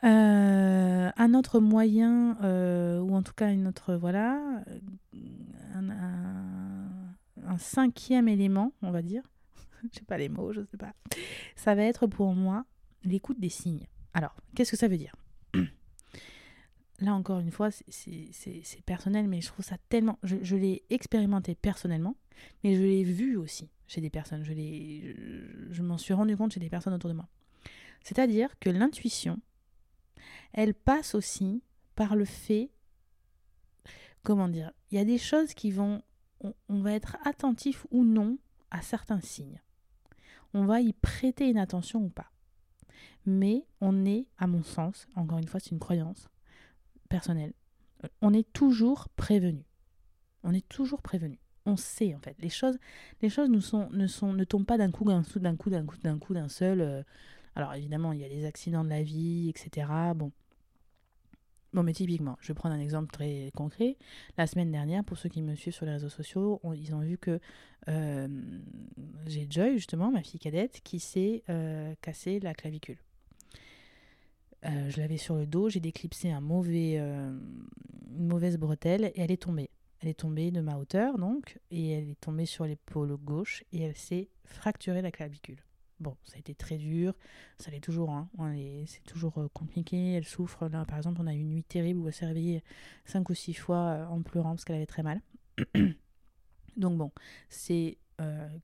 Euh, 0.04 1.10
un 1.16 1.34
autre 1.34 1.58
moyen, 1.58 2.36
euh, 2.42 3.00
ou 3.00 3.14
en 3.14 3.22
tout 3.22 3.32
cas 3.32 3.50
une 3.50 3.66
autre, 3.66 3.94
voilà, 3.94 4.38
un, 5.74 5.90
un 7.46 7.58
cinquième 7.58 8.28
élément, 8.28 8.72
on 8.82 8.90
va 8.90 9.02
dire, 9.02 9.22
je 9.92 9.98
sais 9.98 10.04
pas 10.04 10.18
les 10.18 10.28
mots, 10.28 10.52
je 10.52 10.60
sais 10.70 10.76
pas, 10.76 10.92
ça 11.54 11.74
va 11.74 11.82
être 11.82 12.06
pour 12.06 12.34
moi 12.34 12.64
l'écoute 13.04 13.40
des 13.40 13.48
signes. 13.48 13.86
Alors, 14.14 14.36
qu'est-ce 14.54 14.70
que 14.70 14.76
ça 14.76 14.88
veut 14.88 14.98
dire? 14.98 15.14
Là 17.00 17.14
encore 17.14 17.40
une 17.40 17.50
fois, 17.50 17.70
c'est 17.70 18.82
personnel, 18.84 19.28
mais 19.28 19.40
je 19.40 19.48
trouve 19.48 19.64
ça 19.64 19.76
tellement. 19.88 20.18
Je, 20.22 20.56
l'ai 20.56 20.84
expérimenté 20.90 21.54
personnellement, 21.54 22.16
mais 22.64 22.74
je 22.74 22.82
l'ai 22.82 23.04
vu 23.04 23.36
aussi 23.36 23.70
chez 23.86 24.00
des 24.00 24.10
personnes. 24.10 24.44
Je, 24.44 24.52
je, 25.70 25.82
m'en 25.82 25.98
suis 25.98 26.14
rendu 26.14 26.36
compte 26.36 26.52
chez 26.52 26.60
des 26.60 26.70
personnes 26.70 26.94
autour 26.94 27.10
de 27.10 27.14
moi. 27.14 27.28
C'est-à-dire 28.02 28.58
que 28.58 28.70
l'intuition, 28.70 29.40
elle 30.52 30.74
passe 30.74 31.14
aussi 31.14 31.62
par 31.94 32.16
le 32.16 32.24
fait. 32.24 32.70
Comment 34.22 34.48
dire 34.48 34.72
Il 34.90 34.98
y 34.98 35.00
a 35.00 35.04
des 35.04 35.18
choses 35.18 35.54
qui 35.54 35.70
vont. 35.70 36.02
On, 36.40 36.54
on 36.68 36.80
va 36.80 36.92
être 36.92 37.16
attentif 37.24 37.86
ou 37.90 38.04
non 38.04 38.38
à 38.70 38.82
certains 38.82 39.20
signes. 39.20 39.60
On 40.54 40.64
va 40.64 40.80
y 40.80 40.92
prêter 40.92 41.48
une 41.48 41.58
attention 41.58 42.04
ou 42.04 42.08
pas. 42.08 42.30
Mais 43.26 43.66
on 43.80 44.06
est, 44.06 44.28
à 44.38 44.46
mon 44.46 44.62
sens, 44.62 45.08
encore 45.16 45.38
une 45.38 45.48
fois, 45.48 45.60
c'est 45.60 45.72
une 45.72 45.80
croyance, 45.80 46.28
personnel, 47.06 47.52
on 48.20 48.32
est 48.32 48.50
toujours 48.52 49.08
prévenu. 49.10 49.64
On 50.42 50.52
est 50.52 50.68
toujours 50.68 51.02
prévenu. 51.02 51.38
On 51.64 51.76
sait 51.76 52.14
en 52.14 52.20
fait. 52.20 52.36
Les 52.40 52.48
choses, 52.48 52.78
les 53.22 53.28
choses 53.28 53.48
sont, 53.60 53.88
ne, 53.90 54.06
sont, 54.06 54.32
ne 54.32 54.44
tombent 54.44 54.66
pas 54.66 54.78
d'un 54.78 54.90
coup, 54.90 55.04
d'un 55.04 55.22
coup, 55.24 55.40
d'un 55.40 55.56
coup, 55.56 55.70
d'un 55.70 55.84
coup, 55.84 55.96
d'un 56.02 56.18
coup, 56.18 56.34
d'un 56.34 56.48
seul. 56.48 56.80
Euh. 56.80 57.02
Alors 57.56 57.74
évidemment, 57.74 58.12
il 58.12 58.20
y 58.20 58.24
a 58.24 58.28
des 58.28 58.44
accidents 58.44 58.84
de 58.84 58.90
la 58.90 59.02
vie, 59.02 59.48
etc. 59.48 59.88
Bon. 60.14 60.30
Bon, 61.72 61.82
mais 61.82 61.92
typiquement, 61.92 62.38
je 62.40 62.48
vais 62.48 62.54
prendre 62.54 62.74
un 62.74 62.80
exemple 62.80 63.10
très 63.10 63.50
concret. 63.54 63.98
La 64.38 64.46
semaine 64.46 64.70
dernière, 64.70 65.04
pour 65.04 65.18
ceux 65.18 65.28
qui 65.28 65.42
me 65.42 65.54
suivent 65.56 65.74
sur 65.74 65.84
les 65.84 65.92
réseaux 65.92 66.08
sociaux, 66.08 66.60
ils 66.74 66.94
ont 66.94 67.00
vu 67.00 67.18
que 67.18 67.38
euh, 67.88 68.28
j'ai 69.26 69.46
Joy, 69.50 69.74
justement, 69.74 70.10
ma 70.10 70.22
fille 70.22 70.40
cadette, 70.40 70.80
qui 70.84 71.00
s'est 71.00 71.42
euh, 71.50 71.94
cassé 72.00 72.40
la 72.40 72.54
clavicule. 72.54 72.96
Euh, 74.64 74.90
je 74.90 75.00
l'avais 75.00 75.16
sur 75.16 75.36
le 75.36 75.46
dos, 75.46 75.68
j'ai 75.68 75.80
déclipsé 75.80 76.32
euh, 76.32 77.38
une 78.16 78.26
mauvaise 78.26 78.58
bretelle 78.58 79.12
et 79.14 79.20
elle 79.20 79.30
est 79.30 79.42
tombée. 79.42 79.70
Elle 80.00 80.08
est 80.08 80.20
tombée 80.20 80.50
de 80.50 80.60
ma 80.60 80.76
hauteur 80.76 81.18
donc, 81.18 81.58
et 81.70 81.90
elle 81.90 82.10
est 82.10 82.20
tombée 82.20 82.46
sur 82.46 82.64
l'épaule 82.66 83.16
gauche 83.16 83.64
et 83.72 83.80
elle 83.80 83.96
s'est 83.96 84.28
fracturée 84.44 85.02
la 85.02 85.10
clavicule. 85.10 85.62
Bon, 85.98 86.14
ça 86.24 86.36
a 86.36 86.38
été 86.38 86.54
très 86.54 86.76
dur, 86.76 87.14
ça 87.58 87.70
l'est 87.70 87.80
toujours, 87.80 88.10
hein. 88.10 88.28
c'est 88.86 89.02
toujours 89.04 89.38
euh, 89.38 89.48
compliqué, 89.48 90.12
elle 90.12 90.26
souffre. 90.26 90.68
Là, 90.68 90.84
par 90.84 90.98
exemple, 90.98 91.20
on 91.22 91.26
a 91.26 91.34
eu 91.34 91.38
une 91.38 91.48
nuit 91.48 91.64
terrible 91.64 92.00
où 92.00 92.08
elle 92.08 92.14
s'est 92.14 92.26
réveillée 92.26 92.62
cinq 93.06 93.30
ou 93.30 93.34
six 93.34 93.54
fois 93.54 94.06
en 94.10 94.20
pleurant 94.20 94.50
parce 94.50 94.64
qu'elle 94.64 94.76
avait 94.76 94.86
très 94.86 95.02
mal. 95.02 95.22
donc 96.76 96.98
bon, 96.98 97.10
c'est 97.48 97.98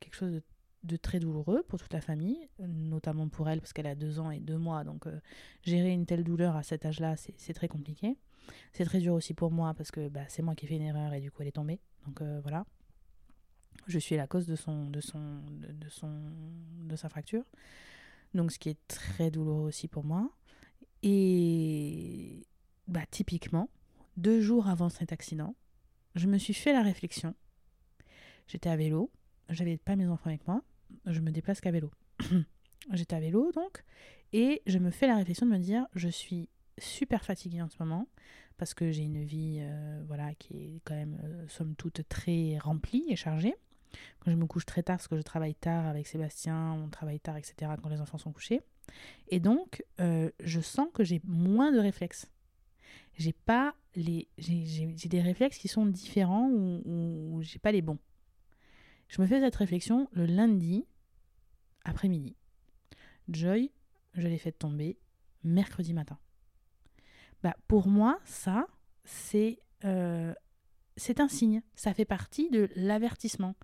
quelque 0.00 0.14
chose 0.14 0.32
de 0.32 0.42
de 0.84 0.96
très 0.96 1.20
douloureux 1.20 1.62
pour 1.68 1.78
toute 1.78 1.92
la 1.92 2.00
famille, 2.00 2.48
notamment 2.58 3.28
pour 3.28 3.48
elle 3.48 3.60
parce 3.60 3.72
qu'elle 3.72 3.86
a 3.86 3.94
deux 3.94 4.18
ans 4.18 4.30
et 4.30 4.40
deux 4.40 4.58
mois, 4.58 4.84
donc 4.84 5.06
euh, 5.06 5.20
gérer 5.62 5.92
une 5.92 6.06
telle 6.06 6.24
douleur 6.24 6.56
à 6.56 6.62
cet 6.62 6.84
âge-là, 6.84 7.14
c'est 7.16 7.54
très 7.54 7.68
compliqué. 7.68 8.16
C'est 8.72 8.84
très 8.84 8.98
dur 8.98 9.14
aussi 9.14 9.34
pour 9.34 9.52
moi 9.52 9.74
parce 9.74 9.90
que 9.90 10.08
bah, 10.08 10.24
c'est 10.28 10.42
moi 10.42 10.54
qui 10.54 10.64
ai 10.64 10.68
fait 10.68 10.76
une 10.76 10.82
erreur 10.82 11.14
et 11.14 11.20
du 11.20 11.30
coup 11.30 11.42
elle 11.42 11.48
est 11.48 11.52
tombée. 11.52 11.80
Donc 12.06 12.20
euh, 12.20 12.40
voilà. 12.42 12.66
Je 13.86 13.98
suis 13.98 14.16
la 14.16 14.26
cause 14.26 14.46
de 14.46 14.56
son, 14.56 14.90
de 14.90 15.00
son, 15.00 15.40
de, 15.48 15.88
son, 15.88 16.10
de 16.84 16.96
sa 16.96 17.08
fracture. 17.08 17.44
Donc 18.34 18.52
ce 18.52 18.58
qui 18.58 18.68
est 18.68 18.78
très 18.88 19.30
douloureux 19.30 19.68
aussi 19.68 19.88
pour 19.88 20.04
moi. 20.04 20.30
Et 21.02 22.46
bah 22.88 23.06
typiquement, 23.10 23.68
deux 24.16 24.40
jours 24.40 24.68
avant 24.68 24.88
cet 24.88 25.12
accident, 25.12 25.54
je 26.14 26.26
me 26.26 26.38
suis 26.38 26.54
fait 26.54 26.72
la 26.72 26.82
réflexion. 26.82 27.34
J'étais 28.46 28.68
à 28.68 28.76
vélo, 28.76 29.10
j'avais 29.48 29.78
pas 29.78 29.96
mes 29.96 30.06
enfants 30.06 30.28
avec 30.28 30.46
moi, 30.46 30.62
je 31.06 31.20
me 31.20 31.30
déplace 31.30 31.60
qu'à 31.60 31.70
vélo. 31.70 31.90
J'étais 32.92 33.16
à 33.16 33.20
vélo 33.20 33.52
donc, 33.52 33.84
et 34.32 34.62
je 34.66 34.78
me 34.78 34.90
fais 34.90 35.06
la 35.06 35.16
réflexion 35.16 35.46
de 35.46 35.52
me 35.52 35.58
dire, 35.58 35.86
je 35.94 36.08
suis 36.08 36.48
super 36.78 37.24
fatiguée 37.24 37.62
en 37.62 37.68
ce 37.68 37.76
moment 37.80 38.08
parce 38.56 38.74
que 38.74 38.90
j'ai 38.92 39.02
une 39.02 39.24
vie 39.24 39.58
euh, 39.60 40.02
voilà 40.06 40.34
qui 40.34 40.54
est 40.54 40.80
quand 40.84 40.94
même 40.94 41.20
euh, 41.24 41.48
somme 41.48 41.74
toute 41.74 42.06
très 42.08 42.58
remplie 42.58 43.04
et 43.08 43.16
chargée. 43.16 43.54
Quand 44.20 44.30
je 44.30 44.36
me 44.36 44.46
couche 44.46 44.64
très 44.64 44.82
tard 44.82 44.96
parce 44.96 45.08
que 45.08 45.16
je 45.16 45.22
travaille 45.22 45.54
tard 45.54 45.86
avec 45.86 46.06
Sébastien, 46.06 46.72
on 46.72 46.88
travaille 46.88 47.20
tard, 47.20 47.36
etc. 47.36 47.72
quand 47.82 47.88
les 47.88 48.00
enfants 48.00 48.18
sont 48.18 48.32
couchés. 48.32 48.60
Et 49.28 49.40
donc, 49.40 49.84
euh, 50.00 50.30
je 50.40 50.60
sens 50.60 50.88
que 50.94 51.04
j'ai 51.04 51.20
moins 51.24 51.72
de 51.72 51.78
réflexes. 51.78 52.30
J'ai 53.18 53.32
pas 53.34 53.74
les, 53.94 54.28
j'ai 54.38 55.08
des 55.08 55.20
réflexes 55.20 55.58
qui 55.58 55.68
sont 55.68 55.84
différents 55.84 56.48
ou, 56.48 56.82
ou 56.86 57.42
j'ai 57.42 57.58
pas 57.58 57.72
les 57.72 57.82
bons. 57.82 57.98
Je 59.12 59.20
me 59.20 59.26
fais 59.26 59.40
cette 59.40 59.56
réflexion 59.56 60.08
le 60.12 60.24
lundi 60.24 60.86
après-midi. 61.84 62.34
Joy, 63.28 63.70
je 64.14 64.26
l'ai 64.26 64.38
fait 64.38 64.52
tomber 64.52 64.98
mercredi 65.44 65.92
matin. 65.92 66.18
Bah, 67.42 67.54
pour 67.68 67.88
moi, 67.88 68.18
ça, 68.24 68.66
c'est 69.04 69.58
euh, 69.84 70.32
un 71.18 71.28
signe. 71.28 71.60
Ça 71.74 71.92
fait 71.92 72.06
partie 72.06 72.48
de 72.48 72.70
l'avertissement. 72.74 73.54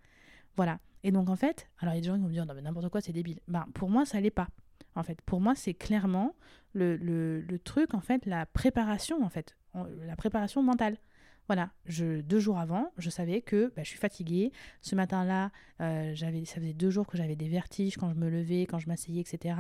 Voilà. 0.57 0.81
Et 1.03 1.13
donc, 1.13 1.31
en 1.31 1.37
fait, 1.37 1.71
alors 1.79 1.95
il 1.95 1.97
y 1.97 2.01
a 2.01 2.03
des 2.03 2.09
gens 2.09 2.17
qui 2.17 2.21
vont 2.21 2.29
me 2.29 2.33
dire, 2.35 2.45
non, 2.45 2.53
mais 2.53 2.61
n'importe 2.61 2.91
quoi, 2.91 3.01
c'est 3.01 3.15
débile. 3.15 3.41
Bah, 3.49 3.67
pour 3.73 3.89
moi, 3.89 4.05
ça 4.05 4.21
l'est 4.21 4.31
pas. 4.31 4.49
En 4.97 5.03
fait, 5.03 5.23
pour 5.23 5.41
moi, 5.41 5.55
c'est 5.55 5.73
clairement 5.73 6.37
le, 6.75 6.97
le, 6.97 7.41
le, 7.41 7.59
truc, 7.59 7.95
en 7.95 8.03
fait, 8.03 8.27
la 8.27 8.45
préparation, 8.45 9.25
en 9.25 9.31
fait. 9.31 9.57
la 9.73 10.17
préparation 10.17 10.63
mentale. 10.63 10.99
Voilà, 11.49 11.71
je, 11.87 12.21
deux 12.21 12.41
jours 12.41 12.59
avant, 12.59 12.93
je 12.99 13.09
savais 13.09 13.41
que 13.41 13.73
bah, 13.75 13.83
je 13.83 13.89
suis 13.89 13.99
fatiguée. 13.99 14.53
Ce 14.83 14.95
matin-là, 14.95 15.51
euh, 15.81 16.15
ça 16.15 16.61
faisait 16.61 16.75
deux 16.75 16.91
jours 16.91 17.07
que 17.07 17.17
j'avais 17.17 17.37
des 17.37 17.49
vertiges 17.49 17.97
quand 17.97 18.11
je 18.11 18.17
me 18.17 18.29
levais, 18.29 18.67
quand 18.67 18.79
je 18.79 18.87
m'asseyais, 18.87 19.23
etc. 19.23 19.59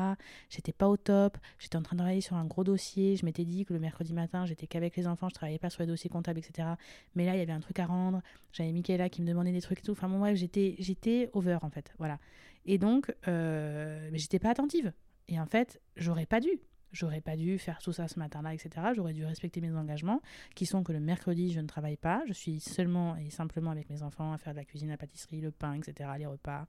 J'étais 0.51 0.73
pas 0.73 0.87
au 0.87 0.99
top. 0.99 1.39
J'étais 1.59 1.77
en 1.77 1.83
train 1.83 1.97
de 1.97 2.01
travailler 2.01 2.21
sur 2.21 2.37
un 2.37 2.45
gros 2.45 2.63
dossier. 2.63 3.17
Je 3.17 3.25
m'étais 3.25 3.47
dit 3.47 3.65
que 3.65 3.73
le 3.73 3.81
mercredi 3.81 4.13
matin, 4.13 4.45
j'étais 4.45 4.67
qu'avec 4.67 4.97
les 4.97 5.07
enfants, 5.07 5.31
je 5.31 5.35
travaillais 5.35 5.59
pas 5.59 5.71
sur 5.71 5.81
les 5.81 5.87
dossiers 5.87 6.11
comptables, 6.11 6.39
etc. 6.39 6.69
Mais 7.15 7.25
là, 7.25 7.35
il 7.35 7.39
y 7.39 7.43
avait 7.43 7.53
un 7.53 7.61
truc 7.61 7.79
à 7.79 7.87
rendre. 7.87 8.21
J'avais 8.53 8.71
Michaela 8.73 9.09
qui 9.09 9.23
me 9.23 9.27
demandait 9.27 9.53
des 9.53 9.63
trucs 9.63 9.79
et 9.79 9.83
tout. 9.83 9.93
Enfin, 9.93 10.11
bon, 10.11 10.19
bref, 10.19 10.37
j'étais, 10.37 10.77
j'étais 10.79 11.31
over 11.33 11.57
en 11.63 11.71
fait. 11.71 11.95
Voilà. 11.97 12.19
Et 12.67 12.77
donc, 12.77 13.15
euh, 13.29 14.11
j'étais 14.13 14.39
pas 14.39 14.51
attentive. 14.51 14.93
Et 15.29 15.41
en 15.41 15.47
fait, 15.47 15.81
j'aurais 15.97 16.27
pas 16.27 16.41
dû. 16.41 16.51
J'aurais 16.93 17.21
pas 17.21 17.37
dû 17.37 17.59
faire 17.59 17.79
tout 17.79 17.93
ça 17.93 18.09
ce 18.09 18.19
matin-là, 18.19 18.55
etc. 18.55 18.87
J'aurais 18.95 19.13
dû 19.13 19.25
respecter 19.25 19.61
mes 19.61 19.75
engagements, 19.75 20.23
qui 20.55 20.65
sont 20.65 20.83
que 20.83 20.93
le 20.93 21.01
mercredi, 21.01 21.53
je 21.53 21.61
ne 21.61 21.67
travaille 21.67 21.97
pas. 21.97 22.23
Je 22.27 22.33
suis 22.33 22.61
seulement 22.61 23.17
et 23.17 23.31
simplement 23.31 23.71
avec 23.71 23.91
mes 23.91 24.03
enfants 24.03 24.33
à 24.33 24.39
faire 24.39 24.55
de 24.55 24.59
la 24.59 24.65
cuisine, 24.65 24.89
la 24.89 24.97
pâtisserie, 24.97 25.41
le 25.41 25.51
pain, 25.51 25.75
etc., 25.75 26.11
les 26.19 26.27
repas, 26.27 26.67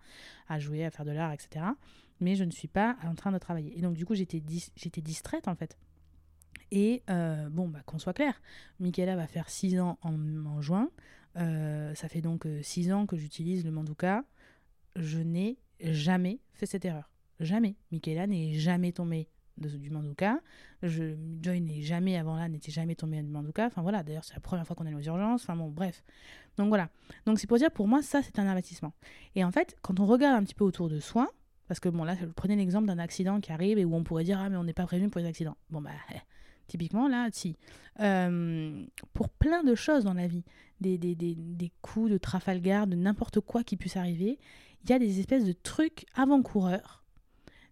à 0.50 0.60
jouer, 0.60 0.84
à 0.84 0.92
faire 0.92 1.06
de 1.06 1.12
l'art, 1.12 1.32
etc. 1.32 1.66
Mais 2.20 2.36
je 2.36 2.44
ne 2.44 2.52
suis 2.52 2.68
pas 2.68 2.98
en 3.04 3.16
train 3.16 3.32
de 3.32 3.38
travailler. 3.38 3.78
Et 3.78 3.82
donc, 3.82 3.96
du 3.96 4.06
coup, 4.06 4.14
j'étais, 4.14 4.42
distraite, 4.42 5.48
en 5.48 5.56
fait. 5.56 5.78
Et 6.72 7.02
euh, 7.10 7.50
bon, 7.50 7.70
bah, 7.70 7.80
qu'on 7.86 7.98
soit 7.98 8.14
clair, 8.14 8.42
Michaela 8.80 9.16
va 9.16 9.26
faire 9.26 9.50
6 9.50 9.80
ans 9.80 9.98
en, 10.02 10.62
juin. 10.62 10.90
Euh, 11.38 11.96
ça 11.96 12.10
fait 12.10 12.22
donc 12.22 12.46
6 12.62 12.92
ans 12.92 13.06
que 13.06 13.16
j'utilise 13.16 13.64
le 13.64 13.72
Manduka. 13.72 14.24
Je 14.96 15.20
n'ai 15.20 15.58
jamais 15.80 16.40
fait 16.54 16.66
cette 16.66 16.84
erreur. 16.84 17.10
Jamais. 17.40 17.76
Michaela 17.92 18.28
n'est 18.28 18.54
jamais 18.56 18.92
tombée 18.92 19.30
du 19.60 19.90
Manduka. 19.90 20.40
Je, 20.84 21.16
Joy 21.42 21.62
n'est 21.62 21.82
jamais 21.82 22.18
avant 22.18 22.36
là, 22.36 22.48
n'était 22.48 22.72
jamais 22.72 22.96
tombé 22.96 23.22
du 23.22 23.30
Manduka. 23.30 23.66
Enfin 23.66 23.82
voilà, 23.82 24.04
d'ailleurs, 24.04 24.24
c'est 24.24 24.34
la 24.34 24.40
première 24.40 24.66
fois 24.66 24.76
qu'on 24.76 24.86
est 24.86 24.94
aux 24.94 25.02
urgences. 25.02 25.44
Enfin 25.44 25.56
bon, 25.56 25.70
bref. 25.70 26.04
Donc 26.58 26.70
voilà. 26.70 26.90
Donc 27.26 27.40
c'est 27.40 27.48
pour 27.48 27.58
dire, 27.58 27.72
pour 27.72 27.88
moi, 27.88 28.02
ça, 28.02 28.22
c'est 28.22 28.40
un 28.40 28.48
investissement. 28.48 28.94
Et 29.36 29.44
en 29.44 29.52
fait, 29.52 29.76
quand 29.82 30.00
on 30.00 30.06
regarde 30.06 30.36
un 30.36 30.44
petit 30.44 30.56
peu 30.56 30.64
autour 30.64 30.90
de 30.90 31.00
soi, 31.00 31.32
parce 31.68 31.80
que 31.80 31.90
bon, 31.90 32.04
là, 32.04 32.16
prenez 32.36 32.56
l'exemple 32.56 32.88
d'un 32.88 33.00
accident 33.00 33.40
qui 33.40 33.52
arrive 33.52 33.78
et 33.78 33.86
où 33.86 33.94
on 33.96 34.04
pourrait 34.04 34.24
dire, 34.24 34.40
ah, 34.40 34.50
mais 34.50 34.58
on 34.58 34.64
n'est 34.64 34.74
pas 34.74 34.86
prévenu 34.86 35.10
pour 35.10 35.22
les 35.22 35.28
accidents. 35.28 35.58
Bon, 35.70 35.82
bah, 35.82 35.92
typiquement, 36.68 37.08
là, 37.08 37.30
si. 37.32 37.56
Euh, 38.00 38.86
pour 39.14 39.30
plein 39.30 39.64
de 39.64 39.76
choses 39.76 40.04
dans 40.06 40.14
la 40.14 40.28
vie, 40.28 40.44
des, 40.82 40.98
des, 40.98 41.14
des, 41.16 41.36
des 41.36 41.72
coups 41.82 42.10
de 42.10 42.18
Trafalgar, 42.18 42.88
de 42.88 42.96
n'importe 42.96 43.40
quoi 43.42 43.64
qui 43.64 43.76
puisse 43.76 43.98
arriver, 43.98 44.40
il 44.84 44.90
y 44.90 44.94
a 44.94 45.00
des 45.00 45.20
espèces 45.20 45.46
de 45.46 45.52
trucs 45.52 46.06
avant-coureurs 46.16 47.04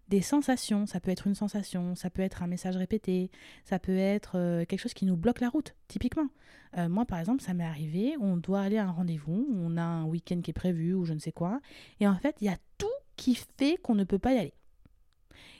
des 0.08 0.22
sensations. 0.22 0.86
Ça 0.86 1.00
peut 1.00 1.10
être 1.10 1.26
une 1.26 1.34
sensation, 1.34 1.94
ça 1.94 2.10
peut 2.10 2.22
être 2.22 2.42
un 2.42 2.46
message 2.46 2.76
répété, 2.76 3.30
ça 3.64 3.78
peut 3.78 3.96
être 3.96 4.36
euh, 4.36 4.64
quelque 4.64 4.80
chose 4.80 4.94
qui 4.94 5.06
nous 5.06 5.16
bloque 5.16 5.40
la 5.40 5.48
route, 5.48 5.74
typiquement. 5.86 6.28
Euh, 6.76 6.88
moi, 6.88 7.04
par 7.06 7.18
exemple, 7.18 7.42
ça 7.42 7.54
m'est 7.54 7.64
arrivé, 7.64 8.16
on 8.20 8.36
doit 8.36 8.60
aller 8.60 8.78
à 8.78 8.86
un 8.86 8.90
rendez-vous, 8.90 9.46
on 9.52 9.76
a 9.76 9.82
un 9.82 10.04
week-end 10.04 10.40
qui 10.40 10.50
est 10.50 10.54
prévu 10.54 10.94
ou 10.94 11.04
je 11.04 11.14
ne 11.14 11.18
sais 11.18 11.32
quoi, 11.32 11.60
et 12.00 12.08
en 12.08 12.16
fait, 12.16 12.36
il 12.40 12.46
y 12.46 12.50
a 12.50 12.58
tout 12.76 12.86
qui 13.16 13.34
fait 13.34 13.76
qu'on 13.82 13.94
ne 13.94 14.04
peut 14.04 14.18
pas 14.18 14.32
y 14.32 14.38
aller. 14.38 14.54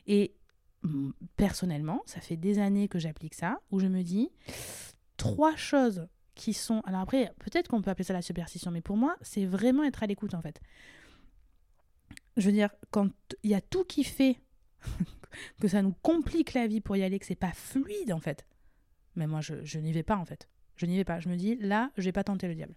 Et 0.06 0.34
personnellement, 1.36 2.02
ça 2.06 2.20
fait 2.20 2.36
des 2.36 2.58
années 2.58 2.88
que 2.88 2.98
j'applique 2.98 3.34
ça, 3.34 3.60
où 3.70 3.80
je 3.80 3.86
me 3.86 4.02
dis, 4.02 4.30
trois 5.16 5.56
choses 5.56 6.06
qui 6.34 6.54
sont... 6.54 6.82
Alors 6.84 7.00
après, 7.00 7.32
peut-être 7.40 7.68
qu'on 7.68 7.82
peut 7.82 7.90
appeler 7.90 8.04
ça 8.04 8.12
la 8.12 8.22
superstition, 8.22 8.70
mais 8.70 8.80
pour 8.80 8.96
moi, 8.96 9.16
c'est 9.22 9.44
vraiment 9.44 9.82
être 9.82 10.02
à 10.02 10.06
l'écoute, 10.06 10.34
en 10.34 10.40
fait 10.40 10.60
je 12.38 12.46
veux 12.46 12.52
dire, 12.52 12.70
quand 12.90 13.10
il 13.42 13.50
y 13.50 13.54
a 13.54 13.60
tout 13.60 13.84
qui 13.84 14.04
fait 14.04 14.40
que 15.60 15.68
ça 15.68 15.82
nous 15.82 15.94
complique 16.02 16.54
la 16.54 16.66
vie 16.66 16.80
pour 16.80 16.96
y 16.96 17.02
aller, 17.02 17.18
que 17.18 17.26
c'est 17.26 17.34
pas 17.34 17.52
fluide 17.52 18.12
en 18.12 18.20
fait. 18.20 18.46
Mais 19.16 19.26
moi, 19.26 19.40
je, 19.40 19.78
n'y 19.78 19.92
vais 19.92 20.02
pas 20.02 20.16
en 20.16 20.24
fait. 20.24 20.48
Je 20.76 20.86
n'y 20.86 20.96
vais 20.96 21.04
pas. 21.04 21.18
Je 21.20 21.28
me 21.28 21.36
dis, 21.36 21.56
là, 21.56 21.90
je 21.96 22.04
vais 22.04 22.12
pas 22.12 22.24
tenter 22.24 22.46
le 22.46 22.54
diable. 22.54 22.74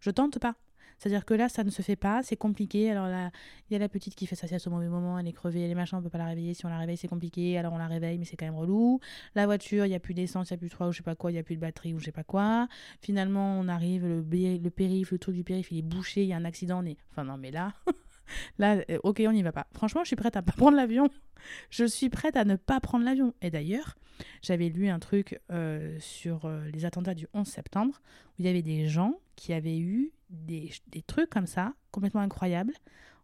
Je 0.00 0.10
tente 0.10 0.38
pas. 0.38 0.56
C'est-à-dire 0.98 1.24
que 1.24 1.34
là, 1.34 1.48
ça 1.48 1.64
ne 1.64 1.70
se 1.70 1.82
fait 1.82 1.96
pas, 1.96 2.22
c'est 2.22 2.36
compliqué. 2.36 2.90
Alors 2.90 3.08
là, 3.08 3.32
il 3.68 3.72
y 3.72 3.76
a 3.76 3.78
la 3.78 3.88
petite 3.88 4.14
qui 4.14 4.26
fait 4.26 4.36
sa 4.36 4.46
sieste 4.46 4.68
au 4.68 4.70
mauvais 4.70 4.88
moment, 4.88 5.18
elle 5.18 5.26
est 5.26 5.32
crevée, 5.32 5.62
elle 5.62 5.70
est 5.70 5.74
machin, 5.74 5.98
on 5.98 6.02
peut 6.02 6.10
pas 6.10 6.18
la 6.18 6.26
réveiller. 6.26 6.54
Si 6.54 6.64
on 6.64 6.68
la 6.68 6.78
réveille, 6.78 6.96
c'est 6.96 7.08
compliqué. 7.08 7.58
Alors 7.58 7.72
on 7.72 7.78
la 7.78 7.88
réveille, 7.88 8.18
mais 8.18 8.24
c'est 8.24 8.36
quand 8.36 8.44
même 8.44 8.54
relou. 8.54 9.00
La 9.34 9.46
voiture, 9.46 9.86
il 9.86 9.90
y 9.90 9.94
a 9.94 10.00
plus 10.00 10.14
d'essence, 10.14 10.50
il 10.50 10.52
y 10.52 10.54
a 10.54 10.58
plus 10.58 10.68
de 10.68 10.72
3 10.72 10.88
ou 10.88 10.92
je 10.92 10.98
sais 10.98 11.02
pas 11.02 11.16
quoi, 11.16 11.32
il 11.32 11.34
y 11.34 11.38
a 11.38 11.42
plus 11.42 11.56
de 11.56 11.60
batterie 11.60 11.94
ou 11.94 11.98
je 11.98 12.04
sais 12.04 12.12
pas 12.12 12.22
quoi. 12.22 12.68
Finalement, 13.00 13.58
on 13.58 13.66
arrive, 13.66 14.06
le, 14.06 14.70
périph, 14.70 15.10
le 15.10 15.18
truc 15.18 15.34
du 15.34 15.42
périph, 15.42 15.72
il 15.72 15.78
est 15.78 15.82
bouché, 15.82 16.22
il 16.22 16.28
y 16.28 16.32
a 16.34 16.36
un 16.36 16.44
accident. 16.44 16.84
est... 16.84 16.96
Enfin 17.10 17.24
non, 17.24 17.36
mais 17.36 17.50
là, 17.50 17.72
Là, 18.58 18.82
euh, 18.90 18.98
ok, 19.02 19.22
on 19.26 19.32
n'y 19.32 19.42
va 19.42 19.52
pas. 19.52 19.66
Franchement, 19.72 20.02
je 20.02 20.08
suis 20.08 20.16
prête 20.16 20.36
à 20.36 20.42
pas 20.42 20.52
prendre 20.52 20.76
l'avion. 20.76 21.08
Je 21.70 21.84
suis 21.84 22.08
prête 22.08 22.36
à 22.36 22.44
ne 22.44 22.54
pas 22.54 22.78
prendre 22.78 23.04
l'avion. 23.04 23.34
Et 23.42 23.50
d'ailleurs, 23.50 23.96
j'avais 24.42 24.68
lu 24.68 24.88
un 24.88 25.00
truc 25.00 25.40
euh, 25.50 25.96
sur 25.98 26.44
euh, 26.44 26.68
les 26.72 26.84
attentats 26.84 27.14
du 27.14 27.26
11 27.34 27.44
septembre 27.48 28.00
où 28.30 28.42
il 28.42 28.46
y 28.46 28.48
avait 28.48 28.62
des 28.62 28.86
gens 28.86 29.18
qui 29.34 29.52
avaient 29.52 29.78
eu 29.78 30.12
des, 30.30 30.70
des, 30.86 31.02
trucs 31.02 31.30
comme 31.30 31.48
ça, 31.48 31.74
complètement 31.90 32.20
incroyables. 32.20 32.74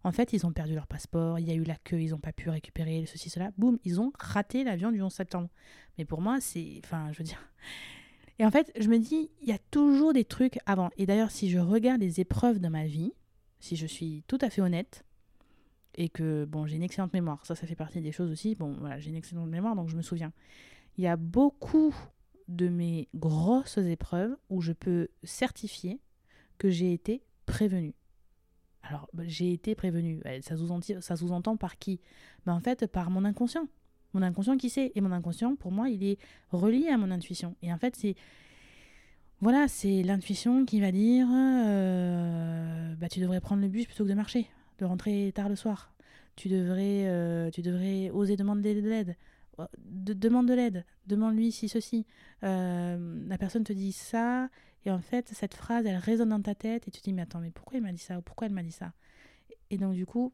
En 0.02 0.10
fait, 0.10 0.32
ils 0.32 0.44
ont 0.46 0.52
perdu 0.52 0.74
leur 0.74 0.88
passeport, 0.88 1.38
il 1.38 1.46
y 1.46 1.52
a 1.52 1.54
eu 1.54 1.62
la 1.62 1.76
queue, 1.76 2.00
ils 2.00 2.10
n'ont 2.10 2.18
pas 2.18 2.32
pu 2.32 2.50
récupérer 2.50 3.04
ceci, 3.06 3.30
cela. 3.30 3.50
Boum, 3.56 3.78
ils 3.84 4.00
ont 4.00 4.12
raté 4.18 4.64
l'avion 4.64 4.90
du 4.90 5.00
11 5.00 5.12
septembre. 5.12 5.48
Mais 5.96 6.04
pour 6.04 6.20
moi, 6.20 6.40
c'est. 6.40 6.80
Enfin, 6.84 7.12
je 7.12 7.18
veux 7.18 7.24
dire. 7.24 7.42
Et 8.40 8.44
en 8.44 8.50
fait, 8.50 8.72
je 8.78 8.88
me 8.88 8.98
dis, 8.98 9.30
il 9.42 9.48
y 9.48 9.52
a 9.52 9.58
toujours 9.70 10.12
des 10.12 10.24
trucs 10.24 10.58
avant. 10.64 10.90
Et 10.96 11.06
d'ailleurs, 11.06 11.32
si 11.32 11.50
je 11.50 11.58
regarde 11.58 12.00
les 12.00 12.20
épreuves 12.20 12.60
de 12.60 12.68
ma 12.68 12.86
vie, 12.86 13.12
si 13.60 13.76
je 13.76 13.86
suis 13.86 14.24
tout 14.26 14.38
à 14.40 14.50
fait 14.50 14.60
honnête, 14.60 15.04
et 15.94 16.08
que 16.08 16.44
bon, 16.44 16.66
j'ai 16.66 16.76
une 16.76 16.82
excellente 16.82 17.12
mémoire, 17.12 17.44
ça, 17.44 17.54
ça 17.54 17.66
fait 17.66 17.74
partie 17.74 18.00
des 18.00 18.12
choses 18.12 18.30
aussi. 18.30 18.54
Bon, 18.54 18.76
j'ai 18.98 19.10
une 19.10 19.16
excellente 19.16 19.50
mémoire, 19.50 19.74
donc 19.74 19.88
je 19.88 19.96
me 19.96 20.02
souviens. 20.02 20.32
Il 20.96 21.04
y 21.04 21.08
a 21.08 21.16
beaucoup 21.16 21.94
de 22.46 22.68
mes 22.68 23.08
grosses 23.14 23.78
épreuves 23.78 24.36
où 24.48 24.60
je 24.60 24.72
peux 24.72 25.08
certifier 25.24 26.00
que 26.56 26.70
j'ai 26.70 26.92
été 26.92 27.22
prévenue. 27.46 27.94
Alors, 28.82 29.08
bah, 29.12 29.24
j'ai 29.26 29.52
été 29.52 29.74
prévenue. 29.74 30.22
Ça 30.40 30.56
sous-entend, 30.56 31.00
ça 31.00 31.16
sous-entend 31.16 31.56
par 31.56 31.78
qui? 31.78 32.00
Ben, 32.46 32.54
En 32.54 32.60
fait, 32.60 32.86
par 32.86 33.10
mon 33.10 33.24
inconscient. 33.24 33.68
Mon 34.14 34.22
inconscient 34.22 34.56
qui 34.56 34.70
sait. 34.70 34.92
Et 34.94 35.00
mon 35.00 35.12
inconscient, 35.12 35.56
pour 35.56 35.72
moi, 35.72 35.88
il 35.88 36.04
est 36.04 36.18
relié 36.50 36.88
à 36.88 36.96
mon 36.96 37.10
intuition. 37.10 37.56
Et 37.60 37.72
en 37.72 37.78
fait, 37.78 37.96
c'est 37.96 38.14
voilà, 39.40 39.68
c'est 39.68 40.02
l'intuition 40.02 40.64
qui 40.64 40.80
va 40.80 40.90
dire 40.90 41.28
euh, 41.32 42.94
bah, 42.96 43.08
tu 43.08 43.20
devrais 43.20 43.40
prendre 43.40 43.62
le 43.62 43.68
bus 43.68 43.86
plutôt 43.86 44.04
que 44.04 44.08
de 44.08 44.14
marcher, 44.14 44.48
de 44.78 44.84
rentrer 44.84 45.30
tard 45.32 45.48
le 45.48 45.54
soir. 45.54 45.92
Tu 46.34 46.48
devrais, 46.48 47.06
euh, 47.06 47.50
tu 47.50 47.62
devrais 47.62 48.10
oser 48.10 48.36
demander 48.36 48.80
de 48.80 48.88
l'aide. 48.88 49.16
Oh, 49.58 49.64
demande 49.78 50.48
de 50.48 50.54
l'aide, 50.54 50.84
demande-lui 51.06 51.52
si 51.52 51.68
ceci. 51.68 52.06
Euh, 52.42 53.24
la 53.28 53.38
personne 53.38 53.64
te 53.64 53.72
dit 53.72 53.92
ça, 53.92 54.48
et 54.84 54.90
en 54.90 55.00
fait, 55.00 55.28
cette 55.28 55.54
phrase, 55.54 55.86
elle 55.86 55.96
résonne 55.96 56.28
dans 56.28 56.42
ta 56.42 56.54
tête, 56.54 56.86
et 56.86 56.90
tu 56.90 57.00
te 57.00 57.04
dis 57.04 57.12
mais 57.12 57.22
attends, 57.22 57.40
mais 57.40 57.50
pourquoi 57.50 57.78
il 57.78 57.82
m'a 57.82 57.92
dit 57.92 57.98
ça 57.98 58.18
Ou 58.18 58.22
pourquoi 58.22 58.46
elle 58.46 58.54
m'a 58.54 58.62
dit 58.62 58.72
ça? 58.72 58.92
Et 59.70 59.78
donc, 59.78 59.94
du 59.94 60.06
coup, 60.06 60.32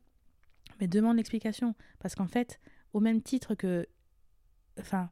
mais 0.80 0.88
demande 0.88 1.16
l'explication. 1.16 1.74
Parce 1.98 2.14
qu'en 2.14 2.26
fait, 2.26 2.58
au 2.92 3.00
même 3.00 3.22
titre 3.22 3.54
que. 3.54 3.86
Enfin 4.80 5.10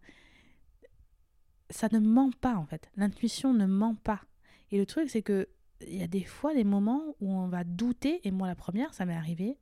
ça 1.72 1.88
ne 1.90 1.98
ment 1.98 2.30
pas 2.30 2.56
en 2.56 2.66
fait. 2.66 2.90
L'intuition 2.96 3.52
ne 3.52 3.66
ment 3.66 3.94
pas. 3.94 4.22
Et 4.70 4.78
le 4.78 4.86
truc, 4.86 5.10
c'est 5.10 5.22
que 5.22 5.48
il 5.86 5.96
y 5.96 6.02
a 6.02 6.08
des 6.08 6.24
fois 6.24 6.54
des 6.54 6.64
moments 6.64 7.16
où 7.20 7.32
on 7.32 7.48
va 7.48 7.64
douter, 7.64 8.20
et 8.26 8.30
moi 8.30 8.46
la 8.46 8.54
première, 8.54 8.94
ça 8.94 9.04
m'est 9.04 9.16
arrivé, 9.16 9.58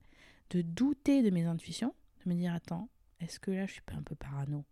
de 0.51 0.61
douter 0.61 1.23
de 1.23 1.31
mes 1.31 1.45
intuitions, 1.45 1.95
de 2.25 2.31
me 2.31 2.35
dire 2.35 2.53
attends, 2.53 2.89
est-ce 3.21 3.41
que 3.41 3.51
là 3.51 3.67
je 3.67 3.73
suis 3.73 3.83
pas 3.83 3.95
un 3.95 4.03
peu 4.03 4.15
parano? 4.15 4.65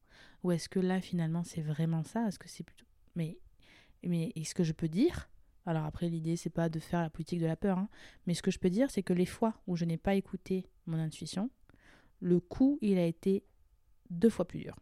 Ou 0.43 0.53
est-ce 0.53 0.69
que 0.69 0.81
là 0.81 1.01
finalement 1.01 1.45
c'est 1.45 1.63
vraiment 1.63 2.03
ça? 2.03 2.27
Est-ce 2.27 2.39
que 2.39 2.49
c'est 2.49 2.65
plutôt. 2.65 2.87
Mais, 3.15 3.39
mais 4.05 4.33
est-ce 4.37 4.55
que 4.55 4.65
je 4.65 4.73
peux 4.73 4.89
dire 4.89 5.31
Alors 5.67 5.85
après, 5.85 6.09
l'idée 6.09 6.37
c'est 6.37 6.51
pas 6.51 6.69
de 6.69 6.81
faire 6.81 7.01
la 7.01 7.11
politique 7.11 7.41
de 7.41 7.47
la 7.47 7.57
peur, 7.57 7.79
hein, 7.79 7.89
mais 8.27 8.35
ce 8.35 8.43
que 8.43 8.51
je 8.51 8.59
peux 8.59 8.71
dire, 8.71 8.91
c'est 8.91 9.03
que 9.03 9.13
les 9.13 9.27
fois 9.27 9.55
où 9.67 9.77
je 9.77 9.85
n'ai 9.85 9.99
pas 9.99 10.15
écouté 10.15 10.67
mon 10.87 10.99
intuition, 10.99 11.51
le 12.21 12.41
coup 12.41 12.79
il 12.83 12.99
a 12.99 13.07
été 13.07 13.45
deux 14.11 14.31
fois 14.31 14.47
plus 14.47 14.61
dur. 14.61 14.77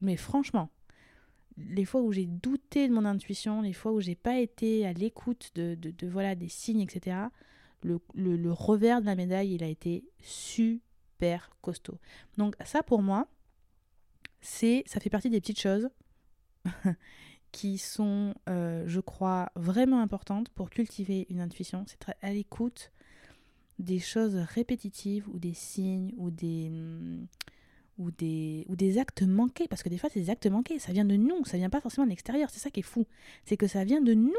Mais 0.00 0.16
franchement, 0.16 0.70
les 1.68 1.84
fois 1.84 2.00
où 2.00 2.12
j'ai 2.12 2.26
douté 2.26 2.88
de 2.88 2.92
mon 2.92 3.04
intuition, 3.04 3.62
les 3.62 3.72
fois 3.72 3.92
où 3.92 4.00
j'ai 4.00 4.14
pas 4.14 4.38
été 4.38 4.86
à 4.86 4.92
l'écoute 4.92 5.50
de, 5.54 5.76
voilà 6.06 6.34
des 6.34 6.48
signes, 6.48 6.80
etc., 6.80 7.16
le, 7.82 8.52
revers 8.52 9.00
de 9.00 9.06
la 9.06 9.14
médaille, 9.14 9.54
il 9.54 9.62
a 9.62 9.68
été 9.68 10.04
super 10.20 11.50
costaud. 11.60 11.98
Donc 12.36 12.54
ça 12.64 12.82
pour 12.82 13.02
moi, 13.02 13.28
c'est 14.40 14.82
ça 14.86 15.00
fait 15.00 15.10
partie 15.10 15.30
des 15.30 15.40
petites 15.40 15.60
choses 15.60 15.88
qui 17.52 17.78
sont, 17.78 18.34
euh, 18.48 18.84
je 18.86 19.00
crois, 19.00 19.50
vraiment 19.54 20.00
importantes 20.00 20.48
pour 20.50 20.70
cultiver 20.70 21.26
une 21.30 21.40
intuition. 21.40 21.84
C'est 21.86 22.14
à 22.20 22.32
l'écoute 22.32 22.92
des 23.78 24.00
choses 24.00 24.34
répétitives 24.34 25.28
ou 25.28 25.38
des 25.38 25.54
signes 25.54 26.12
ou 26.16 26.30
des 26.30 26.70
ou 27.98 28.10
des, 28.10 28.64
ou 28.68 28.76
des 28.76 28.98
actes 28.98 29.22
manqués, 29.22 29.68
parce 29.68 29.82
que 29.82 29.88
des 29.88 29.98
fois 29.98 30.08
c'est 30.12 30.20
des 30.20 30.30
actes 30.30 30.46
manqués, 30.46 30.78
ça 30.78 30.92
vient 30.92 31.04
de 31.04 31.16
nous, 31.16 31.44
ça 31.44 31.56
vient 31.56 31.70
pas 31.70 31.80
forcément 31.80 32.06
de 32.06 32.10
l'extérieur, 32.10 32.48
c'est 32.50 32.60
ça 32.60 32.70
qui 32.70 32.80
est 32.80 32.84
fou, 32.84 33.06
c'est 33.44 33.56
que 33.56 33.66
ça 33.66 33.84
vient 33.84 34.00
de 34.00 34.14
nous, 34.14 34.32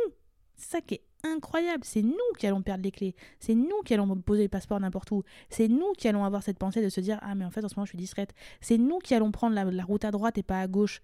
c'est 0.56 0.72
ça 0.72 0.82
qui 0.82 0.96
est 0.96 1.04
incroyable, 1.24 1.84
c'est 1.84 2.02
nous 2.02 2.16
qui 2.38 2.48
allons 2.48 2.62
perdre 2.62 2.84
les 2.84 2.92
clés, 2.92 3.16
c'est 3.40 3.56
nous 3.56 3.82
qui 3.84 3.94
allons 3.94 4.16
poser 4.18 4.44
le 4.44 4.50
passeport 4.50 4.80
n'importe 4.80 5.12
où, 5.12 5.24
c'est 5.50 5.68
nous 5.68 5.92
qui 5.98 6.08
allons 6.08 6.24
avoir 6.24 6.42
cette 6.42 6.58
pensée 6.58 6.82
de 6.82 6.90
se 6.90 7.02
dire 7.02 7.20
ah 7.22 7.36
mais 7.36 7.46
en 7.46 7.52
fait 7.52 7.64
en 7.64 7.68
ce 7.68 7.76
moment 7.76 7.86
je 7.86 7.92
suis 7.92 7.98
distraite, 7.98 8.34
c'est 8.62 8.78
nous 8.78 9.00
qui 9.00 9.14
allons 9.14 9.32
prendre 9.32 9.56
la, 9.56 9.84
route 9.84 10.06
à 10.06 10.12
droite 10.12 10.38
et 10.38 10.44
pas 10.44 10.62
à 10.62 10.68
gauche, 10.68 11.02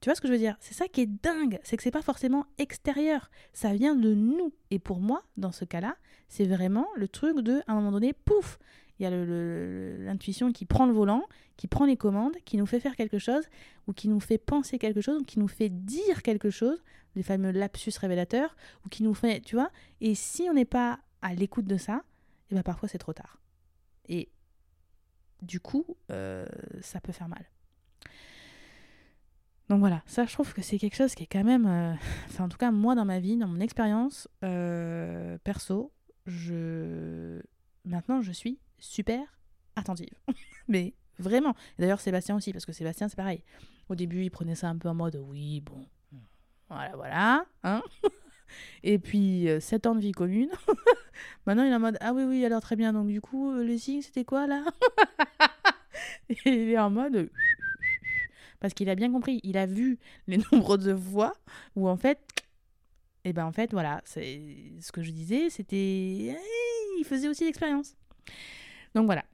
Tu 0.00 0.08
vois 0.08 0.14
ce 0.14 0.22
que 0.22 0.28
je 0.28 0.32
veux 0.32 0.38
dire? 0.38 0.56
C'est 0.60 0.72
ça 0.72 0.88
qui 0.88 1.02
est 1.02 1.22
dingue, 1.22 1.60
c'est 1.62 1.76
que 1.76 1.82
c'est 1.82 1.90
pas 1.90 2.00
forcément 2.00 2.46
extérieur, 2.56 3.30
ça 3.52 3.74
vient 3.74 3.94
de 3.94 4.14
nous. 4.14 4.54
Et 4.70 4.78
pour 4.78 4.98
moi, 5.00 5.22
dans 5.36 5.52
ce 5.52 5.66
cas-là, 5.66 5.96
c'est 6.28 6.46
vraiment 6.46 6.86
le 6.96 7.06
truc 7.06 7.40
de, 7.40 7.60
à 7.66 7.72
un 7.72 7.74
moment 7.74 7.92
donné, 7.92 8.14
pouf, 8.14 8.58
il 9.00 9.04
y 9.04 9.06
a 9.06 9.10
l'intuition 9.10 10.52
qui 10.52 10.66
prend 10.66 10.84
le 10.84 10.92
volant, 10.92 11.22
qui 11.56 11.68
prend 11.68 11.86
les 11.86 11.96
commandes, 11.96 12.36
qui 12.44 12.58
nous 12.58 12.66
fait 12.66 12.80
faire 12.80 12.96
quelque 12.96 13.18
chose, 13.18 13.44
ou 13.86 13.94
qui 13.94 14.08
nous 14.08 14.20
fait 14.20 14.36
penser 14.36 14.78
quelque 14.78 15.00
chose, 15.00 15.22
ou 15.22 15.24
qui 15.24 15.38
nous 15.38 15.48
fait 15.48 15.70
dire 15.70 16.22
quelque 16.22 16.50
chose, 16.50 16.84
les 17.16 17.22
fameux 17.22 17.50
lapsus 17.50 17.92
révélateurs, 17.98 18.54
ou 18.84 18.90
qui 18.90 19.02
nous 19.02 19.14
fait, 19.14 19.40
tu 19.40 19.56
vois. 19.56 19.70
Et 20.02 20.14
si 20.14 20.48
on 20.50 20.54
n'est 20.54 20.66
pas 20.66 21.00
à 21.22 21.34
l'écoute 21.34 21.64
de 21.64 21.78
ça, 21.78 22.02
et 22.50 22.52
eh 22.52 22.54
ben 22.56 22.62
parfois 22.62 22.90
c'est 22.90 22.98
trop 22.98 23.14
tard. 23.14 23.40
Et 24.06 24.28
du 25.40 25.60
coup, 25.60 25.96
euh, 26.10 26.44
ça 26.82 27.00
peut 27.00 27.12
faire 27.12 27.28
mal. 27.28 27.48
Donc 29.70 29.78
voilà, 29.78 30.02
ça 30.04 30.26
je 30.26 30.32
trouve 30.32 30.52
que 30.52 30.60
c'est 30.60 30.78
quelque 30.78 30.96
chose 30.96 31.14
qui 31.14 31.22
est 31.22 31.28
quand 31.30 31.44
même, 31.44 31.66
euh, 31.66 31.94
enfin 32.26 32.44
en 32.44 32.48
tout 32.50 32.58
cas 32.58 32.70
moi 32.70 32.94
dans 32.94 33.06
ma 33.06 33.18
vie, 33.18 33.38
dans 33.38 33.48
mon 33.48 33.60
expérience 33.60 34.28
euh, 34.44 35.38
perso, 35.42 35.90
je 36.26 37.40
maintenant 37.86 38.20
je 38.20 38.32
suis 38.32 38.58
super 38.80 39.20
attentive. 39.76 40.14
Mais 40.68 40.94
vraiment. 41.18 41.54
D'ailleurs 41.78 42.00
Sébastien 42.00 42.36
aussi, 42.36 42.52
parce 42.52 42.66
que 42.66 42.72
Sébastien 42.72 43.08
c'est 43.08 43.16
pareil. 43.16 43.44
Au 43.88 43.94
début 43.94 44.22
il 44.24 44.30
prenait 44.30 44.54
ça 44.54 44.68
un 44.68 44.76
peu 44.76 44.88
en 44.88 44.94
mode 44.94 45.16
oui 45.28 45.60
bon, 45.60 45.86
voilà 46.68 46.96
voilà, 46.96 47.46
hein. 47.64 47.82
Et 48.82 48.98
puis 48.98 49.48
7 49.60 49.86
ans 49.86 49.94
de 49.94 50.00
vie 50.00 50.12
commune. 50.12 50.50
maintenant 51.46 51.64
il 51.64 51.70
est 51.70 51.74
en 51.74 51.80
mode 51.80 51.98
ah 52.00 52.12
oui 52.12 52.24
oui 52.24 52.44
alors 52.44 52.60
très 52.60 52.76
bien 52.76 52.92
donc 52.92 53.06
du 53.08 53.20
coup 53.20 53.52
le 53.52 53.78
signe 53.78 54.02
c'était 54.02 54.24
quoi 54.24 54.46
là? 54.46 54.64
Et 56.28 56.36
il 56.44 56.70
est 56.70 56.78
en 56.78 56.90
mode 56.90 57.30
parce 58.60 58.74
qu'il 58.74 58.88
a 58.90 58.94
bien 58.94 59.10
compris, 59.10 59.40
il 59.42 59.56
a 59.56 59.66
vu 59.66 59.98
les 60.26 60.38
nombreuses 60.52 60.94
fois 60.96 61.32
où 61.74 61.88
en 61.88 61.96
fait, 61.96 62.18
et 63.24 63.30
eh 63.30 63.32
ben 63.32 63.46
en 63.46 63.52
fait 63.52 63.72
voilà, 63.72 64.02
c'est 64.04 64.40
ce 64.80 64.92
que 64.92 65.02
je 65.02 65.10
disais, 65.10 65.50
c'était, 65.50 66.36
il 66.98 67.04
faisait 67.04 67.28
aussi 67.28 67.44
l'expérience. 67.44 67.96
Donc 68.94 69.06
voilà. 69.06 69.24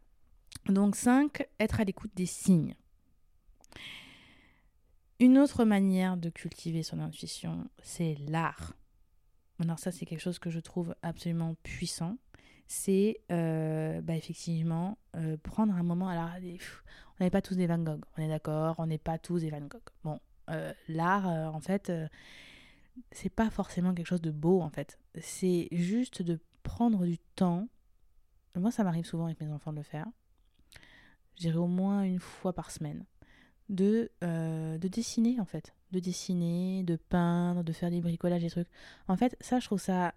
Donc 0.69 0.97
5, 0.97 1.47
être 1.61 1.81
à 1.81 1.85
l'écoute 1.85 2.11
des 2.15 2.27
signes. 2.27 2.75
Une 5.19 5.39
autre 5.39 5.65
manière 5.65 6.17
de 6.17 6.29
cultiver 6.29 6.83
son 6.83 7.01
intuition, 7.01 7.71
c'est 7.83 8.17
l'art. 8.29 8.75
Alors 9.61 9.79
ça, 9.79 9.91
c'est 9.91 10.05
quelque 10.05 10.21
chose 10.21 10.39
que 10.39 10.51
je 10.51 10.61
trouve 10.61 10.95
absolument 11.03 11.55
puissant. 11.63 12.19
C'est 12.67 13.21
euh, 13.33 14.03
bah, 14.03 14.15
effectivement 14.15 14.99
euh, 15.17 15.37
prendre 15.43 15.75
un 15.75 15.83
moment. 15.83 16.09
Alors, 16.09 16.31
on 17.19 17.25
n'est 17.25 17.31
pas 17.31 17.41
tous 17.41 17.55
des 17.55 17.67
Van 17.67 17.79
Gogh, 17.79 18.05
on 18.19 18.23
est 18.23 18.29
d'accord, 18.29 18.75
on 18.79 18.87
n'est 18.87 18.99
pas 18.99 19.19
tous 19.19 19.41
des 19.41 19.51
Van 19.51 19.61
Gogh. 19.61 19.81
Bon, 20.05 20.21
euh, 20.51 20.73
l'art, 20.89 21.27
en 21.27 21.61
fait, 21.61 21.91
c'est 23.13 23.31
pas 23.31 23.49
forcément 23.49 23.95
quelque 23.95 24.09
chose 24.09 24.21
de 24.21 24.31
beau, 24.33 24.61
en 24.61 24.71
fait. 24.71 24.99
C'est 25.21 25.69
juste 25.73 26.21
de 26.21 26.41
prendre 26.63 27.07
du 27.07 27.19
temps. 27.37 27.69
Moi, 28.57 28.71
ça 28.71 28.85
m'arrive 28.85 29.05
souvent 29.05 29.27
avec 29.27 29.41
mes 29.41 29.51
enfants 29.51 29.73
de 29.73 29.77
le 29.77 29.83
faire. 29.83 30.07
Je 31.37 31.43
dirais 31.43 31.59
au 31.59 31.67
moins 31.67 32.03
une 32.03 32.21
fois 32.21 32.53
par 32.53 32.71
semaine. 32.71 33.05
De, 33.69 34.11
de 34.23 34.89
dessiner, 34.89 35.39
en 35.41 35.45
fait. 35.45 35.75
De 35.93 36.01
dessiner, 36.01 36.83
de 36.85 36.97
peindre, 36.97 37.65
de 37.65 37.73
faire 37.73 37.91
des 37.91 38.01
bricolages, 38.01 38.43
des 38.43 38.51
trucs. 38.51 38.69
En 39.09 39.17
fait, 39.17 39.37
ça, 39.41 39.59
je 39.61 39.67
trouve 39.67 39.81
ça 39.81 40.15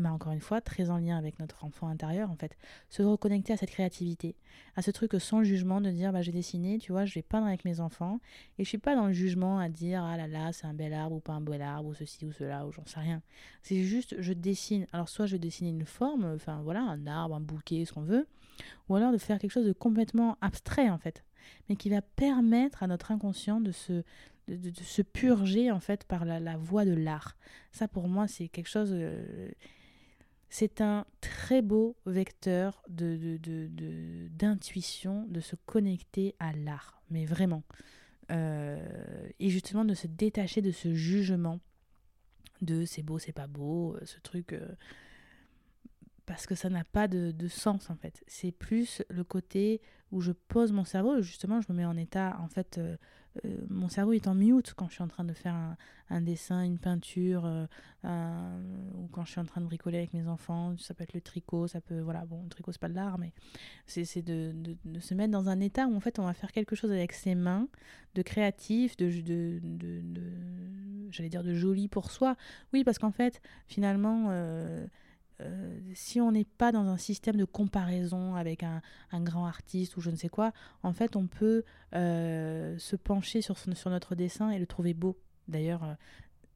ben, 0.00 0.10
encore 0.10 0.32
une 0.32 0.40
fois, 0.40 0.60
très 0.60 0.90
en 0.90 0.98
lien 0.98 1.16
avec 1.16 1.38
notre 1.38 1.64
enfant 1.64 1.86
intérieur, 1.86 2.28
en 2.28 2.34
fait. 2.34 2.56
Se 2.88 3.02
reconnecter 3.02 3.52
à 3.52 3.56
cette 3.56 3.70
créativité, 3.70 4.34
à 4.74 4.82
ce 4.82 4.90
truc 4.90 5.12
sans 5.20 5.44
jugement 5.44 5.80
de 5.80 5.90
dire, 5.90 6.12
bah, 6.12 6.20
j'ai 6.20 6.32
dessiné, 6.32 6.78
tu 6.78 6.90
vois, 6.90 7.04
je 7.04 7.14
vais 7.14 7.22
peindre 7.22 7.46
avec 7.46 7.64
mes 7.64 7.78
enfants, 7.78 8.18
et 8.58 8.64
je 8.64 8.68
suis 8.68 8.78
pas 8.78 8.96
dans 8.96 9.06
le 9.06 9.12
jugement 9.12 9.60
à 9.60 9.68
dire, 9.68 10.02
ah 10.02 10.16
là 10.16 10.26
là, 10.26 10.52
c'est 10.52 10.66
un 10.66 10.74
bel 10.74 10.92
arbre 10.92 11.16
ou 11.16 11.20
pas 11.20 11.34
un 11.34 11.40
bel 11.40 11.62
arbre, 11.62 11.90
ou 11.90 11.94
ceci 11.94 12.26
ou 12.26 12.32
cela, 12.32 12.66
ou 12.66 12.72
j'en 12.72 12.84
sais 12.86 12.98
rien. 12.98 13.22
C'est 13.62 13.84
juste, 13.84 14.16
je 14.20 14.32
dessine. 14.32 14.86
Alors, 14.92 15.08
soit 15.08 15.26
je 15.26 15.32
vais 15.32 15.38
dessiner 15.38 15.70
une 15.70 15.84
forme, 15.84 16.24
enfin 16.34 16.60
voilà, 16.62 16.80
un 16.80 17.06
arbre, 17.06 17.36
un 17.36 17.40
bouquet, 17.40 17.84
ce 17.84 17.92
qu'on 17.92 18.02
veut, 18.02 18.26
ou 18.88 18.96
alors 18.96 19.12
de 19.12 19.18
faire 19.18 19.38
quelque 19.38 19.52
chose 19.52 19.66
de 19.66 19.72
complètement 19.72 20.38
abstrait, 20.40 20.90
en 20.90 20.98
fait, 20.98 21.24
mais 21.68 21.76
qui 21.76 21.88
va 21.88 22.02
permettre 22.02 22.82
à 22.82 22.88
notre 22.88 23.12
inconscient 23.12 23.60
de 23.60 23.70
se, 23.70 24.02
de, 24.48 24.72
se 24.82 25.02
purger, 25.02 25.70
en 25.70 25.78
fait, 25.78 26.02
par 26.02 26.24
la, 26.24 26.40
la 26.40 26.56
voie 26.56 26.84
de 26.84 26.94
l'art. 26.94 27.36
Ça, 27.70 27.86
pour 27.86 28.08
moi, 28.08 28.26
c'est 28.26 28.48
quelque 28.48 28.68
chose... 28.68 28.90
Euh, 28.92 29.52
c'est 30.56 30.80
un 30.80 31.04
très 31.20 31.62
beau 31.62 31.96
vecteur 32.06 32.80
d'intuition, 32.88 35.22
de, 35.22 35.26
de, 35.26 35.34
de, 35.34 35.40
se 35.40 35.56
connecter 35.66 36.36
à 36.38 36.52
l'art, 36.52 37.02
mais 37.10 37.26
vraiment. 37.26 37.64
Euh, 38.30 38.78
et 39.40 39.50
justement 39.50 39.84
de 39.84 39.94
se 39.94 40.06
détacher 40.06 40.62
de 40.62 40.70
ce 40.70 40.94
jugement 40.94 41.58
de 42.62 42.84
c'est 42.84 43.02
beau, 43.02 43.18
c'est 43.18 43.32
pas 43.32 43.48
beau, 43.48 43.96
euh, 43.96 44.00
ce 44.04 44.20
truc. 44.20 44.52
Euh, 44.52 44.76
parce 46.26 46.46
que 46.46 46.54
ça 46.54 46.70
n'a 46.70 46.84
pas 46.84 47.08
de, 47.08 47.30
de, 47.30 47.48
sens 47.48 47.90
en 47.90 47.96
fait. 47.96 48.22
C'est 48.26 48.52
plus 48.52 49.02
le 49.10 49.24
côté 49.24 49.80
où 50.10 50.20
je 50.20 50.32
pose 50.32 50.72
mon 50.72 50.84
cerveau, 50.84 51.20
justement 51.20 51.60
je 51.60 51.70
me 51.70 51.76
mets 51.78 51.84
en 51.84 51.96
état 51.96 52.38
en 52.40 52.48
fait 52.48 52.80
euh, 53.44 53.58
mon 53.68 53.88
cerveau 53.88 54.12
est 54.12 54.28
en 54.28 54.34
mute 54.34 54.74
quand 54.74 54.88
je 54.88 54.94
suis 54.94 55.02
en 55.02 55.08
train 55.08 55.24
de 55.24 55.32
faire 55.32 55.54
un, 56.10 56.20
dessin, 56.20 56.62
une 56.62 56.78
peinture, 56.78 57.44
euh, 57.46 57.66
ou 58.94 59.08
quand 59.08 59.24
je 59.24 59.32
suis 59.32 59.40
en 59.40 59.44
train 59.44 59.60
de 59.60 59.66
bricoler 59.66 59.98
avec 59.98 60.14
mes 60.14 60.26
enfants. 60.28 60.76
Ça 60.78 60.94
peut 60.94 61.02
être 61.02 61.14
le 61.14 61.20
tricot, 61.20 61.66
ça 61.66 61.80
peut. 61.80 62.00
Voilà, 62.00 62.24
bon, 62.26 62.42
le 62.44 62.48
tricot, 62.48 62.72
c'est 62.72 62.80
pas 62.80 62.88
de 62.88 62.94
l'art, 62.94 63.18
mais 63.18 63.32
c'est 63.86 64.22
de, 64.22 64.52
de, 64.54 64.76
de, 64.84 65.00
se 65.00 65.14
mettre 65.14 65.32
dans 65.32 65.48
un 65.48 65.60
état 65.60 65.86
où 65.86 65.96
en 65.96 66.00
fait 66.00 66.18
on 66.18 66.24
va 66.24 66.34
faire 66.34 66.52
quelque 66.52 66.76
chose 66.76 66.92
avec 66.92 67.12
ses 67.12 67.34
mains, 67.34 67.68
de 68.14 68.22
créatif, 68.22 68.96
de, 68.96 69.10
de 69.20 69.60
J'allais 71.10 71.28
dire 71.28 71.44
de 71.44 71.54
joli 71.54 71.88
pour 71.88 72.10
soi. 72.10 72.36
Oui, 72.72 72.84
parce 72.84 72.98
qu'en 72.98 73.12
fait, 73.12 73.40
finalement. 73.66 74.30
Euh, 75.40 75.64
euh, 75.64 75.80
si 75.94 76.20
on 76.20 76.32
n'est 76.32 76.44
pas 76.44 76.72
dans 76.72 76.86
un 76.88 76.96
système 76.96 77.36
de 77.36 77.44
comparaison 77.44 78.34
avec 78.34 78.62
un, 78.62 78.80
grand 79.20 79.46
artiste 79.46 79.96
ou 79.96 80.00
je 80.00 80.10
ne 80.10 80.16
sais 80.16 80.28
quoi, 80.28 80.52
en 80.82 80.92
fait, 80.92 81.16
on 81.16 81.26
peut 81.26 81.64
euh, 81.94 82.76
se 82.78 82.96
pencher 82.96 83.42
sur, 83.42 83.56
notre 83.86 84.14
dessin 84.14 84.50
et 84.50 84.58
le 84.58 84.66
trouver 84.66 84.94
beau. 84.94 85.18
D'ailleurs, 85.48 85.84
euh, 85.84 85.94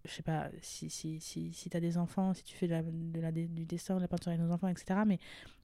je 0.05 0.13
sais 0.13 0.23
pas 0.23 0.49
si, 0.63 0.91
si, 0.91 1.21
si, 1.21 1.53
si 1.53 1.71
tu 1.71 1.77
as 1.77 1.81
des 1.81 1.99
enfants, 1.99 2.35
si 2.35 2.43
tu 2.43 2.57
fais 2.57 2.69
du 2.69 3.67
dessin, 3.67 3.97
de 3.97 4.01
la 4.01 4.09
peinture 4.09 4.33
avec 4.33 4.41
nos 4.41 4.53
enfants, 4.53 4.69
etc. 4.69 5.01
Mais 5.07 5.19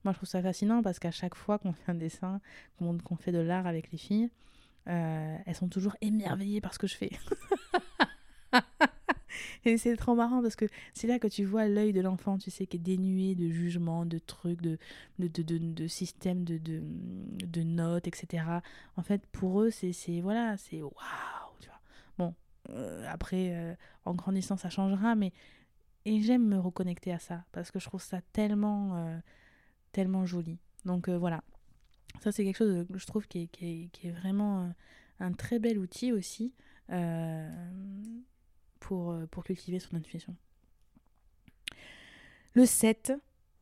moi, 0.05 0.12
je 0.12 0.18
trouve 0.18 0.29
ça 0.29 0.42
fascinant 0.42 0.83
parce 0.83 0.98
qu'à 0.98 1.11
chaque 1.11 1.35
fois 1.35 1.59
qu'on 1.59 1.72
fait 1.72 1.90
un 1.90 1.94
dessin, 1.94 2.40
qu'on 2.79 3.16
fait 3.16 3.33
de 3.33 3.38
l'art 3.38 3.66
avec 3.66 3.90
les 3.90 3.98
filles, 3.98 4.31
elles 4.87 5.55
sont 5.55 5.68
toujours 5.68 5.96
émerveillées 6.03 6.61
par 6.61 6.74
ce 6.74 6.79
que 6.79 6.87
je 6.87 6.96
fais. 6.96 7.11
Et 9.64 9.77
c'est 9.79 9.97
trop 9.97 10.14
marrant 10.14 10.42
parce 10.42 10.57
que 10.57 10.66
c'est 10.92 11.07
là 11.07 11.18
que 11.18 11.29
tu 11.29 11.44
vois 11.44 11.66
l'œil 11.68 11.92
de 11.92 12.01
l'enfant, 12.01 12.38
tu 12.38 12.51
sais, 12.51 12.66
qui 12.66 12.77
est 12.77 12.81
dénué 12.81 13.35
de 13.35 13.49
jugement, 13.49 14.07
de 14.07 14.18
trucs, 14.18 14.61
de, 14.61 14.79
de, 15.18 15.29
de, 15.29 15.42
de, 15.42 15.59
de 15.59 15.87
système 15.87 16.44
de, 16.44 16.59
de, 16.59 16.83
de, 16.83 17.62
notes, 17.62 18.07
etc. 18.07 18.44
En 18.97 19.03
fait, 19.03 19.27
pour 19.27 19.62
eux, 19.62 19.70
c'est 19.70 20.20
voilà, 20.20 20.57
c'est 20.57 20.83
waouh, 20.83 20.92
tu 21.61 21.68
vois. 21.68 21.81
Bon, 22.18 22.35
euh, 22.70 23.07
après, 23.09 23.55
euh, 23.55 23.75
en 24.05 24.14
grandissant, 24.14 24.57
ça 24.57 24.70
changera, 24.70 25.14
mais. 25.14 25.33
Et 26.07 26.20
j'aime 26.20 26.47
me 26.47 26.59
reconnecter 26.59 27.12
à 27.14 27.18
ça 27.18 27.47
parce 27.51 27.70
que 27.70 27.79
je 27.79 27.87
trouve 27.87 28.03
ça 28.03 28.20
tellement, 28.35 28.94
euh, 28.99 29.18
tellement 29.92 30.27
joli. 30.27 30.59
Donc 30.85 31.09
voilà. 31.09 31.42
Ça, 32.20 32.31
c'est 32.31 32.44
quelque 32.44 32.59
chose 32.59 32.87
que 32.87 32.99
je 32.99 33.07
trouve 33.07 33.27
qui 33.27 33.44
est, 33.44 33.47
qui 33.47 33.90
est, 34.03 34.11
vraiment 34.11 34.70
un 35.18 35.33
très 35.33 35.59
bel 35.59 35.79
outil 35.79 36.12
aussi. 36.12 36.53
Pour, 38.85 39.12
euh, 39.12 39.27
pour 39.27 39.44
cultiver 39.44 39.79
son 39.79 39.97
intuition. 39.97 40.37
Le 42.53 42.66
7, 42.66 43.14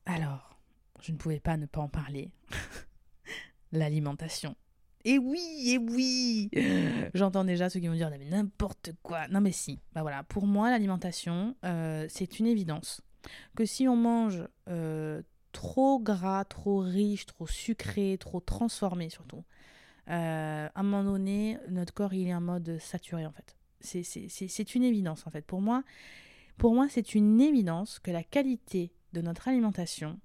alors, 0.04 0.58
je 1.00 1.12
ne 1.12 1.16
pouvais 1.16 1.38
pas 1.38 1.56
ne 1.56 1.66
pas 1.66 1.80
en 1.80 1.88
parler. 1.88 2.32
L'alimentation. 3.72 4.56
Et 5.04 5.18
oui, 5.18 5.40
et 5.66 5.78
oui 5.78 6.50
J'entends 7.14 7.44
déjà 7.44 7.70
ceux 7.70 7.80
qui 7.80 7.88
vont 7.88 7.94
dire 7.94 8.10
mais 8.10 8.24
n'importe 8.24 8.90
quoi. 9.02 9.28
Non 9.28 9.40
mais 9.40 9.52
si, 9.52 9.80
bah 9.92 10.02
voilà, 10.02 10.24
pour 10.24 10.46
moi 10.46 10.70
l'alimentation, 10.70 11.56
euh, 11.64 12.06
c'est 12.08 12.40
une 12.40 12.46
évidence. 12.46 13.00
Que 13.56 13.64
si 13.64 13.88
on 13.88 13.96
mange 13.96 14.44
euh, 14.68 15.22
trop 15.52 16.00
gras, 16.00 16.44
trop 16.44 16.78
riche, 16.80 17.26
trop 17.26 17.46
sucré, 17.46 18.16
trop 18.18 18.40
transformé 18.40 19.08
surtout, 19.08 19.44
à 20.06 20.70
un 20.74 20.82
moment 20.82 21.04
donné, 21.04 21.58
notre 21.68 21.94
corps 21.94 22.12
il 22.12 22.26
est 22.26 22.34
en 22.34 22.40
mode 22.40 22.78
saturé 22.78 23.24
en 23.24 23.32
fait. 23.32 23.56
C'est 23.82 24.74
une 24.74 24.84
évidence 24.84 25.26
en 25.26 25.30
fait. 25.30 25.44
Pour 25.44 25.60
moi, 25.60 25.82
pour 26.58 26.74
moi 26.74 26.88
c'est 26.88 27.14
une 27.14 27.40
évidence 27.40 27.98
que 27.98 28.10
la 28.10 28.22
qualité 28.22 28.92
de 29.12 29.20
notre 29.20 29.48
alimentation 29.48 30.18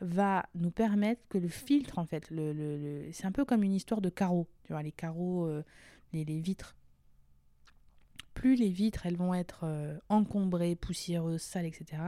va 0.00 0.46
nous 0.54 0.70
permettre 0.70 1.22
que 1.28 1.38
le 1.38 1.48
filtre, 1.48 1.98
en 1.98 2.04
fait, 2.04 2.30
le, 2.30 2.52
le, 2.52 3.08
c'est 3.12 3.26
un 3.26 3.32
peu 3.32 3.44
comme 3.44 3.62
une 3.62 3.72
histoire 3.72 4.00
de 4.00 4.10
carreaux, 4.10 4.46
tu 4.64 4.72
vois, 4.72 4.82
les 4.82 4.92
carreaux, 4.92 5.46
euh, 5.46 5.64
les, 6.12 6.24
vitres. 6.40 6.76
Plus 8.34 8.56
les 8.56 8.68
vitres, 8.68 9.06
elles 9.06 9.16
vont 9.16 9.32
être 9.32 9.60
euh, 9.64 9.96
encombrées, 10.08 10.76
poussiéreuses, 10.76 11.40
sales, 11.40 11.66
etc., 11.66 12.02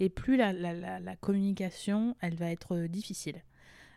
et 0.00 0.08
plus 0.08 0.36
la, 0.36 1.16
communication, 1.20 2.16
elle 2.20 2.34
va 2.34 2.50
être 2.50 2.74
euh, 2.74 2.88
difficile. 2.88 3.42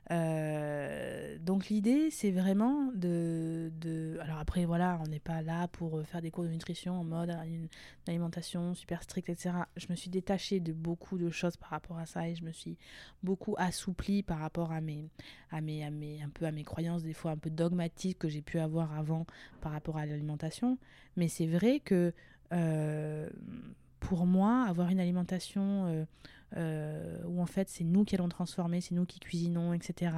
Euh, 0.09 1.37
donc 1.39 1.69
l'idée, 1.69 2.09
c'est 2.09 2.31
vraiment 2.31 2.91
de, 2.95 3.71
de, 3.79 4.17
Alors 4.21 4.39
après, 4.39 4.65
voilà, 4.65 4.99
on 5.03 5.07
n'est 5.07 5.19
pas 5.19 5.41
là 5.41 5.67
pour 5.67 6.01
faire 6.05 6.21
des 6.21 6.31
cours 6.31 6.43
de 6.43 6.49
nutrition 6.49 6.99
en 6.99 7.03
mode 7.03 7.29
une, 7.45 7.67
alimentation 8.07 8.73
super 8.73 9.03
stricte, 9.03 9.29
etc. 9.29 9.51
Je 9.77 9.85
me 9.89 9.95
suis 9.95 10.09
détachée 10.09 10.59
de 10.59 10.73
beaucoup 10.73 11.17
de 11.17 11.29
choses 11.29 11.55
par 11.55 11.69
rapport 11.69 11.97
à 11.97 12.05
ça 12.05 12.27
et 12.27 12.35
je 12.35 12.43
me 12.43 12.51
suis 12.51 12.77
beaucoup 13.23 13.55
assouplie 13.57 14.23
par 14.23 14.39
rapport 14.39 14.71
à 14.71 14.81
mes, 14.81 15.09
à 15.51 15.61
mes, 15.61 15.85
à 15.85 15.91
mes, 15.91 16.21
un 16.21 16.29
peu 16.29 16.45
à 16.45 16.51
mes 16.51 16.63
croyances, 16.63 17.03
des 17.03 17.13
fois 17.13 17.31
un 17.31 17.37
peu 17.37 17.49
dogmatiques 17.49 18.19
que 18.19 18.27
j'ai 18.27 18.41
pu 18.41 18.59
avoir 18.59 18.97
avant 18.97 19.25
par 19.61 19.71
rapport 19.71 19.97
à 19.97 20.05
l'alimentation. 20.05 20.77
Mais 21.15 21.27
c'est 21.27 21.47
vrai 21.47 21.79
que 21.79 22.13
euh, 22.53 23.29
pour 23.99 24.25
moi, 24.25 24.65
avoir 24.67 24.89
une 24.89 24.99
alimentation 24.99 25.85
euh, 25.85 26.05
euh, 26.57 27.23
où 27.25 27.41
en 27.41 27.45
fait 27.45 27.69
c'est 27.69 27.83
nous 27.83 28.03
qui 28.03 28.15
allons 28.15 28.29
transformer, 28.29 28.81
c'est 28.81 28.95
nous 28.95 29.05
qui 29.05 29.19
cuisinons, 29.19 29.73
etc. 29.73 30.13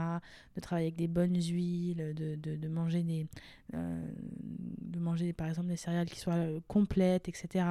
De 0.56 0.62
travailler 0.62 0.88
avec 0.88 0.96
des 0.96 1.08
bonnes 1.08 1.36
huiles, 1.36 2.14
de, 2.16 2.36
de, 2.36 2.68
manger 2.68 3.04
des, 3.04 3.28
de 3.74 5.00
manger 5.00 5.34
par 5.34 5.48
exemple 5.48 5.68
des 5.68 5.76
céréales 5.76 6.10
qui 6.10 6.20
soient 6.20 6.46
complètes, 6.68 7.30
etc. 7.30 7.66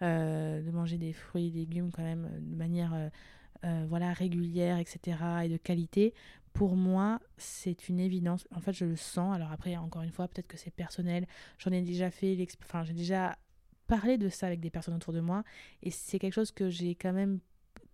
de 0.00 0.70
manger 0.70 0.98
des 0.98 1.12
fruits, 1.12 1.50
des 1.50 1.60
légumes 1.60 1.90
quand 1.92 2.02
même 2.02 2.28
de 2.40 2.56
manière 2.56 3.10
voilà 3.88 4.12
régulière, 4.12 4.78
etc. 4.78 5.16
et 5.44 5.48
de 5.48 5.56
qualité. 5.56 6.14
Pour 6.54 6.76
moi, 6.76 7.20
c'est 7.36 7.88
une 7.88 7.98
évidence. 7.98 8.46
En 8.54 8.60
fait, 8.60 8.72
je 8.72 8.84
le 8.84 8.94
sens. 8.94 9.34
Alors 9.34 9.50
après, 9.50 9.76
encore 9.76 10.02
une 10.02 10.12
fois, 10.12 10.28
peut-être 10.28 10.46
que 10.46 10.56
c'est 10.56 10.70
personnel. 10.70 11.26
J'en 11.58 11.72
ai 11.72 11.82
déjà 11.82 12.12
fait, 12.12 12.38
enfin, 12.62 12.84
j'ai 12.84 12.92
déjà 12.92 13.36
parler 13.86 14.18
de 14.18 14.28
ça 14.28 14.46
avec 14.46 14.60
des 14.60 14.70
personnes 14.70 14.94
autour 14.94 15.12
de 15.12 15.20
moi. 15.20 15.42
Et 15.82 15.90
c'est 15.90 16.20
quelque 16.20 16.32
chose 16.32 16.52
que 16.52 16.70
j'ai 16.70 16.94
quand 16.94 17.12
même 17.12 17.40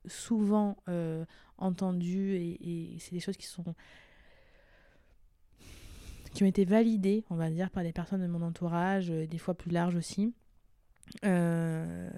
souvent 0.06 0.76
euh, 0.88 1.24
entendu 1.58 2.34
et, 2.34 2.96
c'est 2.98 3.12
des 3.12 3.20
choses 3.20 3.36
qui 3.36 3.46
sont 3.46 3.74
qui 6.32 6.44
ont 6.44 6.46
été 6.46 6.64
validées, 6.64 7.24
on 7.28 7.34
va 7.34 7.50
dire, 7.50 7.70
par 7.70 7.82
des 7.82 7.92
personnes 7.92 8.22
de 8.22 8.28
mon 8.28 8.42
entourage, 8.42 9.10
euh, 9.10 9.26
des 9.26 9.38
fois 9.38 9.54
plus 9.54 9.72
larges 9.72 9.96
aussi, 9.96 10.32
euh, 11.24 12.08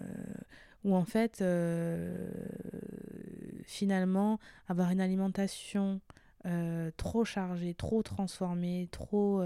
où 0.85 0.95
en 0.95 1.05
fait, 1.07 1.43
finalement, 3.65 4.39
avoir 4.69 4.91
une 4.91 5.01
alimentation 5.01 6.01
trop 6.99 7.25
chargée, 7.25 7.73
trop 7.73 8.03
transformée, 8.03 8.89
trop 8.91 9.43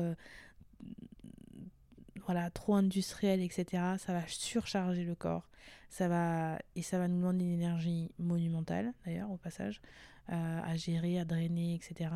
voilà, 2.27 2.51
trop 2.51 2.75
industriel, 2.75 3.41
etc., 3.41 3.83
ça 3.99 4.13
va 4.13 4.27
surcharger 4.27 5.05
le 5.05 5.15
corps. 5.15 5.49
Ça 5.89 6.09
va, 6.09 6.59
et 6.75 6.83
ça 6.83 6.99
va 6.99 7.09
nous 7.09 7.17
demander 7.17 7.45
une 7.45 7.53
énergie 7.53 8.11
monumentale, 8.19 8.93
d'ailleurs, 9.05 9.31
au 9.31 9.37
passage, 9.37 9.81
euh, 10.33 10.61
à 10.65 10.77
gérer, 10.77 11.19
à 11.19 11.25
drainer, 11.25 11.75
etc. 11.75 12.11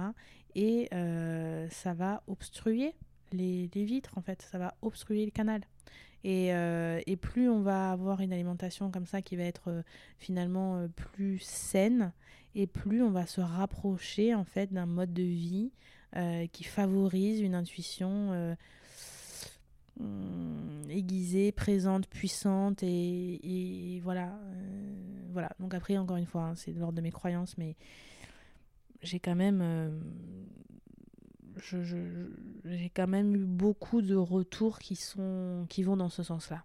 Et 0.55 0.89
euh, 0.93 1.69
ça 1.71 1.95
va 1.95 2.23
obstruer 2.27 2.95
les, 3.33 3.69
vitres, 3.73 4.19
en 4.19 4.23
fait. 4.23 4.43
Ça 4.43 4.59
va 4.59 4.75
obstruer 4.83 5.25
le 5.25 5.31
canal. 5.31 5.63
Et, 6.25 6.53
euh, 6.53 7.01
et, 7.07 7.17
plus 7.17 7.49
on 7.49 7.63
va 7.63 7.93
avoir 7.93 8.21
une 8.21 8.33
alimentation 8.33 8.91
comme 8.91 9.07
ça 9.07 9.23
qui 9.23 9.37
va 9.37 9.45
être 9.45 9.83
finalement 10.19 10.87
plus 10.95 11.39
saine, 11.39 12.13
et 12.55 12.67
plus 12.67 13.03
on 13.03 13.11
va 13.11 13.27
se 13.27 13.41
rapprocher, 13.41 14.35
en 14.35 14.45
fait, 14.45 14.73
d'un 14.73 14.87
mode 14.87 15.13
de 15.13 15.23
vie 15.23 15.71
qui 16.53 16.65
favorise 16.65 17.41
une 17.41 17.55
intuition 17.55 18.57
aiguisée, 20.89 21.53
présente, 21.53 22.07
puissante 22.09 22.83
et, 22.83 24.01
voilà. 24.03 24.29
Euh, 24.29 25.29
voilà. 25.33 25.51
Donc 25.61 25.75
après, 25.75 25.97
encore 25.97 26.17
une 26.17 26.27
fois, 26.27 26.43
hein, 26.43 26.55
c'est 26.57 26.73
de 26.73 26.81
l'ordre 26.81 26.97
de 26.97 27.03
mes 27.03 27.13
croyances, 27.13 27.57
mais 27.59 27.77
j'ai 29.03 29.21
quand 29.21 29.35
même... 29.35 29.61
Euh, 29.63 29.91
j'ai 32.65 32.91
quand 32.95 33.09
même 33.09 33.35
eu 33.37 33.45
beaucoup 33.45 34.01
de 34.01 34.15
retours 34.15 34.79
qui, 34.79 34.97
sont, 34.97 35.67
qui 35.69 35.83
vont 35.83 35.97
dans 35.97 36.09
ce 36.09 36.23
sens-là. 36.23 36.65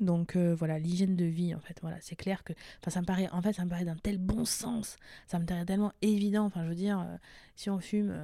Donc 0.00 0.36
euh, 0.36 0.54
voilà, 0.54 0.78
l'hygiène 0.78 1.16
de 1.16 1.24
vie, 1.24 1.54
en 1.54 1.60
fait, 1.60 1.78
voilà, 1.80 1.96
c'est 2.00 2.16
clair 2.16 2.44
que, 2.44 2.52
enfin, 2.80 2.90
ça 2.90 3.00
me 3.00 3.06
paraît, 3.06 3.28
en 3.30 3.40
fait, 3.40 3.54
ça 3.54 3.64
me 3.64 3.70
paraît 3.70 3.84
d'un 3.84 3.96
tel 3.96 4.18
bon 4.18 4.44
sens, 4.44 4.96
ça 5.26 5.38
me 5.38 5.46
paraît 5.46 5.64
tellement 5.64 5.92
évident. 6.02 6.44
Enfin, 6.44 6.64
je 6.64 6.68
veux 6.68 6.74
dire, 6.74 7.04
si 7.54 7.70
on 7.70 7.78
fume 7.78 8.14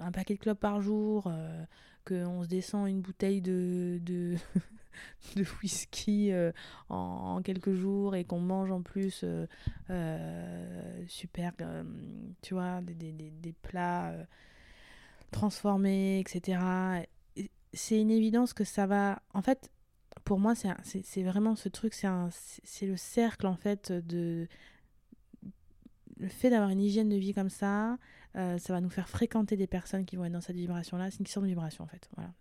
un 0.00 0.12
paquet 0.12 0.34
de 0.34 0.40
clopes 0.40 0.60
par 0.60 0.80
jour, 0.80 1.30
qu'on 2.06 2.44
se 2.44 2.48
descend 2.48 2.88
une 2.88 3.00
bouteille 3.00 3.42
de, 3.42 3.98
de, 4.02 4.36
whisky 5.62 6.32
euh, 6.32 6.52
en, 6.88 7.42
quelques 7.42 7.74
jours 7.74 8.14
et 8.14 8.24
qu'on 8.24 8.40
mange 8.40 8.70
en 8.70 8.80
plus 8.80 9.22
euh, 9.24 9.46
euh, 9.90 11.04
super, 11.08 11.52
tu 12.42 12.54
vois, 12.54 12.80
des, 12.80 12.94
des, 12.94 13.12
des 13.12 13.52
plats 13.52 14.14
transformés, 15.32 16.20
etc. 16.20 16.60
C'est 17.72 18.00
une 18.00 18.10
évidence 18.10 18.52
que 18.54 18.64
ça 18.64 18.86
va... 18.86 19.20
En 19.34 19.42
fait, 19.42 19.70
pour 20.26 20.40
moi, 20.40 20.54
c'est 20.56 21.22
vraiment 21.22 21.54
ce 21.54 21.68
truc, 21.68 21.94
c'est 21.94 22.86
le 22.86 22.96
cercle, 22.96 23.46
en 23.46 23.56
fait, 23.56 23.92
de... 23.92 24.48
Le 26.18 26.28
fait 26.28 26.50
d'avoir 26.50 26.70
une 26.70 26.80
hygiène 26.80 27.08
de 27.08 27.16
vie 27.16 27.32
comme 27.32 27.50
ça, 27.50 27.98
euh, 28.36 28.58
ça 28.58 28.72
va 28.72 28.80
nous 28.80 28.88
faire 28.90 29.08
fréquenter 29.08 29.56
des 29.56 29.66
personnes 29.66 30.04
qui 30.04 30.16
vont 30.16 30.24
être 30.24 30.32
dans 30.32 30.40
cette 30.40 30.56
vibration-là. 30.56 31.10
C'est 31.10 31.18
une 31.20 31.26
question 31.26 31.42
de 31.42 31.46
vibration, 31.46 31.84
en 31.84 31.86
fait. 31.86 32.08
Voilà, 32.16 32.32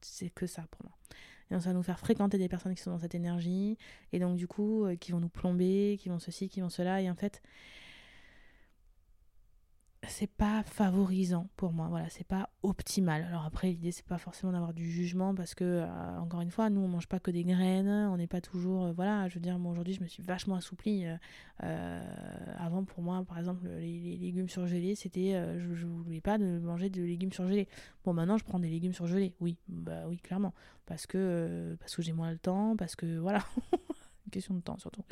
c'est 0.00 0.30
que 0.30 0.46
ça 0.46 0.66
pour 0.70 0.86
moi. 0.86 0.96
Et 1.50 1.54
donc, 1.54 1.62
ça 1.62 1.68
va 1.68 1.74
nous 1.74 1.82
faire 1.84 2.00
fréquenter 2.00 2.36
des 2.36 2.48
personnes 2.48 2.74
qui 2.74 2.82
sont 2.82 2.90
dans 2.90 2.98
cette 2.98 3.14
énergie, 3.14 3.78
et 4.12 4.18
donc, 4.18 4.36
du 4.36 4.48
coup, 4.48 4.84
euh, 4.84 4.96
qui 4.96 5.12
vont 5.12 5.20
nous 5.20 5.28
plomber, 5.28 5.96
qui 6.00 6.08
vont 6.08 6.18
ceci, 6.18 6.48
qui 6.48 6.62
vont 6.62 6.70
cela. 6.70 7.00
Et 7.00 7.08
en 7.08 7.14
fait, 7.14 7.42
c'est 10.08 10.30
pas 10.30 10.62
favorisant 10.62 11.48
pour 11.56 11.72
moi 11.72 11.88
voilà 11.88 12.08
c'est 12.08 12.26
pas 12.26 12.50
optimal. 12.62 13.24
Alors 13.24 13.44
après 13.44 13.68
l'idée 13.68 13.92
c'est 13.92 14.04
pas 14.04 14.18
forcément 14.18 14.52
d'avoir 14.52 14.72
du 14.72 14.90
jugement 14.90 15.34
parce 15.34 15.54
que 15.54 15.64
euh, 15.64 16.18
encore 16.18 16.40
une 16.40 16.50
fois 16.50 16.70
nous 16.70 16.80
on 16.80 16.88
mange 16.88 17.08
pas 17.08 17.20
que 17.20 17.30
des 17.30 17.44
graines 17.44 17.88
on 17.88 18.16
n'est 18.16 18.26
pas 18.26 18.40
toujours 18.40 18.84
euh, 18.84 18.92
voilà 18.92 19.28
je 19.28 19.34
veux 19.34 19.40
dire 19.40 19.58
moi 19.58 19.72
aujourd'hui 19.72 19.94
je 19.94 20.02
me 20.02 20.06
suis 20.06 20.22
vachement 20.22 20.56
assouplie 20.56 21.06
euh, 21.62 22.14
avant 22.58 22.84
pour 22.84 23.02
moi 23.02 23.24
par 23.24 23.38
exemple 23.38 23.66
les, 23.66 24.16
légumes 24.16 24.48
surgelés 24.48 24.94
c'était 24.94 25.32
je, 25.58 25.74
je 25.74 25.86
voulais 25.86 26.20
pas 26.20 26.38
de 26.38 26.58
manger 26.58 26.90
de 26.90 27.02
légumes 27.02 27.32
surgelés. 27.32 27.68
Bon 28.04 28.12
maintenant 28.12 28.38
je 28.38 28.44
prends 28.44 28.58
des 28.58 28.68
légumes 28.68 28.94
surgelés 28.94 29.34
oui 29.40 29.58
bah 29.68 30.04
oui 30.08 30.18
clairement. 30.18 30.54
Parce 30.86 31.06
que 31.06 31.76
parce 31.80 31.96
que 31.96 32.02
j'ai 32.02 32.12
moins 32.12 32.30
le 32.30 32.38
temps 32.38 32.76
parce 32.76 32.96
que 32.96 33.18
voilà 33.18 33.44
question 34.30 34.54
de 34.54 34.60
temps 34.60 34.78
surtout. 34.78 35.04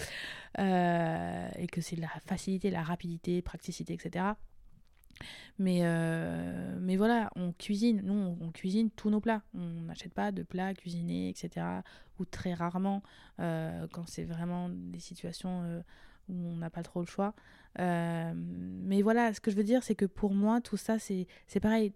Et 0.58 1.66
que 1.70 1.80
c'est 1.80 1.96
la 1.96 2.08
facilité 2.26 2.70
la 2.70 2.82
rapidité 2.82 3.42
praticité 3.42 3.94
etc 3.94 4.34
mais, 5.58 5.80
euh, 5.82 6.76
mais 6.80 6.96
voilà, 6.96 7.30
on 7.36 7.52
cuisine. 7.52 8.00
Nous, 8.04 8.36
on, 8.40 8.50
cuisine 8.50 8.90
tous 8.90 9.10
nos 9.10 9.20
plats. 9.20 9.42
On 9.54 9.82
n'achète 9.82 10.14
pas 10.14 10.32
de 10.32 10.42
plats 10.42 10.74
cuisinés, 10.74 11.28
etc. 11.28 11.66
Ou 12.18 12.24
très 12.24 12.54
rarement, 12.54 13.02
euh, 13.40 13.86
quand 13.92 14.08
c'est 14.08 14.24
vraiment 14.24 14.68
des 14.68 14.98
situations 14.98 15.62
euh, 15.64 15.80
où 16.28 16.34
on 16.34 16.56
n'a 16.56 16.70
pas 16.70 16.82
trop 16.82 17.00
le 17.00 17.06
choix. 17.06 17.34
mais 17.78 19.02
voilà, 19.02 19.32
ce 19.34 19.40
que 19.40 19.50
je 19.50 19.56
veux 19.56 19.64
dire, 19.64 19.82
c'est 19.82 19.94
que 19.94 20.06
pour 20.06 20.34
moi, 20.34 20.60
tout 20.60 20.76
ça, 20.76 20.98
c'est 20.98 21.26
pareil. 21.60 21.92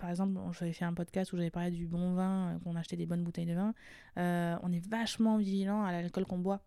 Par 0.00 0.10
exemple, 0.10 0.38
j'avais 0.58 0.72
fait 0.72 0.84
un 0.84 0.94
podcast 0.94 1.32
où 1.32 1.36
j'avais 1.36 1.50
parlé 1.50 1.70
du 1.70 1.86
bon 1.86 2.14
vin, 2.14 2.58
qu'on 2.64 2.76
achetait 2.76 2.96
des 2.96 3.06
bonnes 3.06 3.24
bouteilles 3.24 3.46
de 3.46 3.54
vin. 3.54 3.74
on 4.16 4.72
est 4.72 4.86
vachement 4.88 5.36
vigilant 5.38 5.84
à 5.84 5.92
l'alcool 5.92 6.26
qu'on 6.26 6.38
boit. 6.38 6.62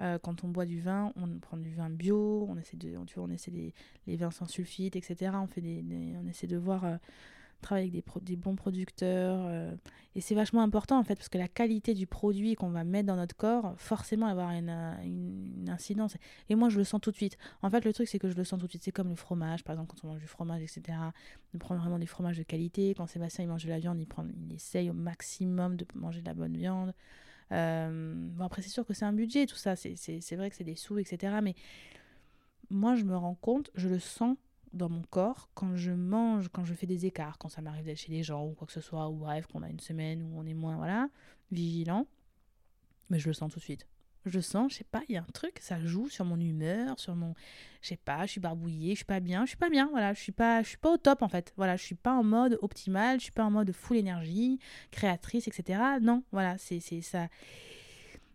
Euh, 0.00 0.18
quand 0.18 0.44
on 0.44 0.48
boit 0.48 0.66
du 0.66 0.80
vin, 0.80 1.12
on 1.16 1.38
prend 1.38 1.56
du 1.56 1.70
vin 1.74 1.90
bio, 1.90 2.46
on 2.48 2.56
essaie 2.56 2.76
de, 2.76 2.96
tu 3.06 3.14
vois, 3.14 3.24
on 3.24 3.30
essaie 3.30 3.50
les, 3.50 3.74
les 4.06 4.16
vins 4.16 4.30
sans 4.30 4.46
sulfite, 4.46 4.96
etc. 4.96 5.32
On, 5.34 5.46
fait 5.46 5.60
des, 5.60 5.84
on 6.22 6.26
essaie 6.26 6.46
de 6.46 6.56
voir, 6.56 6.84
euh, 6.84 6.96
travailler 7.62 7.88
avec 7.88 8.24
des, 8.24 8.36
bons 8.36 8.56
producteurs. 8.56 9.38
Euh, 9.46 9.74
et 10.14 10.20
c'est 10.20 10.34
vachement 10.34 10.62
important 10.62 10.98
en 10.98 11.04
fait, 11.04 11.14
parce 11.14 11.30
que 11.30 11.38
la 11.38 11.48
qualité 11.48 11.94
du 11.94 12.06
produit 12.06 12.54
qu'on 12.54 12.70
va 12.70 12.84
mettre 12.84 13.06
dans 13.06 13.16
notre 13.16 13.34
corps, 13.34 13.74
forcément, 13.78 14.26
avoir 14.26 14.50
une, 14.50 14.70
incidence. 15.68 16.16
Et 16.50 16.54
moi, 16.54 16.68
je 16.68 16.76
le 16.76 16.84
sens 16.84 17.00
tout 17.00 17.10
de 17.10 17.16
suite. 17.16 17.38
En 17.62 17.70
fait, 17.70 17.84
le 17.84 17.94
truc, 17.94 18.08
c'est 18.08 18.18
que 18.18 18.28
je 18.28 18.36
le 18.36 18.44
sens 18.44 18.58
tout 18.60 18.66
de 18.66 18.72
suite. 18.72 18.82
C'est 18.82 18.92
comme 18.92 19.08
le 19.08 19.14
fromage, 19.14 19.64
par 19.64 19.74
exemple, 19.74 19.94
quand 19.94 20.06
on 20.06 20.12
mange 20.12 20.20
du 20.20 20.26
fromage, 20.26 20.60
etc. 20.60 20.98
On 21.54 21.58
prend 21.58 21.76
vraiment 21.76 21.98
des 21.98 22.06
fromages 22.06 22.36
de 22.36 22.42
qualité. 22.42 22.94
Quand 22.94 23.06
Sébastien 23.06 23.44
il 23.44 23.48
mange 23.48 23.64
de 23.64 23.70
la 23.70 23.78
viande, 23.78 23.98
il, 23.98 24.06
prend, 24.06 24.26
il 24.48 24.52
essaye 24.52 24.90
au 24.90 24.94
maximum 24.94 25.76
de 25.76 25.86
manger 25.94 26.20
de 26.20 26.26
la 26.26 26.34
bonne 26.34 26.56
viande. 26.56 26.92
Euh, 27.52 28.14
bon, 28.14 28.44
après, 28.44 28.62
c'est 28.62 28.70
sûr 28.70 28.86
que 28.86 28.94
c'est 28.94 29.04
un 29.04 29.12
budget, 29.12 29.46
tout 29.46 29.56
ça. 29.56 29.76
C'est 29.76 30.36
vrai 30.36 30.50
que 30.50 30.56
c'est 30.56 30.64
des 30.64 30.74
sous, 30.76 30.98
etc. 30.98 31.40
Mais 31.42 31.54
moi, 32.70 32.94
je 32.94 33.04
me 33.04 33.16
rends 33.16 33.34
compte, 33.34 33.70
je 33.74 33.88
le 33.88 33.98
sens 33.98 34.36
dans 34.72 34.88
mon 34.88 35.02
corps 35.02 35.50
quand 35.54 35.76
je 35.76 35.92
mange, 35.92 36.48
quand 36.48 36.64
je 36.64 36.72
fais 36.72 36.86
des 36.86 37.04
écarts, 37.04 37.36
quand 37.38 37.50
ça 37.50 37.60
m'arrive 37.60 37.84
d'être 37.84 37.98
chez 37.98 38.12
les 38.12 38.22
gens 38.22 38.46
ou 38.46 38.52
quoi 38.52 38.66
que 38.66 38.72
ce 38.72 38.80
soit, 38.80 39.08
ou 39.10 39.16
bref, 39.16 39.46
qu'on 39.46 39.62
a 39.62 39.68
une 39.68 39.80
semaine 39.80 40.22
où 40.22 40.38
on 40.38 40.46
est 40.46 40.54
moins, 40.54 40.76
voilà, 40.76 41.08
vigilant. 41.50 42.06
Mais 43.10 43.18
je 43.18 43.28
le 43.28 43.34
sens 43.34 43.52
tout 43.52 43.58
de 43.58 43.64
suite 43.64 43.86
je 44.26 44.40
sens, 44.40 44.72
je 44.72 44.78
sais 44.78 44.84
pas, 44.84 45.02
il 45.08 45.14
y 45.14 45.18
a 45.18 45.20
un 45.20 45.32
truc, 45.32 45.58
ça 45.60 45.84
joue 45.84 46.08
sur 46.08 46.24
mon 46.24 46.38
humeur, 46.38 46.98
sur 46.98 47.14
mon, 47.14 47.34
je 47.80 47.88
sais 47.88 47.96
pas, 47.96 48.26
je 48.26 48.32
suis 48.32 48.40
barbouillée, 48.40 48.90
je 48.90 48.96
suis 48.96 49.04
pas 49.04 49.20
bien, 49.20 49.44
je 49.44 49.50
suis 49.50 49.56
pas 49.56 49.70
bien, 49.70 49.88
voilà, 49.90 50.14
je 50.14 50.20
suis 50.20 50.32
pas, 50.32 50.62
je 50.62 50.68
suis 50.68 50.78
pas 50.78 50.92
au 50.92 50.96
top 50.96 51.22
en 51.22 51.28
fait, 51.28 51.52
voilà, 51.56 51.76
je 51.76 51.82
suis 51.82 51.94
pas 51.94 52.12
en 52.12 52.22
mode 52.22 52.58
optimal, 52.62 53.18
je 53.18 53.24
suis 53.24 53.32
pas 53.32 53.44
en 53.44 53.50
mode 53.50 53.72
full 53.72 53.96
énergie, 53.96 54.58
créatrice, 54.90 55.48
etc. 55.48 55.80
Non, 56.00 56.22
voilà, 56.32 56.56
c'est 56.58 56.80
ça. 57.00 57.28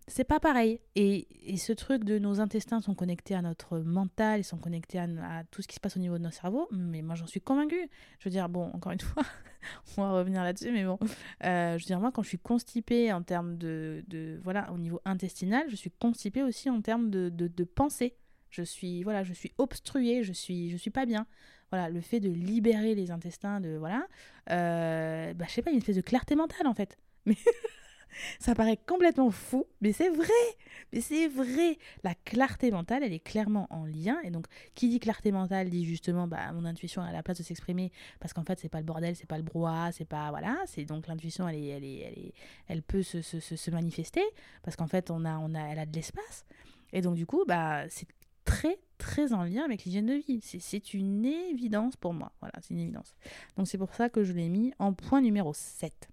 C'est 0.08 0.24
pas 0.24 0.40
pareil. 0.40 0.80
Et, 0.96 1.28
ce 1.58 1.74
truc 1.74 2.04
de 2.04 2.18
nos 2.18 2.40
intestins 2.40 2.82
sont 2.82 2.96
connectés 2.96 3.36
à 3.36 3.42
notre 3.42 3.80
mental, 3.80 4.40
ils 4.40 4.44
sont 4.44 4.58
connectés 4.58 5.00
à, 5.00 5.44
tout 5.52 5.62
ce 5.62 5.68
qui 5.68 5.76
se 5.76 5.80
passe 5.80 5.98
au 5.98 6.00
niveau 6.00 6.18
de 6.18 6.24
nos 6.24 6.32
cerveaux, 6.32 6.68
mais 6.72 7.02
moi 7.02 7.16
j'en 7.16 7.28
suis 7.28 7.42
convaincue. 7.42 7.90
Je 8.20 8.26
veux 8.26 8.32
dire, 8.32 8.48
bon, 8.48 8.72
encore 8.74 8.94
une 8.94 9.00
fois, 9.02 9.24
on 9.98 10.02
va 10.02 10.12
revenir 10.12 10.44
là-dessus, 10.44 10.72
mais 10.72 10.86
bon, 10.86 10.98
euh, 11.44 11.78
je 11.78 11.84
veux 11.84 11.88
dire, 11.88 12.00
moi 12.00 12.12
quand 12.12 12.24
je 12.24 12.30
suis 12.30 12.40
constipée 12.40 13.12
en 13.12 13.22
termes 13.22 13.58
de, 13.58 14.04
de, 14.08 14.40
voilà, 14.44 14.72
au 14.72 14.78
niveau 14.78 15.02
intestinal, 15.06 15.66
je 15.70 15.76
suis 15.76 15.92
constipée 15.92 16.44
aussi 16.44 16.70
en 16.70 16.82
termes 16.82 17.10
de, 17.10 17.30
de, 17.30 17.64
pensée. 17.64 18.16
Je 18.50 18.64
suis, 18.64 19.04
voilà, 19.04 19.24
je 19.24 19.34
suis 19.34 19.52
obstruée, 19.58 20.24
je 20.24 20.32
suis, 20.32 20.70
je 20.70 20.78
suis 20.78 20.90
pas 20.92 21.06
bien. 21.06 21.28
Voilà, 21.70 21.90
le 21.90 22.00
fait 22.00 22.22
de 22.22 22.30
libérer 22.30 22.96
les 22.96 23.12
intestins, 23.12 23.60
de, 23.60 23.76
voilà, 23.76 24.08
euh, 24.52 25.34
bah, 25.34 25.46
je 25.50 25.54
sais 25.54 25.62
pas, 25.62 25.72
une 25.72 25.78
espèce 25.78 25.98
de 25.98 26.02
clarté 26.02 26.36
mentale 26.36 26.66
en 26.66 26.74
fait. 26.74 26.98
Mais 27.26 27.36
ça 28.40 28.56
paraît 28.56 28.78
complètement 28.78 29.32
fou, 29.32 29.66
mais 29.82 29.92
c'est 29.92 30.10
vrai. 30.10 30.28
Mais 30.94 31.02
c'est 31.02 31.28
vrai. 31.28 31.78
La 32.04 32.16
clarté 32.16 32.72
mentale, 32.72 33.04
elle 33.04 33.14
est 33.14 33.20
clairement 33.20 33.68
en 33.70 33.86
lien. 33.86 34.18
Et 34.24 34.32
donc, 34.32 34.46
qui 34.76 34.90
dit 34.90 35.00
clarté 35.00 35.32
mentale 35.32 35.70
dit 35.70 35.86
justement, 35.86 36.28
bah, 36.28 36.52
mon 36.54 36.66
intuition 36.66 37.02
a 37.02 37.12
la 37.12 37.24
place 37.24 37.38
de 37.38 37.44
s'exprimer 37.44 37.92
parce 38.20 38.34
qu'en 38.34 38.44
fait, 38.44 38.60
c'est 38.60 38.70
pas 38.70 38.80
le 38.80 38.86
bordel, 38.86 39.16
c'est 39.16 39.28
pas 39.28 39.38
le 39.38 39.44
brouhaha, 39.44 39.92
c'est 39.92 40.06
pas 40.06 40.30
voilà. 40.30 40.58
C'est 40.66 40.86
donc 40.86 41.08
l'intuition, 41.08 41.48
elle 41.48 41.56
est, 41.56 41.68
elle 41.68 41.84
est, 41.84 42.00
elle 42.00 42.20
est, 42.20 42.34
elle 42.68 42.82
peut 42.84 43.04
se, 43.04 43.22
se, 43.22 43.40
se 43.40 43.72
manifester 43.72 44.24
parce 44.64 44.76
qu'en 44.76 44.88
fait, 44.88 45.12
on 45.12 45.26
a, 45.26 45.38
on 45.38 45.54
a, 45.56 45.62
elle 45.72 45.80
a 45.80 45.86
de 45.86 45.94
l'espace. 45.94 46.46
Et 46.94 47.02
donc, 47.02 47.16
du 47.16 47.26
coup, 47.26 47.44
bah, 47.48 47.88
c'est 47.90 48.08
très 48.46 48.80
très 48.98 49.34
en 49.34 49.44
lien 49.44 49.64
avec 49.64 49.84
l'hygiène 49.84 50.08
de 50.08 50.14
vie. 50.14 50.40
C'est 50.42 50.94
une 50.94 51.26
évidence 51.26 51.96
pour 51.96 52.14
moi. 52.14 52.32
Voilà, 52.40 52.56
c'est 52.62 52.74
une 52.74 52.80
évidence. 52.80 53.16
Donc 53.58 53.68
c'est 53.68 53.78
pour 53.78 53.94
ça 53.94 54.10
que 54.10 54.24
je 54.24 54.34
l'ai 54.34 54.50
mis 54.50 54.74
en 54.80 54.94
point 54.94 55.22
numéro 55.22 55.54
7. 55.54 56.10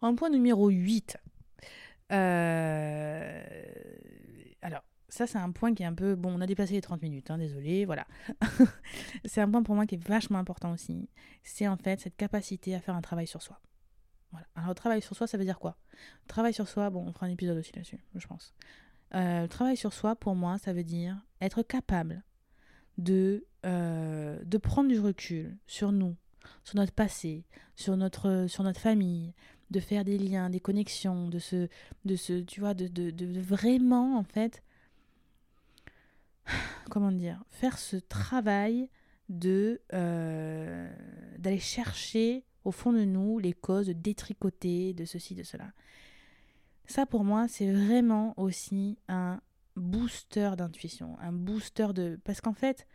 En 0.00 0.14
point 0.14 0.30
numéro 0.30 0.68
8, 0.68 1.18
euh, 2.12 3.42
alors, 4.62 4.82
ça, 5.08 5.26
c'est 5.26 5.38
un 5.38 5.50
point 5.50 5.74
qui 5.74 5.82
est 5.82 5.86
un 5.86 5.94
peu. 5.94 6.14
Bon, 6.14 6.32
on 6.32 6.40
a 6.40 6.46
dépassé 6.46 6.74
les 6.74 6.80
30 6.80 7.02
minutes, 7.02 7.30
hein, 7.30 7.38
désolé, 7.38 7.84
voilà. 7.84 8.06
c'est 9.24 9.40
un 9.40 9.50
point 9.50 9.62
pour 9.62 9.74
moi 9.74 9.86
qui 9.86 9.96
est 9.96 10.08
vachement 10.08 10.38
important 10.38 10.72
aussi. 10.72 11.08
C'est 11.42 11.68
en 11.68 11.76
fait 11.76 12.00
cette 12.00 12.16
capacité 12.16 12.74
à 12.74 12.80
faire 12.80 12.94
un 12.94 13.00
travail 13.00 13.26
sur 13.26 13.42
soi. 13.42 13.60
Voilà. 14.32 14.46
Alors, 14.54 14.74
travail 14.74 15.02
sur 15.02 15.16
soi, 15.16 15.26
ça 15.26 15.38
veut 15.38 15.44
dire 15.44 15.58
quoi? 15.58 15.76
Travail 16.28 16.54
sur 16.54 16.68
soi, 16.68 16.90
bon, 16.90 17.04
on 17.06 17.12
fera 17.12 17.26
un 17.26 17.30
épisode 17.30 17.58
aussi 17.58 17.72
là-dessus, 17.74 18.04
je 18.14 18.26
pense. 18.26 18.54
Euh, 19.14 19.48
travail 19.48 19.76
sur 19.76 19.92
soi, 19.92 20.14
pour 20.14 20.36
moi, 20.36 20.58
ça 20.58 20.72
veut 20.72 20.84
dire 20.84 21.16
être 21.40 21.62
capable 21.62 22.22
de, 22.98 23.46
euh, 23.66 24.38
de 24.44 24.58
prendre 24.58 24.88
du 24.88 25.00
recul 25.00 25.56
sur 25.66 25.90
nous, 25.90 26.16
sur 26.62 26.76
notre 26.76 26.92
passé, 26.92 27.44
sur 27.74 27.96
notre, 27.96 28.46
sur 28.48 28.62
notre 28.62 28.80
famille, 28.80 29.34
de 29.70 29.80
faire 29.80 30.04
des 30.04 30.18
liens, 30.18 30.50
des 30.50 30.60
connexions, 30.60 31.28
de 31.28 31.38
se, 31.38 31.68
de 32.04 32.16
se 32.16 32.40
tu 32.40 32.60
vois, 32.60 32.74
de, 32.74 32.88
de, 32.88 33.10
de 33.10 33.40
vraiment, 33.40 34.18
en 34.18 34.24
fait, 34.24 34.62
comment 36.90 37.12
dire, 37.12 37.42
faire 37.50 37.78
ce 37.78 37.96
travail 37.96 38.88
de 39.28 39.80
euh, 39.92 40.92
d'aller 41.38 41.60
chercher 41.60 42.44
au 42.64 42.72
fond 42.72 42.92
de 42.92 43.04
nous 43.04 43.38
les 43.38 43.52
causes, 43.52 43.86
de 43.86 43.92
détricoter 43.92 44.92
de 44.92 45.04
ceci, 45.04 45.34
de 45.34 45.42
cela. 45.42 45.72
Ça, 46.86 47.06
pour 47.06 47.24
moi, 47.24 47.46
c'est 47.48 47.70
vraiment 47.70 48.34
aussi 48.36 48.98
un 49.08 49.40
booster 49.76 50.50
d'intuition, 50.56 51.16
un 51.20 51.32
booster 51.32 51.88
de... 51.94 52.18
Parce 52.24 52.40
qu'en 52.40 52.52
fait, 52.52 52.86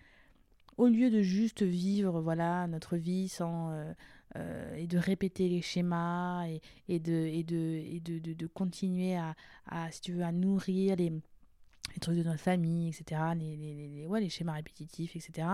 au 0.77 0.87
lieu 0.87 1.09
de 1.09 1.21
juste 1.21 1.63
vivre 1.63 2.21
voilà 2.21 2.67
notre 2.67 2.97
vie 2.97 3.29
sans 3.29 3.71
euh, 3.71 3.93
euh, 4.35 4.75
et 4.75 4.87
de 4.87 4.97
répéter 4.97 5.47
les 5.47 5.61
schémas 5.61 6.47
et, 6.47 6.61
et 6.89 6.99
de 6.99 7.13
et 7.13 7.43
de 7.43 7.55
et 7.55 7.99
de, 7.99 8.33
de, 8.33 8.47
continuer 8.47 9.15
à, 9.15 9.35
à, 9.67 9.91
si 9.91 10.01
tu 10.01 10.13
veux 10.13 10.23
à 10.23 10.31
nourrir 10.31 10.95
les, 10.95 11.09
les 11.09 11.99
trucs 12.01 12.17
de 12.17 12.23
notre 12.23 12.41
famille 12.41 12.89
etc 12.89 13.21
les, 13.37 13.55
les, 13.55 13.87
les, 13.89 14.07
ouais, 14.07 14.19
les 14.19 14.29
schémas 14.29 14.53
répétitifs 14.53 15.15
etc 15.15 15.47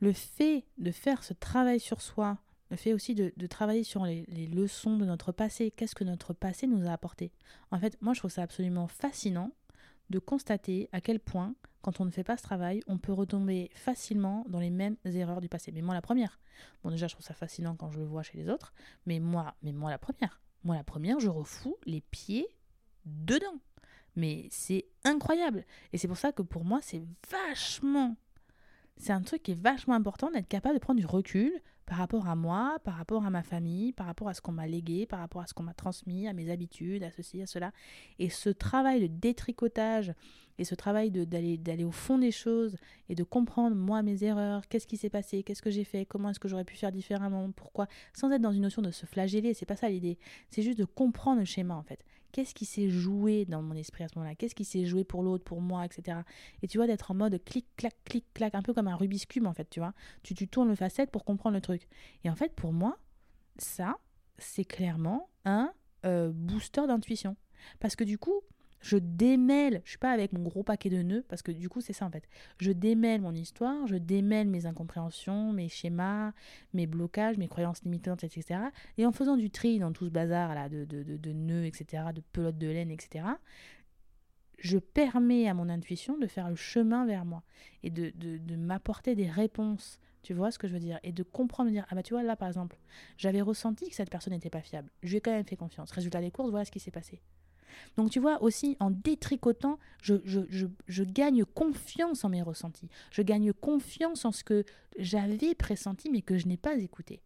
le 0.00 0.12
fait 0.12 0.64
de 0.78 0.90
faire 0.92 1.24
ce 1.24 1.32
travail 1.32 1.80
sur 1.80 2.00
soi 2.00 2.38
le 2.70 2.76
fait 2.76 2.92
aussi 2.92 3.14
de, 3.14 3.32
de 3.36 3.46
travailler 3.46 3.82
sur 3.82 4.04
les, 4.04 4.24
les, 4.28 4.46
leçons 4.46 4.96
de 4.96 5.04
notre 5.04 5.32
passé 5.32 5.70
qu'est-ce 5.70 5.94
que 5.94 6.04
notre 6.04 6.34
passé 6.34 6.66
nous 6.66 6.86
a 6.86 6.92
apporté? 6.92 7.32
En 7.70 7.80
fait 7.80 7.96
moi 8.00 8.14
je 8.14 8.20
trouve 8.20 8.30
ça 8.30 8.42
absolument 8.42 8.86
fascinant 8.86 9.50
de 10.10 10.18
constater 10.18 10.88
à 10.92 11.00
quel 11.00 11.20
point 11.20 11.54
quand 11.82 12.00
on 12.00 12.04
ne 12.04 12.10
fait 12.10 12.24
pas 12.24 12.36
ce 12.36 12.42
travail, 12.42 12.82
on 12.86 12.98
peut 12.98 13.12
retomber 13.12 13.70
facilement 13.74 14.44
dans 14.48 14.60
les 14.60 14.70
mêmes 14.70 14.96
erreurs 15.04 15.40
du 15.40 15.48
passé. 15.48 15.72
Mais 15.72 15.82
moi, 15.82 15.94
la 15.94 16.02
première. 16.02 16.38
Bon, 16.82 16.90
déjà, 16.90 17.06
je 17.06 17.14
trouve 17.14 17.24
ça 17.24 17.34
fascinant 17.34 17.76
quand 17.76 17.90
je 17.90 17.98
le 17.98 18.04
vois 18.04 18.22
chez 18.22 18.36
les 18.36 18.48
autres, 18.48 18.74
mais 19.06 19.20
moi, 19.20 19.54
mais 19.62 19.72
moi, 19.72 19.90
la 19.90 19.98
première. 19.98 20.40
Moi, 20.64 20.76
la 20.76 20.84
première, 20.84 21.20
je 21.20 21.28
refous 21.28 21.76
les 21.86 22.00
pieds 22.00 22.48
dedans. 23.04 23.60
Mais 24.16 24.48
c'est 24.50 24.86
incroyable. 25.04 25.64
Et 25.92 25.98
c'est 25.98 26.08
pour 26.08 26.16
ça 26.16 26.32
que 26.32 26.42
pour 26.42 26.64
moi, 26.64 26.80
c'est 26.82 27.02
vachement. 27.30 28.16
C'est 28.98 29.12
un 29.12 29.22
truc 29.22 29.42
qui 29.42 29.52
est 29.52 29.60
vachement 29.60 29.94
important 29.94 30.30
d'être 30.30 30.48
capable 30.48 30.74
de 30.74 30.80
prendre 30.80 31.00
du 31.00 31.06
recul 31.06 31.52
par 31.86 31.98
rapport 31.98 32.28
à 32.28 32.36
moi, 32.36 32.78
par 32.84 32.96
rapport 32.96 33.24
à 33.24 33.30
ma 33.30 33.42
famille, 33.42 33.92
par 33.92 34.06
rapport 34.06 34.28
à 34.28 34.34
ce 34.34 34.42
qu'on 34.42 34.52
m'a 34.52 34.66
légué, 34.66 35.06
par 35.06 35.20
rapport 35.20 35.40
à 35.40 35.46
ce 35.46 35.54
qu'on 35.54 35.62
m'a 35.62 35.72
transmis, 35.72 36.28
à 36.28 36.34
mes 36.34 36.50
habitudes, 36.50 37.02
à 37.02 37.10
ceci, 37.10 37.40
à 37.40 37.46
cela. 37.46 37.72
Et 38.18 38.28
ce 38.28 38.50
travail 38.50 39.00
de 39.00 39.06
détricotage 39.06 40.12
et 40.58 40.64
ce 40.64 40.74
travail 40.74 41.10
d'aller 41.10 41.84
au 41.84 41.92
fond 41.92 42.18
des 42.18 42.32
choses 42.32 42.76
et 43.08 43.14
de 43.14 43.22
comprendre 43.22 43.76
moi 43.76 44.02
mes 44.02 44.24
erreurs, 44.24 44.66
qu'est-ce 44.68 44.86
qui 44.86 44.96
s'est 44.96 45.08
passé, 45.08 45.44
qu'est-ce 45.44 45.62
que 45.62 45.70
j'ai 45.70 45.84
fait, 45.84 46.04
comment 46.04 46.30
est-ce 46.30 46.40
que 46.40 46.48
j'aurais 46.48 46.64
pu 46.64 46.76
faire 46.76 46.92
différemment, 46.92 47.50
pourquoi, 47.52 47.86
sans 48.12 48.30
être 48.32 48.42
dans 48.42 48.52
une 48.52 48.62
notion 48.62 48.82
de 48.82 48.90
se 48.90 49.06
flageller, 49.06 49.54
c'est 49.54 49.64
pas 49.64 49.76
ça 49.76 49.88
l'idée. 49.88 50.18
C'est 50.50 50.62
juste 50.62 50.78
de 50.78 50.84
comprendre 50.84 51.38
le 51.38 51.46
schéma 51.46 51.74
en 51.74 51.84
fait. 51.84 52.04
Qu'est-ce 52.32 52.54
qui 52.54 52.64
s'est 52.64 52.90
joué 52.90 53.44
dans 53.44 53.62
mon 53.62 53.74
esprit 53.74 54.04
à 54.04 54.08
ce 54.08 54.18
moment-là? 54.18 54.34
Qu'est-ce 54.34 54.54
qui 54.54 54.64
s'est 54.64 54.84
joué 54.84 55.04
pour 55.04 55.22
l'autre, 55.22 55.44
pour 55.44 55.60
moi, 55.60 55.84
etc. 55.84 56.18
Et 56.62 56.68
tu 56.68 56.78
vois, 56.78 56.86
d'être 56.86 57.10
en 57.10 57.14
mode 57.14 57.42
clic, 57.44 57.66
clac, 57.76 57.94
clic, 58.04 58.24
clac, 58.34 58.54
un 58.54 58.62
peu 58.62 58.74
comme 58.74 58.88
un 58.88 58.96
Rubik's 58.96 59.26
Cube 59.26 59.46
en 59.46 59.52
fait, 59.52 59.68
tu 59.70 59.80
vois? 59.80 59.94
Tu, 60.22 60.34
tournes 60.48 60.68
le 60.68 60.74
facette 60.74 61.10
pour 61.10 61.24
comprendre 61.24 61.54
le 61.54 61.60
truc. 61.60 61.88
Et 62.24 62.30
en 62.30 62.34
fait, 62.34 62.54
pour 62.54 62.72
moi, 62.72 62.98
ça, 63.56 63.96
c'est 64.36 64.64
clairement 64.64 65.30
un 65.44 65.72
euh, 66.04 66.30
booster 66.32 66.86
d'intuition. 66.86 67.36
Parce 67.80 67.96
que 67.96 68.04
du 68.04 68.18
coup, 68.18 68.42
je 68.80 68.96
démêle, 68.96 69.82
je 69.84 69.90
suis 69.90 69.98
pas 69.98 70.12
avec 70.12 70.32
mon 70.32 70.42
gros 70.42 70.62
paquet 70.62 70.90
de 70.90 71.02
nœuds, 71.02 71.24
parce 71.28 71.42
que 71.42 71.52
du 71.52 71.68
coup 71.68 71.80
c'est 71.80 71.92
ça 71.92 72.06
en 72.06 72.10
fait. 72.10 72.28
Je 72.58 72.72
démêle 72.72 73.20
mon 73.20 73.34
histoire, 73.34 73.86
je 73.86 73.96
démêle 73.96 74.48
mes 74.48 74.66
incompréhensions, 74.66 75.52
mes 75.52 75.68
schémas, 75.68 76.32
mes 76.74 76.86
blocages, 76.86 77.38
mes 77.38 77.48
croyances 77.48 77.82
limitantes, 77.82 78.24
etc. 78.24 78.60
Et 78.96 79.06
en 79.06 79.12
faisant 79.12 79.36
du 79.36 79.50
tri 79.50 79.78
dans 79.78 79.92
tout 79.92 80.06
ce 80.06 80.10
bazar 80.10 80.54
là 80.54 80.68
de, 80.68 80.84
de, 80.84 81.02
de, 81.02 81.32
nœuds, 81.32 81.64
etc., 81.64 82.04
de 82.14 82.20
pelotes 82.32 82.58
de 82.58 82.68
laine, 82.68 82.90
etc., 82.90 83.24
je 84.58 84.78
permets 84.78 85.48
à 85.48 85.54
mon 85.54 85.68
intuition 85.68 86.18
de 86.18 86.26
faire 86.26 86.48
le 86.48 86.56
chemin 86.56 87.06
vers 87.06 87.24
moi 87.24 87.44
et 87.84 87.90
de, 87.90 88.10
de, 88.16 88.38
de 88.38 88.56
m'apporter 88.56 89.14
des 89.14 89.28
réponses. 89.28 90.00
Tu 90.22 90.34
vois 90.34 90.50
ce 90.50 90.58
que 90.58 90.66
je 90.66 90.72
veux 90.72 90.80
dire? 90.80 90.98
Et 91.04 91.12
de 91.12 91.22
comprendre, 91.22 91.68
de 91.70 91.74
dire, 91.74 91.86
ah 91.90 91.94
bah 91.94 92.02
tu 92.02 92.12
vois, 92.12 92.24
là 92.24 92.34
par 92.34 92.48
exemple, 92.48 92.76
j'avais 93.16 93.40
ressenti 93.40 93.88
que 93.88 93.94
cette 93.94 94.10
personne 94.10 94.32
n'était 94.32 94.50
pas 94.50 94.60
fiable. 94.60 94.90
Je 95.04 95.10
lui 95.10 95.18
ai 95.18 95.20
quand 95.20 95.30
même 95.30 95.44
fait 95.44 95.56
confiance. 95.56 95.92
Résultat 95.92 96.20
des 96.20 96.32
courses, 96.32 96.50
voilà 96.50 96.64
ce 96.64 96.72
qui 96.72 96.80
s'est 96.80 96.90
passé. 96.90 97.22
Donc 97.96 98.10
tu 98.10 98.20
vois, 98.20 98.42
aussi 98.42 98.76
en 98.80 98.90
détricotant, 98.90 99.78
je, 100.02 100.14
je, 100.24 100.40
je, 100.48 100.66
je, 100.86 101.04
gagne 101.04 101.44
confiance 101.44 102.24
en 102.24 102.28
mes 102.28 102.42
ressentis. 102.42 102.88
Je 103.10 103.22
gagne 103.22 103.52
confiance 103.52 104.24
en 104.24 104.32
ce 104.32 104.44
que 104.44 104.64
j'avais 104.98 105.54
pressenti 105.54 106.10
mais 106.10 106.22
que 106.22 106.38
je 106.38 106.46
n'ai 106.46 106.56
pas 106.56 106.76
écouté. 106.76 107.22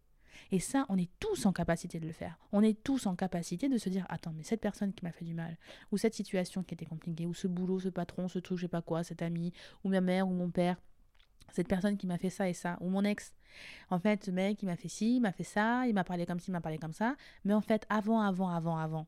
Et 0.51 0.59
ça, 0.59 0.85
on 0.89 0.97
est 0.97 1.09
tous 1.19 1.45
en 1.45 1.53
capacité 1.53 1.99
de 1.99 2.05
le 2.05 2.13
faire. 2.13 2.37
On 2.51 2.61
est 2.61 2.81
tous 2.83 3.07
en 3.07 3.15
capacité 3.15 3.69
de 3.69 3.77
se 3.77 3.89
dire, 3.89 4.05
attends, 4.09 4.33
mais 4.35 4.43
cette 4.43 4.61
personne 4.61 4.93
qui 4.93 5.03
m'a 5.03 5.11
fait 5.11 5.25
du 5.25 5.33
mal, 5.33 5.57
ou 5.91 5.97
cette 5.97 6.13
situation 6.13 6.63
qui 6.63 6.73
était 6.73 6.85
compliquée, 6.85 7.25
ou 7.25 7.33
ce 7.33 7.47
boulot, 7.47 7.79
ce 7.79 7.89
patron, 7.89 8.27
ce 8.27 8.39
truc, 8.39 8.57
je 8.57 8.63
sais 8.63 8.67
pas 8.67 8.81
quoi, 8.81 9.03
cet 9.03 9.21
ami, 9.21 9.53
ou 9.83 9.89
ma 9.89 10.01
mère, 10.01 10.27
ou 10.27 10.33
mon 10.33 10.51
père, 10.51 10.77
cette 11.51 11.67
personne 11.67 11.97
qui 11.97 12.07
m'a 12.07 12.17
fait 12.17 12.29
ça 12.29 12.49
et 12.49 12.53
ça, 12.53 12.77
ou 12.81 12.89
mon 12.89 13.03
ex. 13.03 13.33
En 13.89 13.99
fait, 13.99 14.23
ce 14.23 14.31
mec, 14.31 14.61
il 14.61 14.65
m'a 14.65 14.75
fait 14.75 14.87
ci, 14.87 15.17
il 15.17 15.21
m'a 15.21 15.31
fait 15.31 15.43
ça, 15.43 15.87
il 15.87 15.93
m'a 15.93 16.03
parlé 16.03 16.25
comme 16.25 16.39
ci, 16.39 16.49
il 16.49 16.53
m'a 16.53 16.61
parlé 16.61 16.77
comme 16.77 16.93
ça. 16.93 17.15
Mais 17.45 17.53
en 17.53 17.61
fait, 17.61 17.85
avant, 17.89 18.21
avant, 18.21 18.49
avant, 18.49 18.77
avant, 18.77 19.07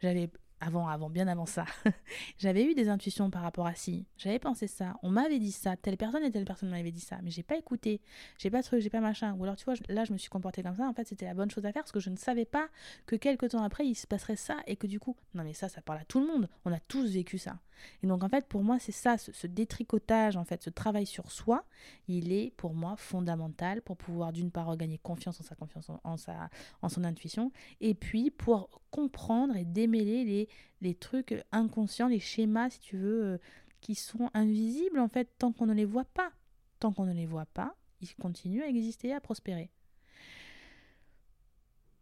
j'avais 0.00 0.30
avant, 0.60 0.88
avant, 0.88 1.10
bien 1.10 1.28
avant 1.28 1.46
ça, 1.46 1.66
j'avais 2.38 2.64
eu 2.64 2.74
des 2.74 2.88
intuitions 2.88 3.30
par 3.30 3.42
rapport 3.42 3.66
à 3.66 3.74
si, 3.74 4.06
j'avais 4.16 4.38
pensé 4.38 4.66
ça, 4.66 4.96
on 5.02 5.10
m'avait 5.10 5.38
dit 5.38 5.52
ça, 5.52 5.76
telle 5.76 5.96
personne 5.96 6.22
et 6.24 6.30
telle 6.30 6.44
personne 6.44 6.70
m'avait 6.70 6.90
dit 6.90 7.00
ça, 7.00 7.18
mais 7.22 7.30
j'ai 7.30 7.42
pas 7.42 7.56
écouté, 7.56 8.00
j'ai 8.38 8.50
pas 8.50 8.62
truc, 8.62 8.80
j'ai 8.80 8.90
pas 8.90 9.00
machin. 9.00 9.34
Ou 9.38 9.44
alors 9.44 9.56
tu 9.56 9.64
vois, 9.64 9.74
là 9.88 10.04
je 10.04 10.12
me 10.12 10.18
suis 10.18 10.30
comportée 10.30 10.62
comme 10.62 10.74
ça, 10.74 10.88
en 10.88 10.94
fait 10.94 11.06
c'était 11.06 11.26
la 11.26 11.34
bonne 11.34 11.50
chose 11.50 11.66
à 11.66 11.72
faire 11.72 11.82
parce 11.82 11.92
que 11.92 12.00
je 12.00 12.10
ne 12.10 12.16
savais 12.16 12.46
pas 12.46 12.68
que 13.06 13.16
quelques 13.16 13.50
temps 13.50 13.62
après 13.62 13.86
il 13.86 13.94
se 13.94 14.06
passerait 14.06 14.36
ça 14.36 14.56
et 14.66 14.76
que 14.76 14.86
du 14.86 14.98
coup, 14.98 15.16
non 15.34 15.44
mais 15.44 15.52
ça, 15.52 15.68
ça 15.68 15.82
parle 15.82 16.00
à 16.00 16.04
tout 16.04 16.20
le 16.20 16.26
monde, 16.26 16.48
on 16.64 16.72
a 16.72 16.80
tous 16.80 17.10
vécu 17.10 17.38
ça. 17.38 17.58
Et 18.02 18.06
donc 18.06 18.24
en 18.24 18.28
fait 18.28 18.46
pour 18.46 18.62
moi 18.62 18.78
c'est 18.78 18.92
ça, 18.92 19.18
ce, 19.18 19.46
détricotage, 19.46 20.36
en 20.36 20.44
fait, 20.44 20.62
ce 20.62 20.70
travail 20.70 21.06
sur 21.06 21.30
soi, 21.30 21.64
il 22.08 22.32
est 22.32 22.52
pour 22.56 22.74
moi 22.74 22.96
fondamental 22.96 23.82
pour 23.82 23.96
pouvoir 23.96 24.32
d'une 24.32 24.50
part 24.50 24.66
regagner 24.66 24.98
confiance 24.98 25.40
en 25.40 25.44
sa 25.44 25.54
confiance 25.54 25.90
en, 26.04 26.16
sa, 26.16 26.48
en 26.82 26.88
son 26.88 27.04
intuition 27.04 27.52
et 27.80 27.94
puis 27.94 28.30
pour 28.30 28.80
comprendre 28.96 29.56
et 29.56 29.64
démêler 29.66 30.48
les, 30.80 30.94
trucs 30.94 31.34
inconscients, 31.52 32.08
les 32.08 32.18
schémas, 32.18 32.70
si 32.70 32.80
tu 32.80 32.96
veux, 32.96 33.24
euh, 33.24 33.38
qui 33.82 33.94
sont 33.94 34.30
invisibles 34.32 34.98
en 34.98 35.08
fait 35.08 35.28
tant 35.38 35.52
qu'on 35.52 35.66
ne 35.66 35.74
les 35.74 35.84
voit 35.84 36.06
pas. 36.06 36.32
Tant 36.80 36.92
qu'on 36.92 37.04
ne 37.04 37.12
les 37.12 37.26
voit 37.26 37.46
pas, 37.46 37.74
ils 38.00 38.14
continuent 38.16 38.62
à 38.62 38.68
exister, 38.68 39.12
à 39.12 39.20
prospérer. 39.20 39.70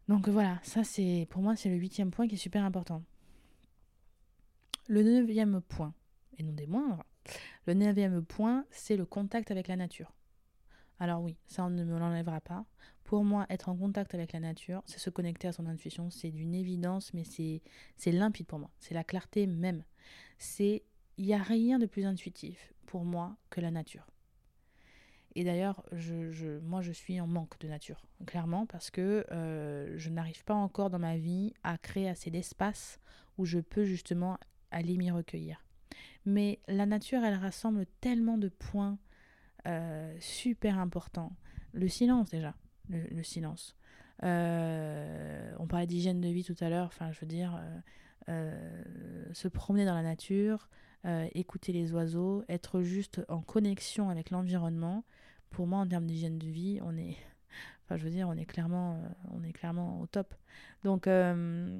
Donc 0.07 0.29
voilà, 0.29 0.61
ça 0.63 0.85
c'est 0.85 1.27
pour 1.31 1.43
moi 1.43 1.57
c'est 1.57 1.69
le 1.69 1.77
huitième 1.77 2.11
point 2.11 2.29
qui 2.29 2.35
est 2.35 2.39
super 2.39 2.63
important. 2.63 3.03
Le 4.87 5.03
neuvième 5.03 5.63
point, 5.63 5.95
et 6.39 6.43
non 6.43 6.53
des 6.53 6.67
moindres, 6.67 7.05
le 7.67 7.75
neuvième 7.75 8.25
point, 8.25 8.67
c'est 8.71 8.97
le 8.97 9.07
contact 9.07 9.51
avec 9.51 9.67
la 9.67 9.77
nature. 9.77 10.13
Alors 11.01 11.23
oui, 11.23 11.37
ça 11.47 11.65
on 11.65 11.71
ne 11.71 11.85
me 11.85 11.99
l'enlèvera 11.99 12.41
pas. 12.41 12.65
Pour 13.05 13.25
moi, 13.25 13.47
être 13.51 13.69
en 13.69 13.77
contact 13.77 14.15
avec 14.15 14.33
la 14.33 14.41
nature, 14.41 14.83
c'est 14.87 14.99
se 14.99 15.11
connecter 15.11 15.49
à 15.49 15.53
son 15.53 15.67
intuition, 15.67 16.11
c'est 16.11 16.31
d'une 16.31 16.55
évidence, 16.55 17.13
mais 17.13 17.25
c'est 17.25 18.13
limpide 18.13 18.47
pour 18.47 18.59
moi. 18.59 18.71
C'est 18.81 18.95
la 18.95 19.05
clarté 19.05 19.47
même. 19.47 19.85
C'est 20.39 20.85
il 21.17 21.27
n'y 21.27 21.35
a 21.35 21.43
rien 21.43 21.79
de 21.79 21.87
plus 21.87 22.07
intuitif 22.07 22.73
pour 22.87 23.05
moi 23.05 23.37
que 23.51 23.61
la 23.61 23.71
nature. 23.71 24.07
Et 25.37 25.43
d'ailleurs, 25.45 25.83
je, 25.93 26.61
moi, 26.61 26.81
je 26.81 26.93
suis 26.93 27.21
en 27.21 27.27
manque 27.27 27.59
de 27.59 27.69
nature, 27.69 28.07
clairement, 28.25 28.67
parce 28.67 28.91
que 28.91 29.27
euh, 29.33 29.93
je 29.97 30.11
n'arrive 30.11 30.45
pas 30.45 30.55
encore 30.55 30.91
dans 30.91 30.99
ma 30.99 31.17
vie 31.17 31.53
à 31.65 31.77
créer 31.77 32.09
assez 32.09 32.31
d'espace 32.31 33.01
où 33.37 33.45
je 33.45 33.59
peux 33.59 33.85
justement 33.85 34.39
aller 34.71 34.97
m'y 34.97 35.11
recueillir. 35.11 35.65
Mais 36.25 36.61
la 36.69 36.87
nature, 36.87 37.25
elle 37.25 37.35
rassemble 37.35 37.87
tellement 38.01 38.39
de 38.39 38.49
points 38.49 38.99
euh, 39.67 40.15
super 40.21 40.79
importants. 40.79 41.33
Le 41.73 41.89
silence 41.89 42.31
déjà, 42.31 42.55
le, 42.89 43.23
silence. 43.23 43.77
Euh, 44.23 45.53
on 45.59 45.67
parlait 45.67 45.87
d'hygiène 45.87 46.21
de 46.21 46.29
vie 46.29 46.45
tout 46.45 46.57
à 46.61 46.69
l'heure, 46.69 46.87
enfin 46.87 47.11
je 47.11 47.21
veux 47.21 47.27
dire, 47.27 47.61
se 48.29 49.49
promener 49.49 49.85
dans 49.85 49.95
la 49.95 50.03
nature, 50.03 50.69
euh, 51.07 51.29
écouter 51.35 51.73
les 51.73 51.93
oiseaux, 51.93 52.45
être 52.49 52.81
juste 52.81 53.21
en 53.29 53.43
connexion 53.43 54.09
avec 54.09 54.31
l'environnement. 54.31 55.05
Pour 55.51 55.67
moi, 55.67 55.81
en 55.81 55.87
termes 55.87 56.07
d'hygiène 56.07 56.39
de 56.39 56.47
vie, 56.47 56.81
on 56.83 56.97
est, 56.97 57.19
enfin, 57.85 57.97
je 57.97 58.05
veux 58.05 58.11
dire, 58.11 58.29
on 58.29 58.37
est 58.37 58.47
clairement, 58.47 58.95
euh, 58.95 59.09
on 59.33 59.43
est 59.43 59.53
clairement 59.53 60.01
au 60.01 60.07
top. 60.07 60.35
Donc, 60.83 61.07
euh, 61.07 61.79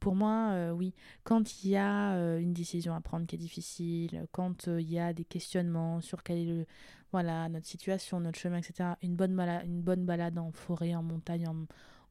pour 0.00 0.14
moi, 0.14 0.72
oui, 0.72 0.94
quand 1.24 1.62
il 1.64 1.70
y 1.70 1.76
a 1.76 2.38
une 2.38 2.52
décision 2.52 2.94
à 2.94 3.00
prendre 3.00 3.26
qui 3.26 3.34
est 3.34 3.38
difficile, 3.38 4.26
quand 4.32 4.66
il 4.66 4.90
y 4.90 4.98
a 4.98 5.12
des 5.12 5.24
questionnements 5.24 6.00
sur 6.00 6.22
quelle 6.22 6.38
est 6.38 6.44
le, 6.44 6.66
voilà, 7.12 7.48
notre 7.48 7.66
situation, 7.66 8.20
notre 8.20 8.38
chemin, 8.38 8.58
etc. 8.58 8.90
Une 9.02 9.16
bonne 9.16 9.34
balade, 9.36 9.66
une 9.66 9.82
bonne 9.82 10.04
balade 10.04 10.38
en 10.38 10.50
forêt, 10.52 10.94
en 10.94 11.02
montagne, 11.02 11.46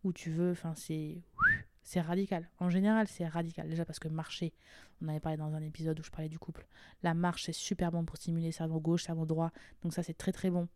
où 0.03 0.13
tu 0.13 0.31
veux, 0.31 0.55
c'est 0.75 2.01
radical. 2.01 2.49
En 2.59 2.69
général, 2.69 3.07
c'est 3.07 3.27
radical. 3.27 3.67
Déjà 3.67 3.85
parce 3.85 3.99
que 3.99 4.07
marcher, 4.07 4.53
on 5.01 5.07
avait 5.07 5.19
parlé 5.19 5.37
dans 5.37 5.53
un 5.53 5.61
épisode 5.61 5.99
où 5.99 6.03
je 6.03 6.11
parlais 6.11 6.29
du 6.29 6.39
couple. 6.39 6.65
La 7.03 7.13
marche, 7.13 7.43
c'est 7.45 7.53
super 7.53 7.91
bon 7.91 8.05
pour 8.05 8.17
stimuler 8.17 8.47
le 8.47 8.51
cerveau 8.51 8.79
gauche, 8.79 9.03
cerveau 9.03 9.25
droit. 9.25 9.51
Donc 9.83 9.93
ça, 9.93 10.03
c'est 10.03 10.13
très 10.13 10.31
très 10.31 10.49
bon. 10.49 10.67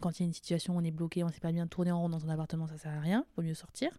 Quand 0.00 0.18
il 0.18 0.22
y 0.22 0.24
a 0.24 0.26
une 0.26 0.34
situation 0.34 0.74
où 0.74 0.78
on 0.78 0.84
est 0.84 0.90
bloqué, 0.90 1.22
on 1.22 1.28
ne 1.28 1.32
sait 1.32 1.40
pas 1.40 1.52
bien 1.52 1.66
tourner 1.66 1.92
en 1.92 2.00
rond 2.00 2.08
dans 2.08 2.24
un 2.26 2.28
appartement, 2.28 2.66
ça 2.66 2.76
sert 2.76 2.92
à 2.92 3.00
rien. 3.00 3.24
Vaut 3.36 3.42
mieux 3.42 3.54
sortir. 3.54 3.90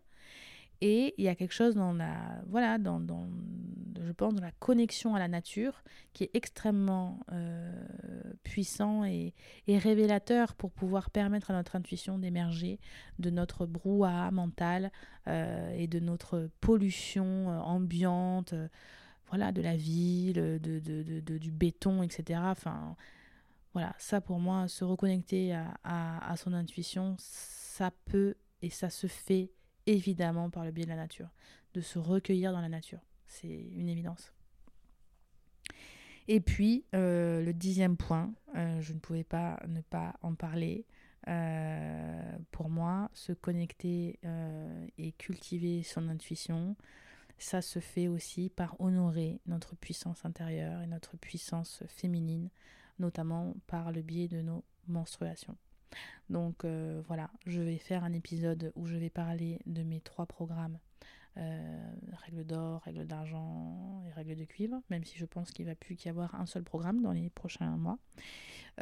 Et 0.82 1.16
il 1.18 1.24
y 1.24 1.28
a 1.28 1.36
quelque 1.36 1.54
chose 1.54 1.74
dans 1.74 1.94
la, 1.94 2.40
voilà, 2.48 2.78
dans, 2.78 3.02
je 4.06 4.12
pense, 4.12 4.36
dans 4.36 4.44
la 4.44 4.52
connexion 4.52 5.16
à 5.16 5.20
la 5.20 5.28
nature 5.28 5.84
qui 6.14 6.26
est 6.26 6.30
extrêmement 6.36 7.20
euh, 7.32 7.72
puissant 8.44 9.04
et, 9.04 9.34
révélateur 9.68 10.54
pour 10.54 10.72
pouvoir 10.72 11.10
permettre 11.10 11.50
à 11.50 11.54
notre 11.54 11.76
intuition 11.76 12.20
d'émerger 12.20 12.80
de 13.18 13.32
notre 13.32 13.66
brouhaha 13.66 14.30
mental 14.30 14.92
euh, 15.28 15.74
et 15.76 15.88
de 15.88 16.00
notre 16.00 16.50
pollution 16.62 17.50
euh, 17.50 17.60
ambiante, 17.60 18.54
voilà, 19.30 19.52
de 19.52 19.62
la 19.62 19.76
ville, 19.76 20.60
de, 20.62 21.38
du 21.38 21.52
béton, 21.52 22.04
etc. 22.04 22.40
Enfin, 22.44 22.96
voilà, 23.78 23.94
ça 24.00 24.22
pour 24.22 24.40
moi, 24.40 24.68
se 24.68 24.84
reconnecter 24.84 25.54
à, 25.84 26.34
son 26.36 26.52
intuition, 26.54 27.16
ça 27.20 27.92
peut 28.06 28.34
et 28.64 28.72
ça 28.72 28.90
se 28.90 29.06
fait 29.06 29.52
évidemment 29.86 30.50
par 30.50 30.66
le 30.66 30.72
biais 30.72 30.86
de 30.86 30.90
la 30.90 30.96
nature, 30.96 31.30
de 31.76 31.82
se 31.82 32.00
recueillir 32.00 32.52
dans 32.52 32.62
la 32.62 32.70
nature. 32.70 33.02
C'est 33.28 33.68
une 33.76 33.88
évidence. 33.88 34.34
Et 36.28 36.40
puis, 36.40 36.86
euh, 36.96 37.44
le 37.44 37.54
dixième 37.54 37.98
point, 37.98 38.34
euh, 38.56 38.82
je 38.82 38.94
ne 38.94 38.98
pouvais 38.98 39.24
pas 39.24 39.60
ne 39.68 39.82
pas 39.82 40.16
en 40.24 40.34
parler. 40.34 40.88
Euh, 41.28 42.38
pour 42.50 42.72
moi, 42.72 43.12
se 43.14 43.32
connecter 43.32 44.20
et 44.98 45.12
cultiver 45.20 45.84
son 45.84 46.10
intuition, 46.10 46.76
ça 47.38 47.62
se 47.62 47.78
fait 47.78 48.08
aussi 48.08 48.50
par 48.50 48.82
honorer 48.82 49.40
notre 49.46 49.76
puissance 49.76 50.26
intérieure 50.26 50.82
et 50.82 50.88
notre 50.88 51.16
puissance 51.16 51.84
féminine, 51.88 52.50
notamment 53.00 53.56
par 53.68 53.92
le 53.92 54.02
biais 54.02 54.28
de 54.28 54.42
nos 54.42 54.64
menstruations. 54.88 55.58
Donc 56.30 56.66
euh, 56.66 57.02
voilà, 57.08 57.30
je 57.46 57.62
vais 57.62 57.78
faire 57.78 58.04
un 58.04 58.14
épisode 58.14 58.72
où 58.76 58.86
je 58.86 58.96
vais 58.96 59.10
parler 59.10 59.60
de 59.66 59.84
mes 59.84 60.02
trois 60.02 60.26
programmes. 60.26 60.80
Euh, 61.38 61.92
règles 62.26 62.44
d'or, 62.46 62.82
règles 62.82 63.06
d'argent 63.06 64.02
et 64.08 64.12
règles 64.12 64.36
de 64.36 64.44
cuivre, 64.44 64.82
même 64.90 65.04
si 65.04 65.18
je 65.18 65.26
pense 65.26 65.52
qu'il 65.52 65.68
va 65.68 65.76
plus 65.76 65.96
qu'y 65.96 66.10
avoir 66.10 66.34
un 66.34 66.48
seul 66.48 66.64
programme 66.64 67.04
dans 67.04 67.12
les 67.12 67.30
prochains 67.30 67.78
mois. 67.78 68.00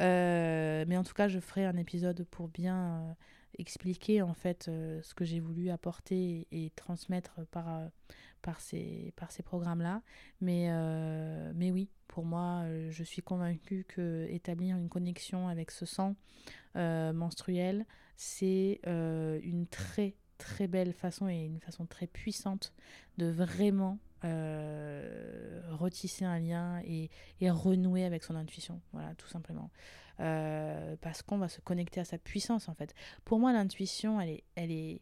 Euh, 0.00 0.84
mais 0.88 0.96
en 0.96 1.04
tout 1.04 1.12
cas, 1.12 1.28
je 1.28 1.38
ferai 1.38 1.66
un 1.66 1.76
épisode 1.76 2.24
pour 2.30 2.48
bien 2.48 3.14
expliquer 3.58 4.22
en 4.22 4.32
fait 4.32 4.64
ce 4.64 5.14
que 5.14 5.24
j'ai 5.26 5.38
voulu 5.38 5.68
apporter 5.68 6.46
et, 6.50 6.70
transmettre 6.76 7.46
par, 7.50 7.90
par 8.46 8.60
ces, 8.60 9.12
par 9.16 9.32
ces 9.32 9.42
programmes-là. 9.42 10.00
Mais, 10.40 10.70
mais 11.54 11.70
oui, 11.72 11.90
pour 12.06 12.24
moi, 12.24 12.64
je 12.88 13.02
suis 13.02 13.20
convaincue 13.20 13.84
que 13.88 14.26
établir 14.30 14.76
une 14.76 14.88
connexion 14.88 15.48
avec 15.48 15.70
ce 15.70 15.84
sang, 15.84 16.14
euh, 16.76 17.14
menstruelle, 17.14 17.86
c'est 18.16 18.80
euh, 18.86 19.40
une 19.42 19.66
très 19.66 20.14
très 20.36 20.66
belle 20.66 20.92
façon 20.92 21.26
et 21.26 21.46
une 21.46 21.60
façon 21.60 21.86
très 21.86 22.06
puissante 22.06 22.74
de 23.16 23.30
vraiment 23.30 23.98
euh, 24.24 25.62
retisser 25.70 26.26
un 26.26 26.38
lien 26.38 26.82
et, 26.84 27.08
et, 27.40 27.48
renouer 27.48 28.04
avec 28.04 28.24
son 28.24 28.36
intuition. 28.36 28.82
Voilà, 28.92 29.14
tout 29.14 29.28
simplement. 29.28 29.70
parce 30.18 31.22
qu'on 31.22 31.38
va 31.38 31.48
se 31.48 31.62
connecter 31.62 32.00
à 32.00 32.04
sa 32.04 32.18
puissance 32.18 32.68
en 32.68 32.74
fait. 32.74 32.94
Pour 33.24 33.38
moi, 33.38 33.54
l'intuition, 33.54 34.20
elle 34.20 34.30
est, 34.30 34.44
elle 34.54 34.70
est, 34.70 35.00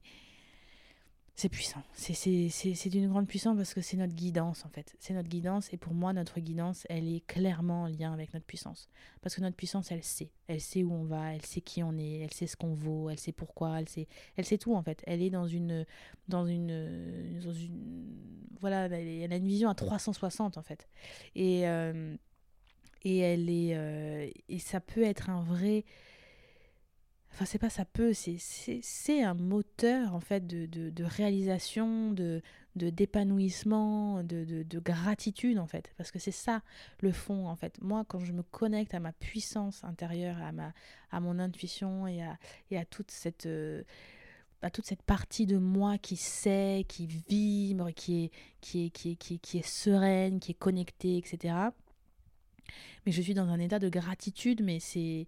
c'est 1.37 1.49
puissant. 1.49 1.83
C'est 1.95 2.89
d'une 2.91 3.09
grande 3.09 3.27
puissance 3.27 3.57
parce 3.57 3.75
que 3.75 3.81
c'est 3.81 3.97
notre 3.97 4.15
guidance 4.15 4.65
en 4.65 4.69
fait. 4.69 4.95
C'est 5.01 5.15
notre 5.15 5.29
guidance 5.29 5.73
et 5.73 5.77
pour 5.77 5.93
moi 5.93 6.13
notre 6.13 6.39
guidance 6.39 6.87
elle 6.89 7.13
est 7.13 7.27
clairement 7.27 7.83
en 7.83 7.87
lien 7.89 8.13
avec 8.13 8.33
notre 8.35 8.47
puissance. 8.47 8.89
Parce 9.21 9.35
que 9.35 9.41
notre 9.41 9.57
puissance 9.57 9.91
elle 9.91 10.05
sait. 10.05 10.31
Elle 10.47 10.61
sait 10.61 10.85
où 10.85 10.93
on 10.93 11.05
va, 11.05 11.35
elle 11.35 11.45
sait 11.45 11.61
qui 11.61 11.83
on 11.83 11.99
est, 11.99 12.21
elle 12.21 12.33
sait 12.33 12.47
ce 12.47 12.57
qu'on 12.57 12.75
vaut, 12.75 13.11
elle 13.11 13.19
sait 13.19 13.33
pourquoi, 13.33 13.81
elle 13.81 13.89
sait, 13.89 14.07
elle 14.37 14.45
sait 14.45 14.59
tout 14.59 14.77
en 14.77 14.83
fait. 14.83 15.03
Elle 15.09 15.23
est 15.23 15.31
dans 15.31 15.49
une, 15.49 15.85
dans 16.29 16.47
une, 16.47 17.41
dans 17.41 17.53
une 17.53 18.15
voilà, 18.61 18.85
elle 18.85 19.33
a 19.33 19.37
une 19.37 19.49
vision 19.49 19.69
à 19.69 19.75
360 19.75 20.57
en 20.57 20.63
fait. 20.63 20.89
Et, 21.35 21.69
euh, 21.69 22.15
et 23.03 23.19
elle 23.19 23.51
est, 23.51 23.75
euh, 23.75 24.31
et 24.49 24.59
ça 24.61 24.81
peut 24.81 25.03
être 25.03 25.31
un 25.31 25.43
vrai 25.43 25.85
Enfin, 27.35 27.47
c'est 27.47 27.59
pas 27.59 27.69
ça 27.69 27.85
peut, 27.85 28.13
c'est 28.15 29.23
un 29.25 29.35
moteur 29.35 30.15
en 30.15 30.21
fait 30.21 30.47
de, 30.47 30.67
de, 30.67 31.05
réalisation, 31.05 32.13
de 32.13 32.41
d'épanouissement, 32.77 34.23
de, 34.23 34.45
de, 34.45 34.79
gratitude 34.79 35.59
en 35.59 35.67
fait. 35.67 35.93
Parce 35.97 36.13
que 36.13 36.21
c'est 36.21 36.31
ça 36.31 36.63
le 37.01 37.11
fond 37.11 37.49
en 37.49 37.57
fait. 37.57 37.77
Moi, 37.83 38.05
quand 38.07 38.21
je 38.21 38.33
me 38.33 38.45
connecte 38.45 38.95
à 38.95 39.01
ma 39.01 39.11
puissance 39.11 39.83
intérieure, 39.83 40.41
à, 40.41 40.53
ma, 40.53 40.73
à 41.11 41.19
mon 41.19 41.41
intuition 41.41 42.07
et 42.07 42.23
à, 42.23 42.39
et 42.71 42.79
à 42.79 42.85
toute 42.85 43.11
cette. 43.11 43.47
Euh, 43.47 43.83
à 44.63 44.71
toute 44.71 44.87
cette 44.87 45.03
partie 45.03 45.45
de 45.45 45.59
moi 45.59 45.99
qui 45.99 46.17
sait, 46.17 46.87
qui 46.89 47.07
vibre, 47.07 47.91
qui 47.93 48.25
est, 48.25 48.31
qui 48.63 48.87
est, 48.87 48.91
qui 48.91 49.11
est, 49.11 49.17
qui 49.17 49.35
est, 49.35 49.39
qui 49.39 49.59
est 49.59 49.67
sereine, 49.67 50.41
qui 50.41 50.53
est 50.53 50.59
connectée, 50.59 51.19
etc 51.19 51.69
mais 53.07 53.13
je 53.13 53.21
suis 53.21 53.35
dans 53.35 53.49
un 53.49 53.61
état 53.61 53.79
de 53.79 53.89
gratitude, 53.89 54.63
mais 54.63 54.79
c'est 54.81 55.27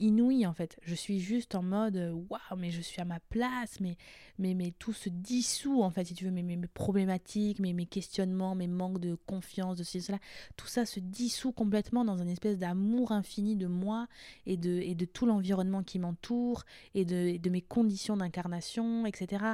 inouï 0.00 0.46
en 0.46 0.54
fait. 0.54 0.78
Je 0.82 0.94
suis 0.94 1.20
juste 1.20 1.54
en 1.54 1.62
mode 1.62 1.96
waouh, 2.28 2.58
mais 2.58 2.70
je 2.70 2.80
suis 2.80 3.00
à 3.00 3.04
ma 3.04 3.20
place, 3.20 3.80
mais, 3.80 3.96
mais, 4.38 4.54
mais 4.54 4.72
tout 4.78 4.92
se 4.92 5.08
dissout 5.08 5.82
en 5.82 5.90
fait, 5.90 6.04
si 6.06 6.14
tu 6.14 6.24
veux, 6.24 6.30
mes, 6.30 6.42
mes, 6.42 6.56
problématiques, 6.66 7.58
mes, 7.58 7.72
mes 7.72 7.86
questionnements, 7.86 8.54
mes 8.54 8.68
manques 8.68 9.00
de 9.00 9.16
confiance, 9.26 9.76
de 9.76 9.84
cela, 9.84 10.18
tout 10.56 10.66
ça 10.66 10.86
se 10.86 11.00
dissout 11.00 11.52
complètement 11.52 12.04
dans 12.04 12.16
une 12.16 12.28
espèce 12.28 12.58
d'amour 12.58 13.12
infini 13.12 13.56
de 13.56 13.66
moi 13.66 14.06
et 14.46 14.56
de, 14.56 14.70
et 14.70 14.94
de 14.94 15.04
tout 15.04 15.26
l'environnement 15.26 15.82
qui 15.82 15.98
m'entoure 15.98 16.64
et 16.94 17.04
de, 17.04 17.36
de 17.36 17.50
mes 17.50 17.62
conditions 17.62 18.16
d'incarnation, 18.16 19.06
etc. 19.06 19.44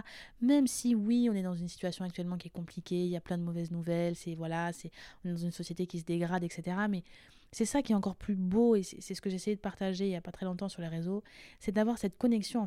Même 0.40 0.66
si 0.66 0.94
oui, 0.94 1.28
on 1.30 1.34
est 1.34 1.42
dans 1.42 1.54
une 1.54 1.68
situation 1.68 2.04
actuellement 2.04 2.36
qui 2.36 2.48
est 2.48 2.50
compliquée, 2.50 3.04
il 3.04 3.10
y 3.10 3.16
a 3.16 3.20
plein 3.20 3.38
de 3.38 3.42
mauvaises 3.42 3.70
nouvelles, 3.70 4.16
c'est 4.16 4.34
voilà, 4.34 4.72
c'est 4.72 4.90
on 5.24 5.28
est 5.28 5.32
dans 5.32 5.38
une 5.38 5.50
société 5.50 5.86
qui 5.86 5.98
se 5.98 6.04
dégrade, 6.04 6.44
etc. 6.44 6.76
Mais 6.88 7.02
c'est 7.52 7.64
ça 7.64 7.82
qui 7.82 7.92
est 7.92 7.94
encore 7.94 8.16
plus 8.16 8.34
beau 8.34 8.76
et 8.76 8.82
c'est 8.82 9.14
ce 9.14 9.20
que 9.20 9.30
j'ai 9.30 9.54
de 9.54 9.60
partager 9.60 10.06
il 10.06 10.10
n'y 10.10 10.16
a 10.16 10.20
pas 10.20 10.32
très 10.32 10.46
longtemps 10.46 10.68
sur 10.68 10.82
les 10.82 10.88
réseaux, 10.88 11.22
c'est 11.60 11.72
d'avoir 11.72 11.98
cette 11.98 12.18
connexion, 12.18 12.60
en 12.60 12.66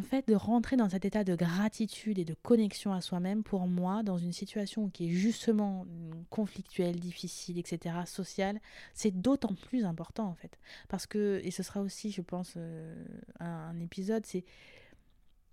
fait, 0.00 0.28
de 0.28 0.34
rentrer 0.34 0.76
dans 0.76 0.88
cet 0.88 1.04
état 1.04 1.24
de 1.24 1.34
gratitude 1.34 2.18
et 2.18 2.24
de 2.24 2.34
connexion 2.34 2.92
à 2.92 3.00
soi-même, 3.00 3.42
pour 3.42 3.66
moi, 3.66 4.02
dans 4.04 4.18
une 4.18 4.32
situation 4.32 4.88
qui 4.88 5.06
est 5.06 5.12
justement 5.12 5.84
conflictuelle, 6.30 7.00
difficile, 7.00 7.58
etc., 7.58 7.96
sociale, 8.06 8.60
c'est 8.94 9.10
d'autant 9.10 9.54
plus 9.54 9.84
important, 9.84 10.28
en 10.28 10.34
fait. 10.34 10.58
Parce 10.88 11.06
que, 11.06 11.40
et 11.42 11.50
ce 11.50 11.64
sera 11.64 11.80
aussi, 11.80 12.12
je 12.12 12.22
pense, 12.22 12.54
euh, 12.56 13.04
un, 13.40 13.78
épisode, 13.80 14.24
c'est 14.26 14.44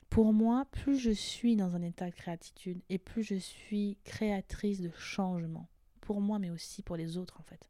pour 0.10 0.34
moi, 0.34 0.66
plus 0.72 1.00
je 1.00 1.12
suis 1.12 1.56
dans 1.56 1.76
un 1.76 1.82
état 1.82 2.10
de 2.10 2.16
créatitude 2.16 2.80
et 2.90 3.00
plus 3.00 3.24
je 3.24 3.36
suis 3.36 3.98
créatrice 4.04 4.82
de 4.82 4.92
changement. 4.98 5.68
Pour 6.08 6.22
moi, 6.22 6.40
mais 6.40 6.50
aussi 6.50 6.84
pour 6.84 6.96
les 6.96 7.18
autres, 7.18 7.38
en 7.38 7.44
fait. 7.44 7.70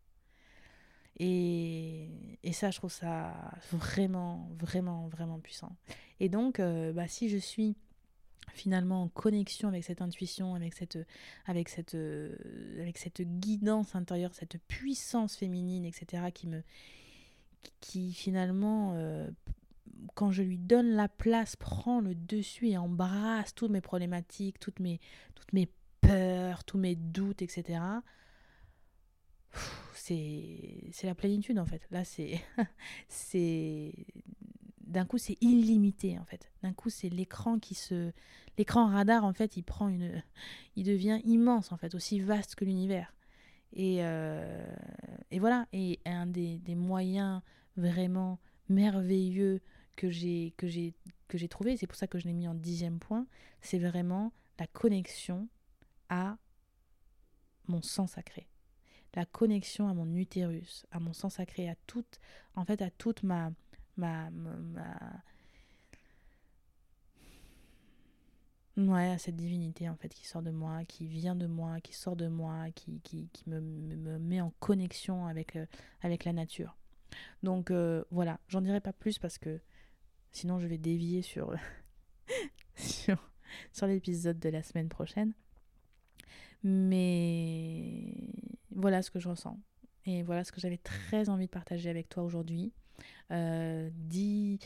Et, 1.20 2.38
et 2.44 2.54
ça, 2.54 2.70
je 2.70 2.78
trouve 2.78 2.92
ça 2.92 3.34
vraiment, 3.72 4.48
vraiment, 4.60 5.08
vraiment 5.08 5.40
puissant. 5.40 5.76
Et 6.20 6.30
donc, 6.30 6.60
euh, 6.60 6.94
bah, 6.94 7.08
si 7.08 7.30
je 7.30 7.38
suis 7.38 7.76
finalement 8.54 9.02
en 9.02 9.08
connexion 9.08 9.70
avec 9.70 9.84
cette 9.84 10.04
intuition, 10.04 10.54
avec 10.54 10.76
cette, 10.76 11.00
avec 11.48 11.68
cette, 11.68 11.96
euh, 11.96 12.36
avec 12.80 13.00
cette 13.00 13.24
guidance 13.40 13.96
intérieure, 13.96 14.36
cette 14.36 14.60
puissance 14.68 15.36
féminine, 15.36 15.84
etc., 15.84 16.26
qui 16.32 16.46
me, 16.46 16.62
qui 17.82 18.14
finalement 18.14 18.94
euh, 18.94 19.28
quand 20.14 20.30
je 20.30 20.44
lui 20.44 20.60
donne 20.60 20.90
la 20.90 21.10
place, 21.10 21.56
prend 21.56 22.02
le 22.02 22.14
dessus 22.14 22.68
et 22.68 22.78
embrasse 22.78 23.56
toutes 23.56 23.72
mes 23.72 23.82
problématiques, 23.82 24.60
toutes 24.60 24.80
mes, 24.80 25.00
toutes 25.34 25.54
mes 25.54 25.68
peurs, 26.02 26.64
tous 26.64 26.78
mes 26.78 26.96
doutes, 26.96 27.42
etc. 27.42 27.80
C'est 29.94 31.04
la 31.04 31.16
plénitude 31.16 31.60
en 31.60 31.66
fait. 31.66 31.82
Là, 31.92 32.04
c'est 33.08 33.94
d'un 34.82 35.06
coup 35.06 35.18
c'est 35.18 35.38
illimité 35.42 36.18
en 36.18 36.26
fait. 36.26 36.52
D'un 36.64 36.74
coup 36.74 36.90
c'est 36.90 37.10
l'écran 37.10 37.60
qui 37.60 37.76
se 37.76 38.12
l'écran 38.58 38.88
radar 38.88 39.26
en 39.26 39.34
fait 39.34 39.58
il 39.58 39.64
prend 39.64 39.90
une 39.90 40.24
il 40.76 40.86
devient 40.86 41.20
immense 41.26 41.72
en 41.72 41.78
fait 41.78 41.94
aussi 41.94 42.20
vaste 42.20 42.56
que 42.56 42.66
l'univers. 42.66 43.14
Et, 43.74 43.98
euh, 44.00 44.66
et 45.30 45.40
voilà 45.40 45.68
et 45.74 46.00
un 46.06 46.26
des, 46.26 46.58
des 46.60 46.76
moyens 46.76 47.42
vraiment 47.76 48.40
merveilleux 48.70 49.62
que 49.98 50.10
j'ai 50.10 50.54
que 51.28 51.38
j'ai 51.38 51.48
trouvé, 51.50 51.76
c'est 51.76 51.88
pour 51.88 51.98
ça 51.98 52.08
que 52.08 52.20
je 52.20 52.26
l'ai 52.26 52.34
mis 52.34 52.48
en 52.48 52.54
dixième 52.54 53.00
point, 53.00 53.28
c'est 53.62 53.80
vraiment 53.80 54.32
la 54.60 54.68
connexion 54.68 55.48
à 56.10 56.38
mon 57.68 57.82
sang 57.82 58.08
sacré. 58.08 58.48
La 59.16 59.26
connexion 59.26 59.88
à 59.88 59.94
mon 59.94 60.14
utérus, 60.16 60.86
à 60.92 61.00
mon 61.00 61.14
sang 61.14 61.30
sacré, 61.30 61.70
à 61.70 61.76
toute 61.88 62.20
en 62.56 62.66
fait 62.66 62.82
à 62.82 62.90
toute 62.92 63.24
ma 63.24 63.52
ma, 63.98 64.30
ma, 64.30 64.84
Ouais, 68.78 69.10
à 69.10 69.18
cette 69.18 69.36
divinité 69.36 69.90
en 69.90 69.96
fait 69.96 70.10
qui 70.10 70.28
sort 70.28 70.44
de 70.44 70.52
moi, 70.52 70.86
qui 70.86 71.08
vient 71.08 71.36
de 71.36 71.48
moi, 71.48 71.82
qui 71.82 71.94
sort 71.94 72.16
de 72.16 72.28
moi, 72.28 72.70
qui, 72.76 73.02
qui, 73.02 73.28
me, 73.48 73.60
me, 73.60 74.20
met 74.20 74.40
en 74.40 74.54
connexion 74.60 75.26
avec, 75.26 75.56
euh, 75.56 75.66
avec 76.02 76.26
la 76.26 76.34
nature. 76.34 76.78
Donc 77.42 77.72
euh, 77.72 78.04
voilà, 78.12 78.40
j'en 78.50 78.62
dirai 78.62 78.80
pas 78.80 78.94
plus 78.94 79.18
parce 79.18 79.40
que 79.40 79.60
Sinon, 80.38 80.60
je 80.60 80.68
vais 80.68 80.78
dévier 80.78 81.24
sur, 81.24 81.56
sur 82.76 83.88
l'épisode 83.88 84.40
de 84.40 84.50
la 84.50 84.62
semaine 84.62 84.88
prochaine. 84.88 85.34
Mais 86.64 88.14
voilà 88.78 89.02
ce 89.02 89.12
que 89.12 89.20
je 89.20 89.28
ressens. 89.28 89.60
Et 90.06 90.24
voilà 90.24 90.46
ce 90.46 90.54
que 90.54 90.62
j'avais 90.62 90.78
très 90.78 91.28
envie 91.28 91.48
de 91.48 91.52
partager 91.52 91.90
avec 91.90 92.08
toi 92.08 92.24
aujourd'hui. 92.24 92.72
Euh, 93.32 93.90
10, 93.94 94.60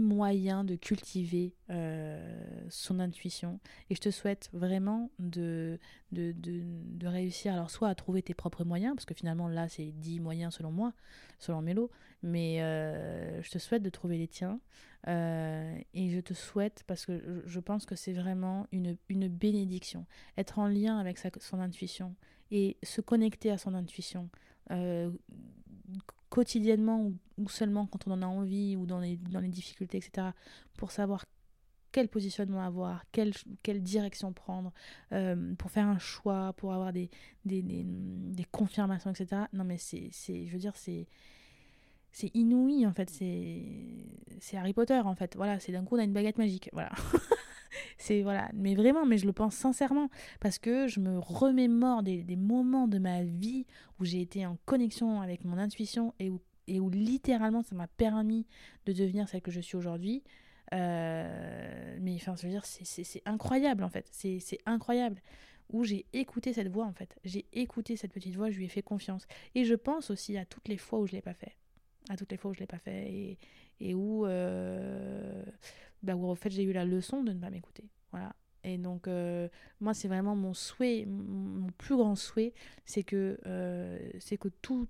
moyens 0.00 0.64
de 0.64 0.74
cultiver 0.74 1.54
euh, 1.68 2.42
son 2.70 2.98
intuition. 2.98 3.60
Et 3.90 3.94
je 3.94 4.00
te 4.00 4.10
souhaite 4.10 4.48
vraiment 4.52 5.10
de, 5.18 5.78
de, 6.12 6.34
de, 6.34 7.06
réussir, 7.06 7.52
alors 7.52 7.70
soit 7.70 7.88
à 7.88 7.94
trouver 7.94 8.22
tes 8.22 8.34
propres 8.34 8.64
moyens, 8.64 8.94
parce 8.96 9.04
que 9.04 9.14
finalement 9.14 9.48
là 9.48 9.68
c'est 9.68 9.92
10 9.92 10.18
moyens 10.20 10.54
selon 10.54 10.72
moi, 10.72 10.92
selon 11.38 11.60
Mélo, 11.62 11.90
mais 12.22 12.62
euh, 12.62 13.42
je 13.42 13.50
te 13.50 13.58
souhaite 13.58 13.82
de 13.82 13.90
trouver 13.90 14.18
les 14.18 14.28
tiens. 14.28 14.60
Euh, 15.08 15.78
et 15.94 16.10
je 16.10 16.20
te 16.20 16.34
souhaite, 16.34 16.84
parce 16.86 17.06
que 17.06 17.42
je 17.46 17.60
pense 17.60 17.86
que 17.86 17.94
c'est 17.94 18.12
vraiment 18.12 18.66
une, 18.72 18.96
une 19.08 19.28
bénédiction, 19.28 20.06
être 20.36 20.58
en 20.58 20.66
lien 20.66 20.98
avec 20.98 21.18
sa, 21.18 21.30
son 21.38 21.60
intuition 21.60 22.14
et 22.50 22.76
se 22.82 23.00
connecter 23.00 23.50
à 23.50 23.58
son 23.58 23.74
intuition 23.74 24.28
quotidiennement 26.30 27.10
ou, 27.38 27.48
seulement 27.48 27.86
quand 27.86 28.06
on 28.06 28.12
en 28.12 28.22
a 28.22 28.26
envie 28.26 28.76
ou 28.76 28.86
dans 28.86 29.00
les, 29.00 29.16
dans 29.16 29.40
les 29.40 29.48
difficultés, 29.48 29.98
etc., 29.98 30.28
pour 30.76 30.92
savoir 30.92 31.24
quel 31.92 32.08
positionnement 32.08 32.62
avoir, 32.62 33.04
quelle, 33.10 33.32
quelle 33.64 33.82
direction 33.82 34.32
prendre, 34.32 34.72
euh, 35.12 35.54
pour 35.56 35.72
faire 35.72 35.86
un 35.86 35.98
choix, 35.98 36.52
pour 36.56 36.72
avoir 36.72 36.92
des, 36.92 37.10
des, 37.44 37.62
des, 37.62 37.82
des 37.84 38.44
confirmations, 38.44 39.10
etc. 39.10 39.42
Non, 39.52 39.64
mais 39.64 39.76
c'est, 39.76 40.10
je 40.12 40.52
veux 40.52 40.58
dire, 40.58 40.76
c'est, 40.76 41.08
c'est 42.12 42.30
inouï, 42.34 42.86
en 42.86 42.92
fait. 42.92 43.10
C'est, 43.10 43.64
c'est 44.38 44.56
Harry 44.56 44.72
Potter, 44.72 45.00
en 45.00 45.16
fait. 45.16 45.34
Voilà, 45.34 45.58
c'est 45.58 45.72
d'un 45.72 45.84
coup, 45.84 45.96
on 45.96 45.98
a 45.98 46.04
une 46.04 46.12
baguette 46.12 46.38
magique. 46.38 46.70
Voilà. 46.72 46.92
c'est 48.00 48.22
voilà, 48.22 48.48
mais 48.54 48.74
vraiment, 48.74 49.04
mais 49.04 49.18
je 49.18 49.26
le 49.26 49.32
pense 49.32 49.54
sincèrement 49.54 50.08
parce 50.40 50.58
que 50.58 50.88
je 50.88 51.00
me 51.00 51.18
remémore 51.18 52.02
des, 52.02 52.22
des 52.22 52.36
moments 52.36 52.88
de 52.88 52.98
ma 52.98 53.22
vie 53.22 53.66
où 53.98 54.04
j'ai 54.06 54.22
été 54.22 54.46
en 54.46 54.56
connexion 54.64 55.20
avec 55.20 55.44
mon 55.44 55.58
intuition 55.58 56.14
et 56.18 56.30
où, 56.30 56.40
et 56.66 56.80
où 56.80 56.88
littéralement 56.88 57.62
ça 57.62 57.74
m'a 57.74 57.88
permis 57.88 58.46
de 58.86 58.92
devenir 58.92 59.28
celle 59.28 59.42
que 59.42 59.50
je 59.50 59.60
suis 59.60 59.76
aujourd'hui. 59.76 60.22
Euh, 60.72 61.98
mais 62.00 62.14
enfin, 62.14 62.34
je 62.36 62.46
veux 62.46 62.52
dire, 62.52 62.64
c'est 62.64 63.22
incroyable 63.26 63.84
en 63.84 63.90
fait, 63.90 64.06
c'est 64.10 64.40
incroyable 64.64 65.20
où 65.68 65.84
j'ai 65.84 66.06
écouté 66.14 66.54
cette 66.54 66.68
voix 66.68 66.86
en 66.86 66.94
fait. 66.94 67.14
J'ai 67.24 67.44
écouté 67.52 67.96
cette 67.96 68.12
petite 68.12 68.34
voix, 68.34 68.50
je 68.50 68.56
lui 68.56 68.64
ai 68.64 68.68
fait 68.68 68.82
confiance. 68.82 69.26
Et 69.54 69.64
je 69.64 69.74
pense 69.74 70.10
aussi 70.10 70.38
à 70.38 70.46
toutes 70.46 70.68
les 70.68 70.78
fois 70.78 71.00
où 71.00 71.06
je 71.06 71.12
l'ai 71.12 71.22
pas 71.22 71.34
fait. 71.34 71.56
À 72.08 72.16
toutes 72.16 72.30
les 72.30 72.38
fois 72.38 72.50
où 72.50 72.54
je 72.54 72.60
l'ai 72.60 72.66
pas 72.66 72.78
fait 72.78 73.12
et, 73.12 73.38
et 73.80 73.94
où, 73.94 74.26
euh, 74.26 75.44
bah, 76.02 76.14
où 76.14 76.28
en 76.28 76.34
fait 76.34 76.50
j'ai 76.50 76.62
eu 76.62 76.72
la 76.72 76.84
leçon 76.84 77.22
de 77.22 77.32
ne 77.32 77.40
pas 77.40 77.50
m'écouter. 77.50 77.84
Voilà. 78.10 78.34
Et 78.64 78.78
donc, 78.78 79.08
euh, 79.08 79.48
moi, 79.80 79.94
c'est 79.94 80.08
vraiment 80.08 80.36
mon 80.36 80.52
souhait, 80.52 81.06
mon 81.06 81.68
plus 81.78 81.96
grand 81.96 82.14
souhait, 82.14 82.52
c'est 82.84 83.02
que, 83.02 83.38
euh, 83.46 83.98
que 84.38 84.48
tout, 84.60 84.86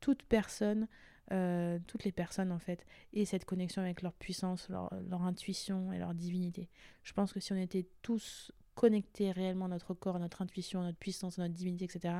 toute 0.00 0.22
personne, 0.22 0.86
euh, 1.32 1.78
toutes 1.86 2.04
les 2.04 2.12
personnes, 2.12 2.52
en 2.52 2.58
fait, 2.58 2.86
aient 3.12 3.24
cette 3.24 3.44
connexion 3.44 3.82
avec 3.82 4.02
leur 4.02 4.12
puissance, 4.12 4.68
leur, 4.68 4.92
leur, 5.08 5.22
intuition 5.22 5.92
et 5.92 5.98
leur 5.98 6.14
divinité. 6.14 6.68
Je 7.02 7.12
pense 7.12 7.32
que 7.32 7.40
si 7.40 7.52
on 7.52 7.56
était 7.56 7.86
tous 8.02 8.52
connectés 8.76 9.32
réellement 9.32 9.64
à 9.64 9.68
notre 9.68 9.94
corps, 9.94 10.16
à 10.16 10.20
notre 10.20 10.40
intuition, 10.40 10.80
à 10.80 10.84
notre 10.84 10.98
puissance, 10.98 11.38
à 11.38 11.42
notre 11.42 11.54
divinité, 11.54 11.86
etc., 11.86 12.14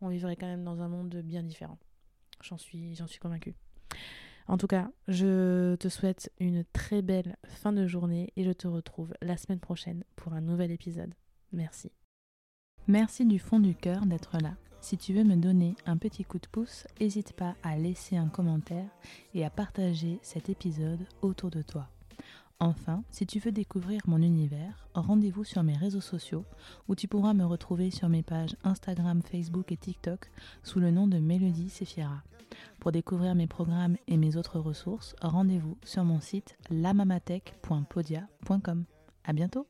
on 0.00 0.08
vivrait 0.08 0.36
quand 0.36 0.46
même 0.46 0.64
dans 0.64 0.80
un 0.80 0.88
monde 0.88 1.16
bien 1.16 1.42
différent. 1.42 1.78
J'en 2.42 2.58
suis, 2.58 2.94
j'en 2.94 3.06
suis 3.06 3.18
convaincue. 3.18 3.54
En 4.48 4.58
tout 4.58 4.66
cas, 4.66 4.90
je 5.08 5.74
te 5.76 5.88
souhaite 5.88 6.32
une 6.40 6.64
très 6.72 7.02
belle 7.02 7.36
fin 7.44 7.72
de 7.72 7.86
journée 7.86 8.32
et 8.36 8.44
je 8.44 8.52
te 8.52 8.66
retrouve 8.66 9.14
la 9.22 9.36
semaine 9.36 9.60
prochaine 9.60 10.04
pour 10.16 10.32
un 10.32 10.40
nouvel 10.40 10.70
épisode. 10.70 11.14
Merci. 11.52 11.92
Merci 12.88 13.24
du 13.24 13.38
fond 13.38 13.60
du 13.60 13.74
cœur 13.74 14.06
d'être 14.06 14.38
là. 14.38 14.54
Si 14.80 14.98
tu 14.98 15.12
veux 15.12 15.22
me 15.22 15.36
donner 15.36 15.76
un 15.86 15.96
petit 15.96 16.24
coup 16.24 16.40
de 16.40 16.48
pouce, 16.48 16.86
n'hésite 17.00 17.34
pas 17.34 17.54
à 17.62 17.76
laisser 17.76 18.16
un 18.16 18.28
commentaire 18.28 18.88
et 19.32 19.44
à 19.44 19.50
partager 19.50 20.18
cet 20.22 20.48
épisode 20.48 21.06
autour 21.22 21.50
de 21.50 21.62
toi. 21.62 21.88
Enfin, 22.62 23.04
si 23.10 23.26
tu 23.26 23.40
veux 23.40 23.50
découvrir 23.50 24.00
mon 24.06 24.22
univers, 24.22 24.86
rendez-vous 24.94 25.42
sur 25.42 25.64
mes 25.64 25.76
réseaux 25.76 26.00
sociaux 26.00 26.44
où 26.86 26.94
tu 26.94 27.08
pourras 27.08 27.34
me 27.34 27.44
retrouver 27.44 27.90
sur 27.90 28.08
mes 28.08 28.22
pages 28.22 28.54
Instagram, 28.62 29.20
Facebook 29.20 29.72
et 29.72 29.76
TikTok 29.76 30.30
sous 30.62 30.78
le 30.78 30.92
nom 30.92 31.08
de 31.08 31.18
Mélodie 31.18 31.70
Sefiera. 31.70 32.22
Pour 32.78 32.92
découvrir 32.92 33.34
mes 33.34 33.48
programmes 33.48 33.96
et 34.06 34.16
mes 34.16 34.36
autres 34.36 34.60
ressources, 34.60 35.16
rendez-vous 35.20 35.76
sur 35.82 36.04
mon 36.04 36.20
site 36.20 36.56
lamamatech.podia.com. 36.70 38.84
À 39.24 39.32
bientôt! 39.32 39.66